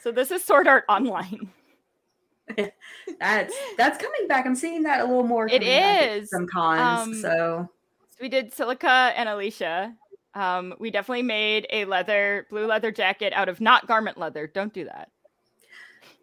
[0.02, 1.50] So this is Sword Art Online.
[3.20, 4.46] That's that's coming back.
[4.46, 5.48] I'm seeing that a little more.
[5.48, 6.30] It is coming back at is.
[6.30, 7.08] some cons.
[7.08, 7.70] Um, so
[8.22, 9.94] we did Silica and Alicia.
[10.34, 14.48] Um, we definitely made a leather, blue leather jacket out of not garment leather.
[14.48, 15.10] Don't do that.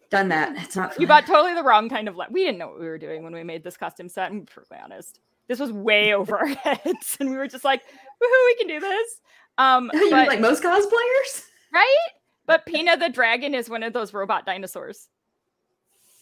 [0.09, 0.55] done that.
[0.57, 0.95] It's not.
[0.95, 1.05] Fun.
[1.05, 2.31] bought totally the wrong kind of leather.
[2.31, 4.31] We didn't know what we were doing when we made this costume set.
[4.31, 5.19] I'm perfectly honest.
[5.47, 8.79] This was way over our heads, and we were just like, "Woohoo, we can do
[8.79, 9.21] this!"
[9.57, 11.43] Um, you mean but, like most cosplayers.
[11.73, 12.07] right?
[12.45, 15.09] But Pina the dragon is one of those robot dinosaurs.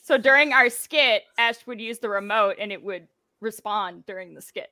[0.04, 3.08] So during our skit, Ash would use the remote, and it would
[3.40, 4.72] respond during the skit.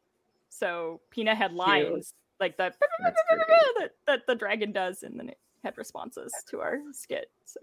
[0.49, 2.73] So Pina had lines like the
[3.79, 7.29] that, that the dragon does, and then it had responses to our skit.
[7.45, 7.59] So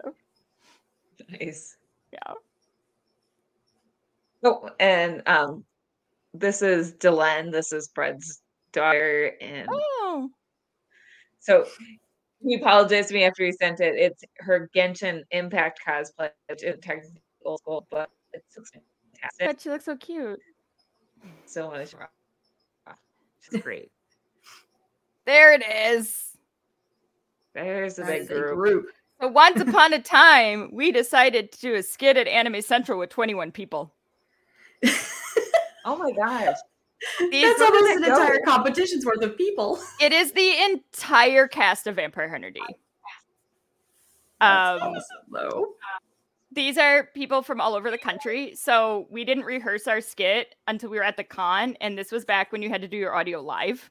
[1.29, 1.77] Nice.
[2.13, 2.33] yeah.
[4.43, 5.65] Oh, and um,
[6.33, 7.51] this is Delenn.
[7.51, 9.98] This is Fred's daughter, and Oh,
[11.39, 11.65] so
[12.41, 13.95] he apologized to me after he sent it.
[13.95, 19.47] It's her Genshin Impact cosplay, which is technically old school, but it's fantastic.
[19.47, 20.39] but she looks so cute.
[21.45, 21.97] So want to show
[22.87, 22.95] off.
[23.41, 23.91] She's great.
[25.25, 26.37] There it is.
[27.53, 28.55] There's a big group.
[28.55, 28.85] group.
[29.21, 33.09] So once upon a time, we decided to do a skit at Anime Central with
[33.09, 33.93] 21 people.
[35.85, 36.57] Oh my gosh.
[37.31, 39.79] These That's almost an entire competition's worth of people.
[40.01, 42.61] It is the entire cast of Vampire Hunter D.
[44.41, 44.79] Um,
[45.31, 45.65] awesome,
[46.51, 48.55] these are people from all over the country.
[48.55, 52.25] So we didn't rehearse our skit until we were at the con, and this was
[52.25, 53.89] back when you had to do your audio live.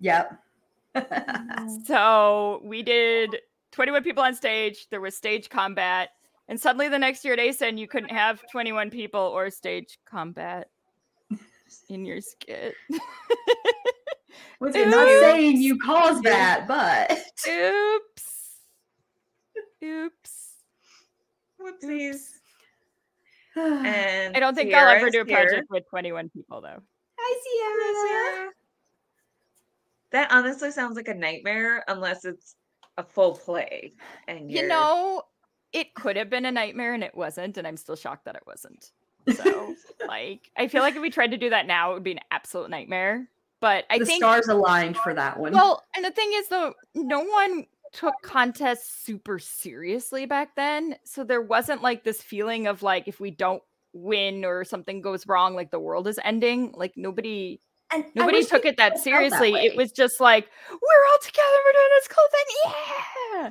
[0.00, 0.38] Yep.
[1.86, 3.38] So we did
[3.70, 4.88] 21 people on stage.
[4.90, 6.10] There was stage combat,
[6.48, 10.68] and suddenly the next year at said you couldn't have 21 people or stage combat
[11.88, 12.74] in your skit.
[14.60, 17.10] Was it not saying you caused that, but
[17.48, 18.28] Oops.
[19.84, 20.48] Oops.
[21.60, 22.16] Whoopsies.
[23.54, 25.36] Hi, And I don't think I'll ever do a here.
[25.36, 26.78] project with 21 people though.
[27.18, 28.50] Hi, Sierra.
[30.12, 32.54] That honestly sounds like a nightmare unless it's
[32.98, 33.92] a full play.
[34.28, 35.22] And You you're- know,
[35.72, 38.42] it could have been a nightmare and it wasn't, and I'm still shocked that it
[38.46, 38.92] wasn't.
[39.30, 39.74] So,
[40.06, 42.20] like, I feel like if we tried to do that now, it would be an
[42.30, 43.28] absolute nightmare.
[43.60, 45.52] But I think the think, stars aligned for that one.
[45.52, 50.96] well, and the thing is, though, no one took contests super seriously back then.
[51.04, 53.62] So there wasn't like this feeling of like, if we don't
[53.92, 56.72] win or something goes wrong, like the world is ending.
[56.74, 57.60] Like, nobody
[57.92, 59.52] and Nobody took it that felt that seriously.
[59.54, 63.42] it was just like, we're all together, we're doing this cool thing.
[63.42, 63.50] Yeah.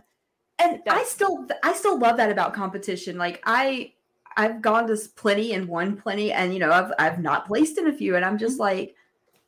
[0.59, 3.17] and I still I still love that about competition.
[3.17, 3.93] Like I
[4.37, 7.87] I've gone to plenty and won plenty, and you know I've I've not placed in
[7.87, 8.61] a few, and I'm just Mm-hmm.
[8.61, 8.95] like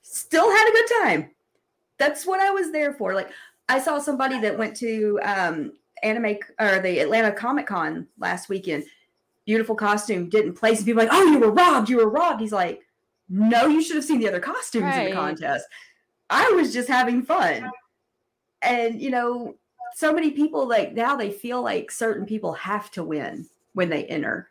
[0.01, 1.31] still had a good time.
[1.97, 3.13] That's what I was there for.
[3.13, 3.29] Like
[3.69, 8.83] I saw somebody that went to um anime or the Atlanta Comic Con last weekend.
[9.45, 12.39] Beautiful costume, didn't place, and people like, oh, you were robbed, you were robbed.
[12.39, 12.81] He's like,
[13.27, 15.65] no, you should have seen the other costumes in the contest.
[16.29, 17.69] I was just having fun.
[18.61, 19.55] And you know,
[19.95, 24.05] so many people like now they feel like certain people have to win when they
[24.05, 24.49] enter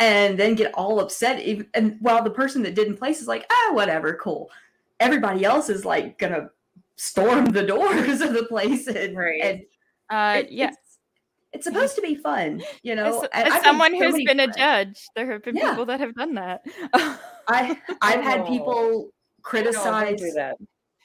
[0.00, 3.46] and then get all upset ev- and while the person that didn't place is like
[3.52, 4.50] ah whatever cool
[4.98, 6.50] everybody else is like gonna
[6.96, 9.40] storm the doors of the place and, Right.
[9.42, 9.60] and
[10.10, 10.68] Uh, it- yeah.
[10.70, 10.98] it's,
[11.52, 14.52] it's supposed to be fun you know As, as someone so who's many been a
[14.52, 15.70] judge, there have been Yeah.
[15.70, 16.62] people that have done that.
[17.48, 18.46] i i've had Oh.
[18.46, 19.10] people No, don't
[19.42, 20.56] criticize do that.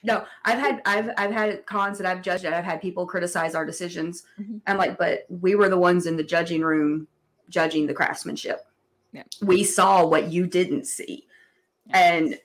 [0.04, 3.56] No, I've had I've I've had cons that I've judged and I've had people criticize
[3.56, 4.22] our decisions.
[4.40, 4.62] Mhm.
[4.68, 7.08] I'm like, but we were the ones in the judging room
[7.50, 8.60] judging the craftsmanship.
[9.16, 9.24] Yeah.
[9.42, 11.26] We saw what you didn't see.
[11.88, 11.98] Yeah.
[11.98, 12.40] And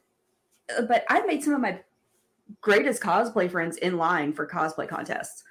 [0.76, 1.80] uh, but I've made some of my
[2.60, 5.44] greatest cosplay friends in line for cosplay contests.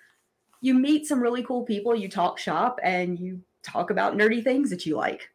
[0.61, 4.69] You meet some really cool people, you talk shop and you talk about nerdy things
[4.69, 5.29] that you like.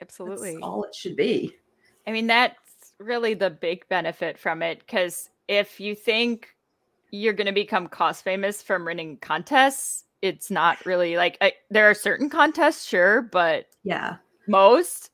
[0.00, 0.52] Absolutely.
[0.52, 1.56] That's all it should be.
[2.06, 6.48] I mean, that's really the big benefit from it because if you think
[7.10, 11.88] you're going to become cost famous from winning contests, it's not really like I, there
[11.90, 14.16] are certain contests, sure, but Yeah.
[14.46, 15.10] most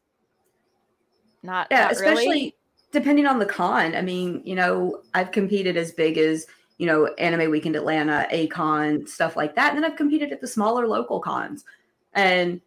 [1.46, 1.66] not.
[1.70, 2.56] yeah not especially really.
[2.92, 6.46] depending on the con i mean you know i've competed as big as
[6.78, 10.48] you know anime weekend atlanta A-Kon stuff like that and then i've competed at the
[10.48, 11.64] smaller local cons
[12.12, 12.60] and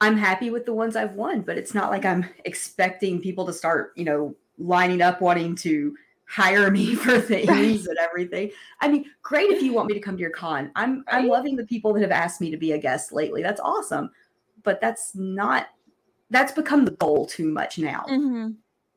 [0.00, 3.54] I'm happy with the ones I've won, but it's not like I'm expecting people to
[3.54, 5.96] start, you know, lining up wanting to
[6.26, 7.86] hire me for things Right.
[7.86, 8.50] and everything.
[8.80, 10.70] I mean, great if you want me to come to your con.
[10.76, 13.42] I'm I'm loving the people that have asked me to be a guest lately.
[13.42, 14.10] That's awesome.
[14.62, 15.68] But that's not
[16.30, 18.04] that's become the goal too much now.
[18.08, 18.56] Mhm.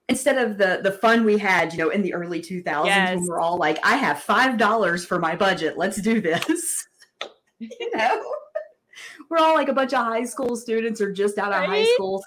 [0.10, 3.40] Instead of the the fun we had, you know, in the early 2000s when we're
[3.40, 5.78] all like, I have five dollars for my budget.
[5.78, 6.88] Let's do this.
[7.60, 8.24] you know,
[9.30, 11.88] we're all like a bunch of high school students or just out of high Right?
[11.96, 12.24] school,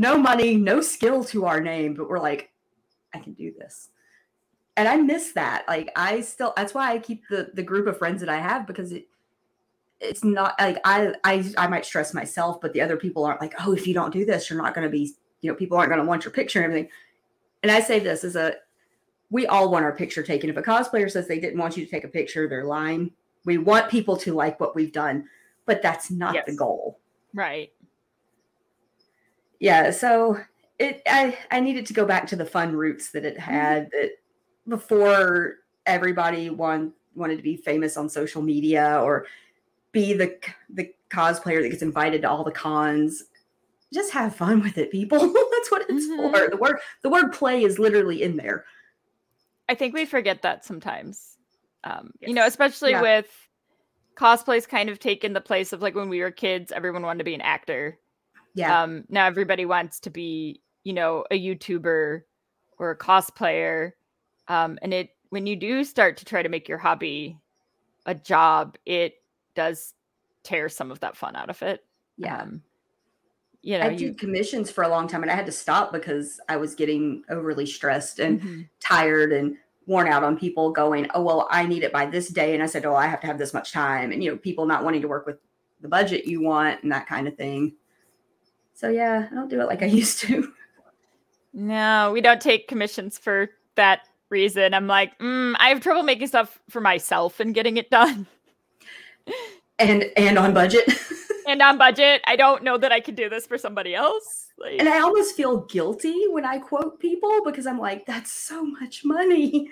[0.00, 2.50] no money, no skill to our name, but we're like,
[3.14, 3.90] I can do this.
[4.76, 5.64] And I miss that.
[5.68, 8.66] Like I still that's why I keep the the group of friends that I have
[8.66, 9.06] because it
[10.00, 13.54] it's not like I I I might stress myself, but the other people aren't like,
[13.60, 16.04] oh, if you don't do this, you're not gonna be, you know, people aren't gonna
[16.04, 16.90] want your picture and everything.
[17.62, 18.54] And I say this as a
[19.30, 20.50] we all want our picture taken.
[20.50, 23.12] If a cosplayer says they didn't want you to take a picture, they're lying.
[23.44, 25.26] We want people to like what we've done,
[25.66, 26.98] but that's not the goal.
[27.32, 27.72] Right.
[29.60, 30.38] Yeah, so
[30.78, 33.50] it I I needed to go back to the fun roots that it mm-hmm.
[33.50, 34.12] had that
[34.68, 35.56] before
[35.86, 39.26] everybody want, wanted to be famous on social media or
[39.92, 40.36] be the
[40.68, 43.24] the cosplayer that gets invited to all the cons.
[43.92, 45.18] Just have fun with it, people.
[45.18, 46.32] That's what it's Mhm.
[46.32, 46.48] for.
[46.50, 48.64] The word the word play is literally in there.
[49.68, 51.36] I think we forget that sometimes.
[51.84, 53.02] Um, You know, especially Yeah.
[53.02, 53.48] with
[54.16, 57.24] cosplays kind of taken the place of like when we were kids, everyone wanted to
[57.24, 57.98] be an actor.
[58.54, 58.82] Yeah.
[58.82, 62.22] Um, now everybody wants to be, you know, a YouTuber
[62.78, 63.92] or a cosplayer.
[64.48, 67.38] Um, and it when you do start to try to make your hobby
[68.06, 69.19] a job, it
[69.54, 69.94] does
[70.42, 71.84] tear some of that fun out of it.
[72.16, 72.42] yeah.
[72.42, 72.62] Um,
[73.62, 75.92] you know, I you did commissions for a long time and I had to stop
[75.92, 78.68] because I was getting overly stressed and Mhm.
[78.80, 79.56] tired and
[79.86, 82.54] worn out on people going, Oh, well, I need it by this day.
[82.54, 84.12] And I said, Oh, I have to have this much time.
[84.12, 85.36] And, you know, people not wanting to work with
[85.82, 87.74] the budget you want and that kind of thing.
[88.72, 90.54] So, yeah, I don't do it like I used to.
[91.52, 94.72] No, we don't take commissions for that reason.
[94.72, 98.26] I'm like, mm, I have trouble making stuff for myself and getting it done.
[99.78, 100.88] And, and on budget.
[101.48, 104.48] and on budget, I don't know that I could do this for somebody else.
[104.58, 108.64] Like, and I almost feel guilty when I quote people because I'm like, that's so
[108.64, 109.70] much money.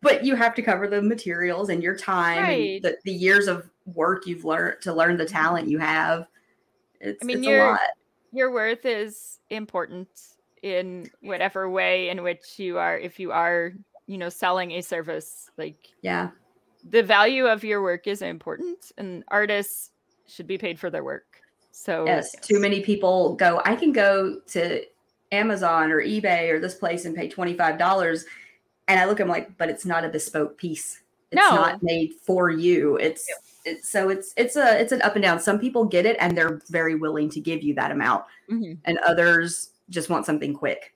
[0.00, 2.74] But you have to cover the materials and your time Right.
[2.76, 6.26] and the, the years of work you've learned to learn the talent you have.
[7.00, 7.80] It's, I mean, it's a lot.
[8.32, 10.08] your worth is important
[10.62, 13.72] in whatever way in which you are, if you are,
[14.06, 16.30] you know, selling a service, like Yeah.
[16.88, 19.90] The value of your work is important and artists
[20.26, 21.40] should be paid for their work.
[21.70, 24.84] So, Yes, too many people go, I can go to
[25.32, 28.24] Amazon or eBay or this place and pay $25.
[28.88, 31.00] And I look at them like, but it's not a bespoke piece.
[31.30, 31.56] It's No.
[31.56, 32.96] not made for you.
[32.96, 33.26] It's
[33.64, 35.38] it's so it's it's a it's an up and down.
[35.40, 38.24] Some people get it and they're very willing to give you that amount.
[38.50, 38.78] Mhm.
[38.86, 40.94] And others just want something quick.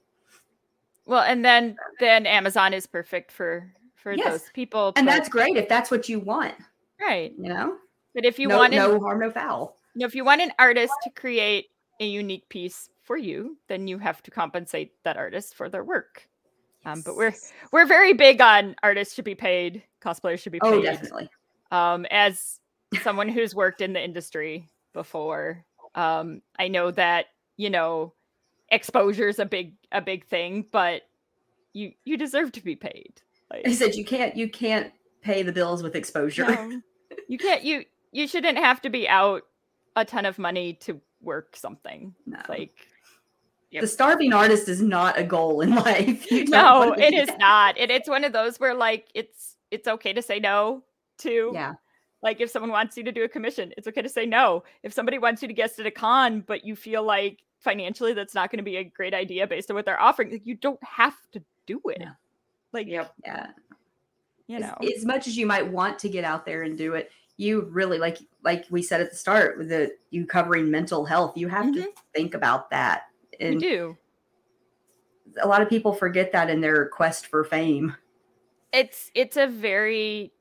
[1.04, 3.70] well, and then then Amazon is perfect for
[4.02, 4.30] for Yes.
[4.30, 4.92] those people.
[4.96, 6.54] And but- that's great if that's what you want,
[7.00, 7.32] right.
[7.38, 7.76] you know?
[8.14, 9.76] But if you no, want an no harm, no foul.
[9.94, 11.70] know, if you want an artist to create
[12.00, 16.28] a unique piece for you, then you have to compensate that artist for their work.
[16.84, 17.34] Um, but we're
[17.72, 20.74] we're very big on artists should be paid, cosplayers should be paid.
[20.74, 21.30] Oh, definitely.
[21.70, 22.58] Um, as
[23.02, 25.64] someone who's worked in the industry before,
[25.94, 27.26] um, I know that
[27.56, 28.12] you know
[28.70, 31.02] exposure is a big a big thing, but
[31.72, 33.22] you you deserve to be paid.
[33.52, 34.92] Like, He said you can't you can't
[35.22, 36.46] pay the bills with exposure.
[36.46, 36.80] no,
[37.28, 39.42] you can't you you shouldn't have to be out
[39.96, 42.14] a ton of money to work something.
[42.26, 42.38] No.
[42.48, 42.74] Like
[43.72, 46.30] The starving artist is not a goal in life.
[46.30, 47.38] You no, wanna it be is that.
[47.38, 47.78] not.
[47.78, 50.82] And it's one of those where like it's it's okay to say no
[51.18, 51.50] to.
[51.54, 51.74] Yeah.
[52.22, 54.62] Like if someone wants you to do a commission, it's okay to say no.
[54.82, 58.34] If somebody wants you to guest at a con, but you feel like financially that's
[58.34, 60.82] not going to be a great idea based on what they're offering, like you don't
[60.84, 61.98] have to do it.
[62.00, 62.10] No.
[62.72, 63.12] Like Yep.
[63.24, 63.46] Yeah.
[64.46, 64.76] you know.
[64.96, 67.98] as, much as you might want to get out there and do it, you really
[67.98, 71.72] like like we said at the start with the you covering mental health, you have
[71.74, 73.04] to think about that.
[73.40, 73.96] You And do.
[75.42, 77.94] a lot of people forget that in their quest for fame.
[78.72, 80.32] It's it's a very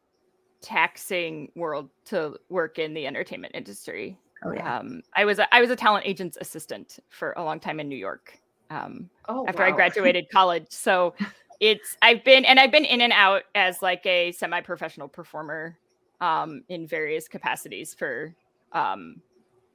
[0.61, 4.17] taxing world to work in the entertainment industry.
[4.43, 4.77] Oh yeah.
[4.79, 7.87] Um, I was a, I was a talent agent's assistant for a long time in
[7.89, 8.37] New York.
[8.69, 10.67] Um, Oh, after I graduated college.
[10.69, 11.13] So
[11.61, 15.77] it's I've been and I've been in and out as like a semi-professional performer
[16.19, 18.35] um in various capacities for
[18.73, 19.21] um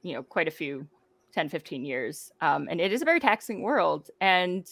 [0.03, 0.87] you know quite a few
[1.33, 2.31] 10 15 years.
[2.41, 4.69] Um and it is a very taxing world and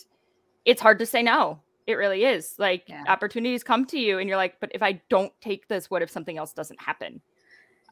[0.66, 1.62] it's hard to say no.
[1.88, 2.56] It really is.
[2.60, 3.04] Like Yeah.
[3.08, 6.10] opportunities come to you and you're like, but if I don't take this, what if
[6.12, 7.22] something else doesn't happen?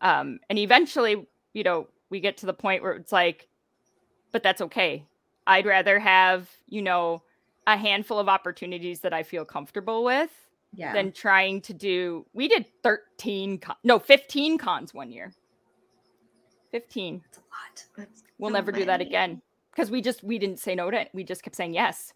[0.02, 3.48] Um and eventually, you know, we get to the point where it's like
[4.34, 5.06] but that's okay.
[5.48, 7.24] I'd rather have, you know,
[7.68, 10.30] a handful of opportunities that I feel comfortable with
[10.74, 10.94] Yeah.
[10.94, 12.26] than trying to do.
[12.34, 15.32] We did 13 con- no, 15 cons one year.
[16.72, 17.22] 15.
[17.24, 17.86] That's a lot.
[17.98, 19.42] That's We'll so never do that again
[19.72, 21.10] because we just we didn't say no to it.
[21.14, 22.14] We just kept saying yes.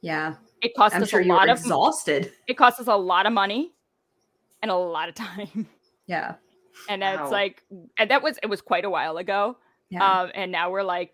[0.00, 0.34] Yeah.
[0.62, 2.32] It cost I'm us sure a lot of exhausted.
[2.46, 3.72] it cost us a lot of money
[4.62, 5.66] and a lot of time.
[6.06, 6.36] Yeah.
[6.88, 7.62] And it's like
[7.98, 9.58] and that was it was quite a while ago.
[9.90, 10.20] Yeah.
[10.22, 11.12] Um and now we're like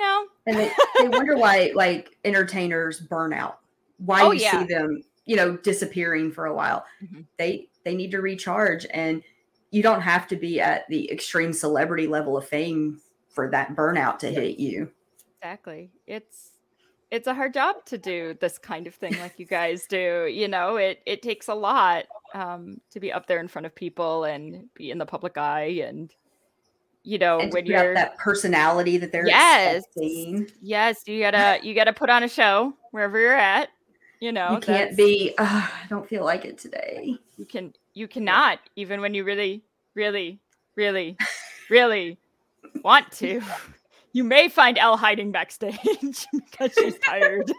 [0.00, 0.26] no.
[0.46, 3.60] and they, they wonder why like entertainers burn out.
[3.98, 4.60] Why Oh, you yeah.
[4.66, 6.84] see them, you know, disappearing for a while.
[7.02, 7.26] Mhm.
[7.38, 9.22] They they need to recharge and
[9.70, 14.18] you don't have to be at the extreme celebrity level of fame for that burnout
[14.20, 14.90] to hit you.
[15.40, 15.90] Exactly.
[16.06, 16.50] It's
[17.10, 20.26] it's a hard job to do this kind of thing like you guys do.
[20.32, 22.04] You know, it it takes a lot
[22.34, 25.82] um to be up there in front of people and be in the public eye
[25.84, 26.14] and
[27.02, 29.84] you know and when you're that personality that they're Yes.
[29.84, 30.50] expecting.
[30.60, 33.68] yes you gotta you gotta put on a show wherever you're at
[34.20, 37.16] you know you can't be "Ugh, I don't feel like it today.
[37.36, 39.62] you can you cannot even when you really
[39.94, 40.38] really
[40.76, 41.16] really
[41.70, 42.18] really
[42.84, 43.40] want to
[44.12, 45.78] you may find Elle hiding backstage
[46.30, 47.50] because she's tired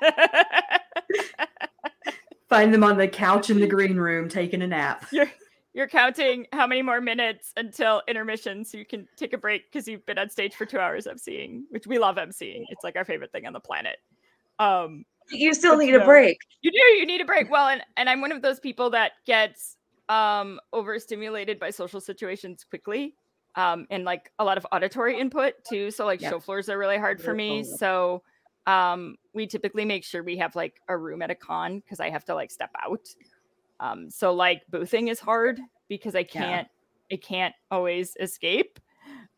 [2.49, 5.05] Find them on the couch in the green room taking a nap.
[5.13, 5.31] you're
[5.73, 9.87] you're counting how many more minutes until intermission so you can take a break because
[9.87, 12.63] you've been on stage for two hours emceeing which we love emceeing.
[12.69, 13.97] It's like our favorite thing on the planet.
[14.59, 16.37] Um You still need a break.
[16.61, 17.49] you do you need a break.
[17.49, 19.77] Well and and i'm one of those people that gets
[20.09, 23.15] um overstimulated by social situations quickly
[23.55, 26.97] um and like a lot of auditory input too so like show floors are really
[26.97, 27.63] hard for me.
[27.63, 28.21] so
[28.67, 32.09] um we typically make sure we have like a room at a con because i
[32.09, 32.99] have to like step out
[33.81, 35.59] um so like boothing is hard
[35.89, 36.67] because i can't
[37.11, 38.79] i can't always escape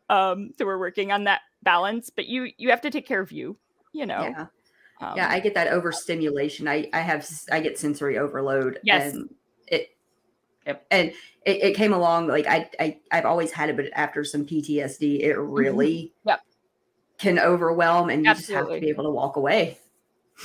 [0.09, 3.31] um so we're working on that balance but you you have to take care of
[3.31, 3.57] you
[3.93, 4.47] you know Yeah.
[5.01, 6.67] um, yeah, I get that overstimulation.
[6.67, 8.79] I I have I get sensory overload.
[8.83, 9.13] Yes.
[9.13, 9.29] And
[9.67, 9.89] it
[10.65, 10.85] Yep.
[10.91, 11.09] and
[11.45, 15.23] it, it came along like I, I I've always had it, but after some PTSD,
[15.23, 16.29] it really Mm-hmm.
[16.29, 16.39] Yep.
[17.17, 19.77] can overwhelm and you just have to be able to walk away.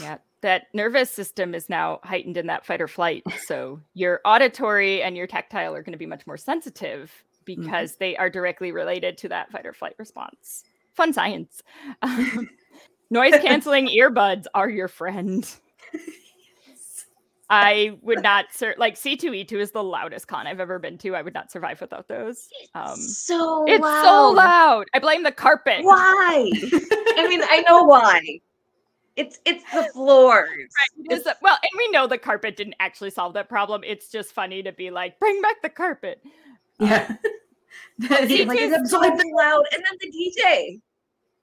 [0.00, 3.24] Yeah, that nervous system is now heightened in that fight or flight.
[3.44, 7.12] So your auditory and your tactile are going to be much more sensitive
[7.44, 10.64] because they are directly related to that fight or flight response.
[10.94, 11.62] Fun science.
[12.02, 12.48] Um,
[13.10, 15.50] noise canceling earbuds are your friend.
[17.50, 21.16] I would not sur- like C2E2 is the loudest con I've ever been to.
[21.16, 22.48] I would not survive without those.
[22.74, 24.02] Um, so it's loud.
[24.04, 24.86] so loud.
[24.92, 25.82] I blame the carpet.
[25.82, 26.50] Why?
[27.16, 28.40] I mean, I know why.
[29.18, 30.48] It's it's the floors.
[31.04, 33.82] It is a- well, and we know the carpet didn't actually solve that problem.
[33.84, 36.22] It's just funny to be like, bring back the carpet.
[36.78, 37.04] Yeah.
[37.08, 37.18] Um,
[37.98, 40.80] it's like, like it it's so absorbs- loud, and then the DJ.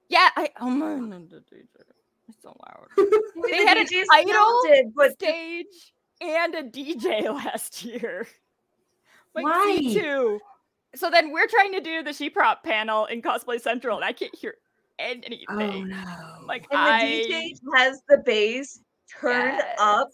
[0.07, 1.65] Yeah, I oh my the DJ.
[2.29, 2.87] It's so loud.
[3.51, 8.25] They the had a DJ's title, talented, but Stage and a DJ last year.
[9.35, 9.79] Like Why?
[9.81, 10.39] C2.
[10.95, 14.13] So then we're trying to do the She Prop panel in Cosplay Central, and I
[14.13, 14.55] can't hear
[14.99, 15.45] anything.
[15.49, 16.45] Oh no.
[16.45, 18.81] Like and I the DJ has the bass
[19.19, 20.09] turned up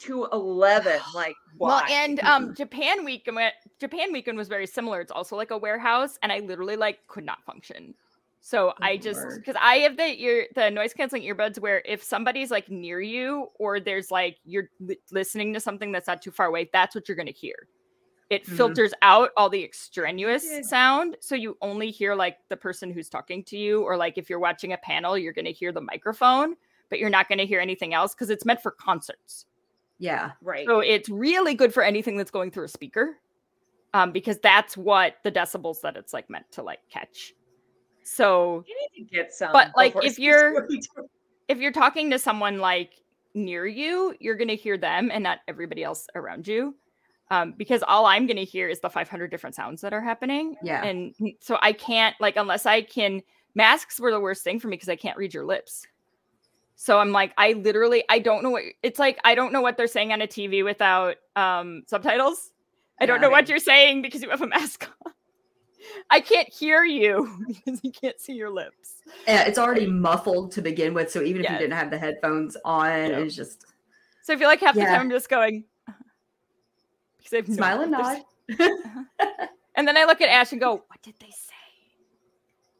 [0.00, 1.00] to eleven.
[1.14, 3.38] Like Well, and um, Japan weekend
[3.80, 5.00] Japan Weekend was very similar.
[5.00, 7.94] It's also like a warehouse, and I literally like could not function.
[8.46, 12.50] So I just because I have the ear the noise canceling earbuds where if somebody's
[12.50, 16.46] like near you or there's like you're li- listening to something that's not too far
[16.46, 17.66] away, that's what you're gonna hear.
[18.28, 18.56] It Mhm.
[18.56, 20.62] filters out all the extraneous Yeah.
[20.62, 24.28] sound, so you only hear like the person who's talking to you, or like if
[24.28, 26.56] you're watching a panel, you're gonna hear the microphone,
[26.88, 29.46] but you're not gonna hear anything else because it's meant for concerts.
[29.98, 30.32] yeah.
[30.42, 30.66] right.
[30.66, 33.16] So it's really good for anything that's going through a speaker,
[33.94, 37.32] um, because that's what the decibels that it's like meant to like catch.
[38.02, 39.52] So you need to get some.
[39.52, 41.08] But, like, if you're- C2E2.
[41.48, 43.00] if you're talking to someone like
[43.34, 46.74] near you, you're gonna hear them and not everybody else around you,
[47.30, 50.84] um, because all I'm gonna hear is the 500 different sounds that are happening, Yeah.
[50.84, 53.22] and so I can't like unless I can.
[53.54, 55.86] Masks were the worst thing for me because I can't read your lips.
[56.74, 59.18] So I'm like, I literally, I don't know what it's like.
[59.24, 62.52] I don't know what they're saying on a TV without um, subtitles.
[63.00, 63.22] I don't Yeah.
[63.22, 65.12] know what you're saying because you have a mask on.
[66.10, 68.96] I can't hear you because you can't see your lips.
[69.26, 71.52] Yeah, it's already muffled to begin with, so even if Yes.
[71.52, 73.18] you didn't have the headphones on, Yeah.
[73.20, 73.64] it's just
[74.22, 77.80] So I feel like half the time I'm just going because I have no smile
[77.82, 78.22] and nod.
[78.48, 78.70] they're.
[79.78, 81.52] And then I look at Ash and go, "What did they say?"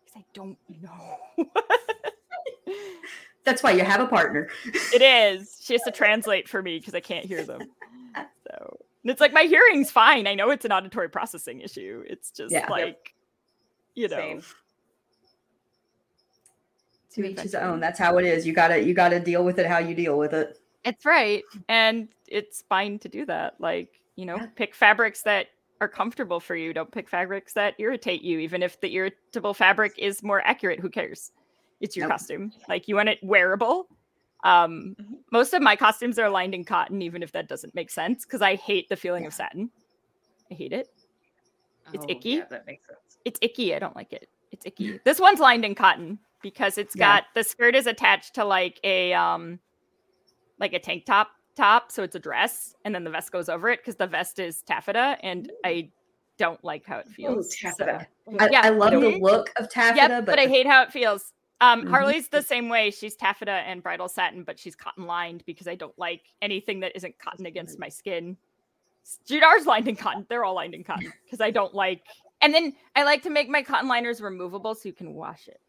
[0.06, 1.47] Because I don't know.
[3.44, 4.48] That's why you have a partner.
[4.64, 5.60] it is.
[5.62, 7.60] She has to translate for me because I can't hear them.
[8.16, 10.27] So and it's like my hearing's fine.
[10.27, 12.02] I know it's an auditory processing issue.
[12.09, 12.60] It's just Yeah.
[12.60, 12.70] Yep.
[12.70, 13.14] like,
[13.94, 14.43] you know, Same.
[17.12, 17.78] to each his own.
[17.78, 18.47] That's how it is.
[18.47, 20.59] You gotta you gotta deal with it how you deal with it.
[20.85, 21.43] It's right.
[21.68, 23.60] And it's fine to do that.
[23.60, 25.49] Like, you know, pick fabrics that
[25.81, 26.73] are comfortable for you.
[26.73, 28.39] Don't pick fabrics that irritate you.
[28.39, 31.33] Even if the irritable fabric is more accurate, who cares?
[31.81, 32.19] It's your nope.
[32.19, 32.53] costume.
[32.69, 33.89] Like you want it wearable.
[34.45, 35.15] Um, mm-hmm.
[35.33, 38.43] most of my costumes are lined in cotton, even if that doesn't make sense, because
[38.43, 39.29] I hate the feeling yeah.
[39.29, 39.71] of satin.
[40.51, 40.89] I hate it.
[41.93, 42.31] It's oh, icky.
[42.31, 43.19] Yeah, that makes sense.
[43.25, 43.75] It's icky.
[43.75, 44.29] I don't like it.
[44.53, 45.01] It's icky.
[45.05, 47.43] this one's lined in cotton because it's got yeah.
[47.43, 49.59] the skirt is attached to like a um
[50.59, 53.69] like a tank top top, so it's a dress, and then the vest goes over
[53.69, 55.91] it because the vest is taffeta, and I
[56.39, 57.47] don't like how it feels.
[57.47, 58.07] Ooh, taffeta.
[58.31, 60.83] So, I, yeah, I love the look of taffeta, yep, but, but I hate how
[60.83, 61.33] it feels.
[61.61, 61.91] Um, mm-hmm.
[61.91, 62.91] Harley's the same way.
[62.91, 66.93] She's taffeta and bridal satin, but she's cotton lined because I don't like anything that
[66.95, 68.37] isn't cotton against my skin.
[69.27, 70.27] Judar's lined in cotton.
[70.28, 72.03] They're all lined in cotton because I don't like.
[72.43, 75.61] And then I like to make my cotton liners removable so you can wash it.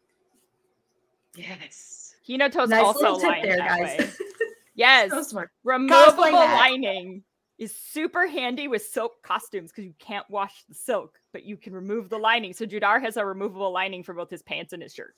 [1.34, 2.16] Yes.
[2.28, 3.98] Hinoto's nice also lined there, that guys.
[3.98, 4.10] way.
[4.78, 5.10] Yes.
[5.10, 5.50] So smart.
[5.64, 7.24] Removable lining
[7.58, 11.72] is super handy with silk costumes because you can't wash the silk, but you can
[11.72, 12.52] remove the lining.
[12.52, 15.16] So Judar has a removable lining for both his pants and his shirt.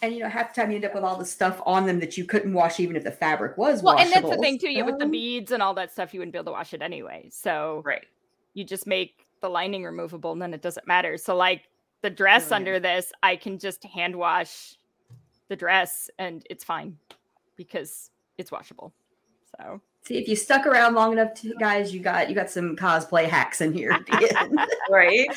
[0.00, 1.98] And you know, half the time you end up with all the stuff on them
[1.98, 3.96] that you couldn't wash, even if the fabric was well.
[3.96, 4.14] Washable.
[4.16, 4.70] And that's the thing too.
[4.70, 6.72] You um, with the beads and all that stuff, you wouldn't be able to wash
[6.72, 7.28] it anyway.
[7.32, 8.06] So right,
[8.54, 11.16] you just make the lining removable, and then it doesn't matter.
[11.16, 11.64] So like
[12.02, 14.76] the dress under this, I can just hand wash
[15.48, 16.96] the dress, and it's fine
[17.56, 18.92] because it's washable.
[19.56, 22.76] So see if you stuck around long enough, to, guys, you got you got some
[22.76, 23.98] cosplay hacks in here,
[24.90, 25.28] right?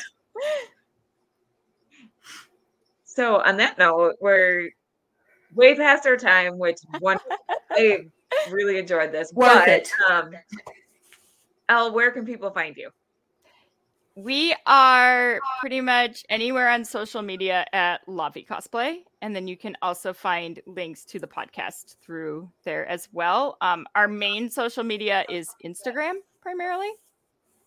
[3.04, 4.70] So on that note, we're
[5.54, 7.18] way past our time, which one
[7.70, 8.06] I
[8.50, 9.32] really enjoyed this.
[9.32, 9.90] Worth but, it.
[10.10, 10.30] Um,
[11.68, 12.90] Elle, where can people find you?
[14.14, 18.98] We are pretty much anywhere on social media at La Vie Cosplay.
[19.22, 23.56] And then you can also find links to the podcast through there as well.
[23.62, 26.90] Um, our main social media is Instagram primarily.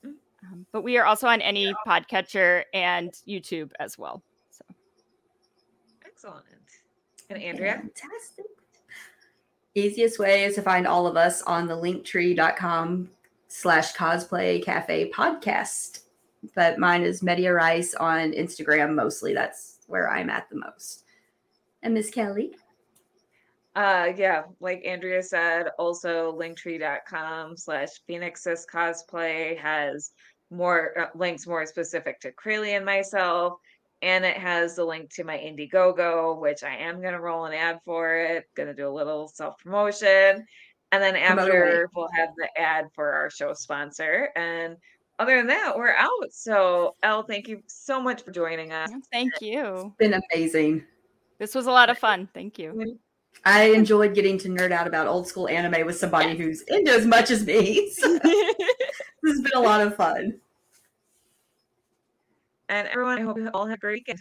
[0.06, 0.14] Mm.
[0.52, 4.22] Um, but we are also on any podcatcher and YouTube as well.
[4.52, 4.66] So
[6.06, 6.46] excellent.
[7.32, 7.78] And Andrea?
[7.78, 8.46] Fantastic.
[9.74, 13.10] Easiest way is to find all of us on the linktree.com
[13.48, 16.05] slash cosplay cafe podcast
[16.54, 19.34] but mine is Mehdia Raiise on Instagram mostly.
[19.34, 21.04] That's where I'm at the most.
[21.84, 22.56] And Miss Kelly?
[23.76, 30.12] Uh yeah, like Andrea said, also linktree.com slash phoenixes cosplay has
[30.50, 33.60] more uh, links more specific to Crayle and myself.
[34.02, 37.80] And it has the link to my Indiegogo, which I am gonna roll an ad
[37.86, 40.46] for it, gonna do a little self-promotion.
[40.92, 44.30] And then after we'll have the ad for our show sponsor.
[44.36, 44.78] And
[45.20, 46.32] other than that, we're out.
[46.32, 48.90] So, Elle, thank you so much for joining us.
[49.12, 49.64] Thank you.
[49.88, 50.84] It's been amazing.
[51.40, 52.30] This was a lot of fun.
[52.34, 52.98] Thank you.
[53.44, 57.06] I enjoyed getting to nerd out about old school anime with somebody who's into as
[57.06, 57.92] much as me.
[57.96, 60.40] So this has been a lot of fun.
[62.70, 64.20] And everyone, I hope you all have a great weekend.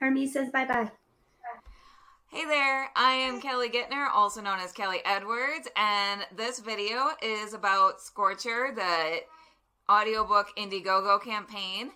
[0.00, 0.90] Hermes says bye bye.
[2.30, 7.54] Hey there, I am Kelly Guentner, also known as Kelly Edwards, and this video is
[7.54, 9.20] about Scorcher, the
[9.90, 11.92] audiobook Indiegogo campaign.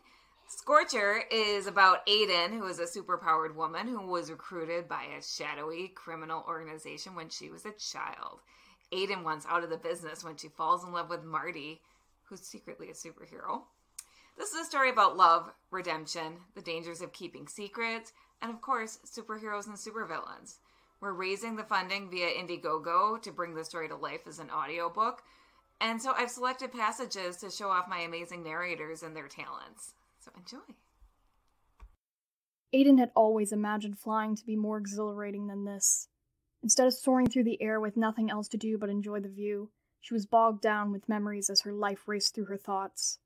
[0.48, 5.88] Scorcher is about Aiden, who is a superpowered woman who was recruited by a shadowy
[5.88, 8.40] criminal organization when she was a child.
[8.92, 11.82] Aiden wants out of the business when she falls in love with Marty,
[12.24, 13.62] who's secretly a superhero.
[14.38, 19.00] This is a story about love, redemption, the dangers of keeping secrets, and of course,
[19.04, 20.56] superheroes and supervillains.
[21.00, 25.22] We're raising the funding via Indiegogo to bring the story to life as an audiobook,
[25.82, 29.94] and so I've selected passages to show off my amazing narrators and their talents.
[30.20, 30.74] So enjoy.
[32.72, 36.08] Aiden had always imagined flying to be more exhilarating than this.
[36.62, 39.70] Instead of soaring through the air with nothing else to do but enjoy the view,
[40.00, 43.18] she was bogged down with memories as her life raced through her thoughts.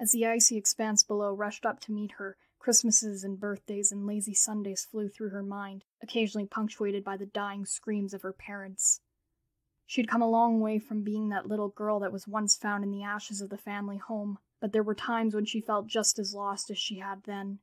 [0.00, 4.34] As the icy expanse below rushed up to meet her, Christmases and birthdays and lazy
[4.34, 9.00] Sundays flew through her mind, occasionally punctuated by the dying screams of her parents.
[9.90, 12.90] She'd come a long way from being that little girl that was once found in
[12.90, 16.34] the ashes of the family home, but there were times when she felt just as
[16.34, 17.60] lost as she had then.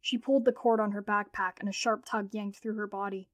[0.00, 3.28] She pulled the cord on her backpack, and a sharp tug yanked through her body.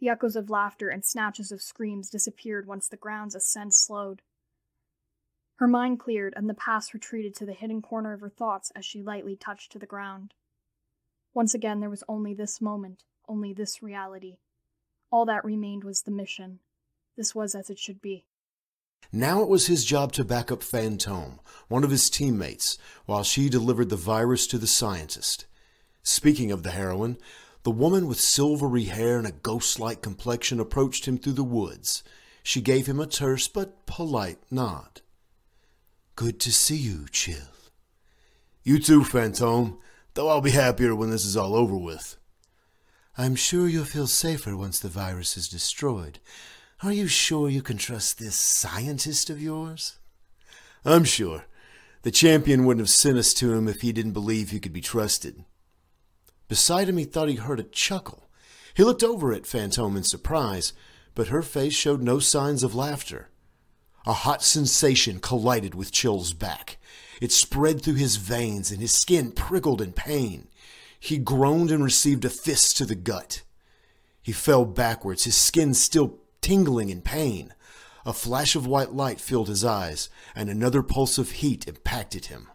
[0.00, 4.22] The echoes of laughter and snatches of screams disappeared once the ground's ascent slowed.
[5.58, 8.84] Her mind cleared, and the past retreated to the hidden corner of her thoughts as
[8.84, 10.34] she lightly touched to the ground.
[11.32, 14.38] Once again, there was only this moment, only this reality.
[15.12, 16.58] All that remained was the mission,
[17.16, 18.24] this was as it should be.
[19.12, 21.38] Now it was his job to back up Fantome,
[21.68, 25.46] one of his teammates, while she delivered the virus to the scientist.
[26.02, 27.18] Speaking of the heroine,
[27.64, 32.04] The woman with silvery hair and a ghost like complexion approached him through the woods.
[32.42, 35.00] She gave him a terse but polite nod.
[36.14, 37.36] Good to see you, Chill.
[38.62, 39.78] You too, Fantome,
[40.12, 42.16] though I'll be happier when this is all over with.
[43.16, 46.18] I'm sure you'll feel safer once the virus is destroyed.
[46.82, 49.98] Are you sure you can trust this scientist of yours?
[50.84, 51.44] I'm sure.
[52.02, 54.82] The champion wouldn't have sent us to him if he didn't believe he could be
[54.82, 55.44] trusted.
[56.48, 58.28] Beside him, he thought he heard a chuckle.
[58.74, 60.72] He looked over at Fantome in surprise,
[61.14, 63.30] but her face showed no signs of laughter.
[64.04, 66.76] A hot sensation collided with Chill's back.
[67.22, 70.48] It spread through his veins, and his skin prickled in pain.
[71.00, 73.42] He groaned and received a fist to the gut.
[74.22, 77.54] He fell backwards, his skin still tingling in pain.
[78.04, 82.48] A flash of white light filled his eyes, and another pulse of heat impacted him.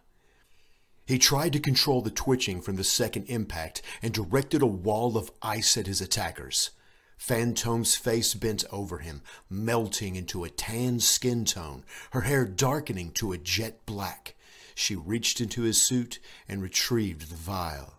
[1.06, 5.32] He tried to control the twitching from the second impact and directed a wall of
[5.42, 6.70] ice at his attackers.
[7.18, 13.32] Fantome's face bent over him, melting into a tan skin tone, her hair darkening to
[13.32, 14.36] a jet black.
[14.76, 17.94] She reached into his suit and retrieved the vial.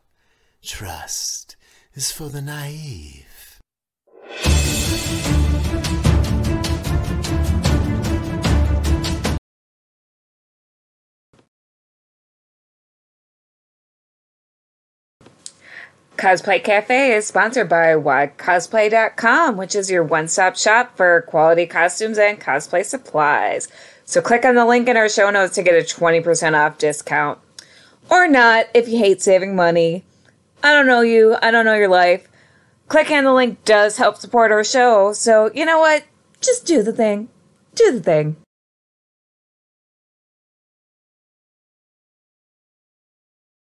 [0.64, 1.58] Trust
[1.94, 3.60] is for the naive.
[16.22, 22.20] Cosplay Cafe is sponsored by WildCosplay.com, which is your one stop shop for quality costumes
[22.20, 23.68] and cosplay supplies.
[24.06, 27.40] So click on the link in our show notes to get a 20% off discount.
[28.08, 30.04] Or not if you hate saving money.
[30.62, 32.28] I don't know you, I don't know your life.
[32.88, 36.04] Clicking on the link does help support our show, so you know what?
[36.40, 37.30] Just do the thing.
[37.74, 38.36] Do the thing.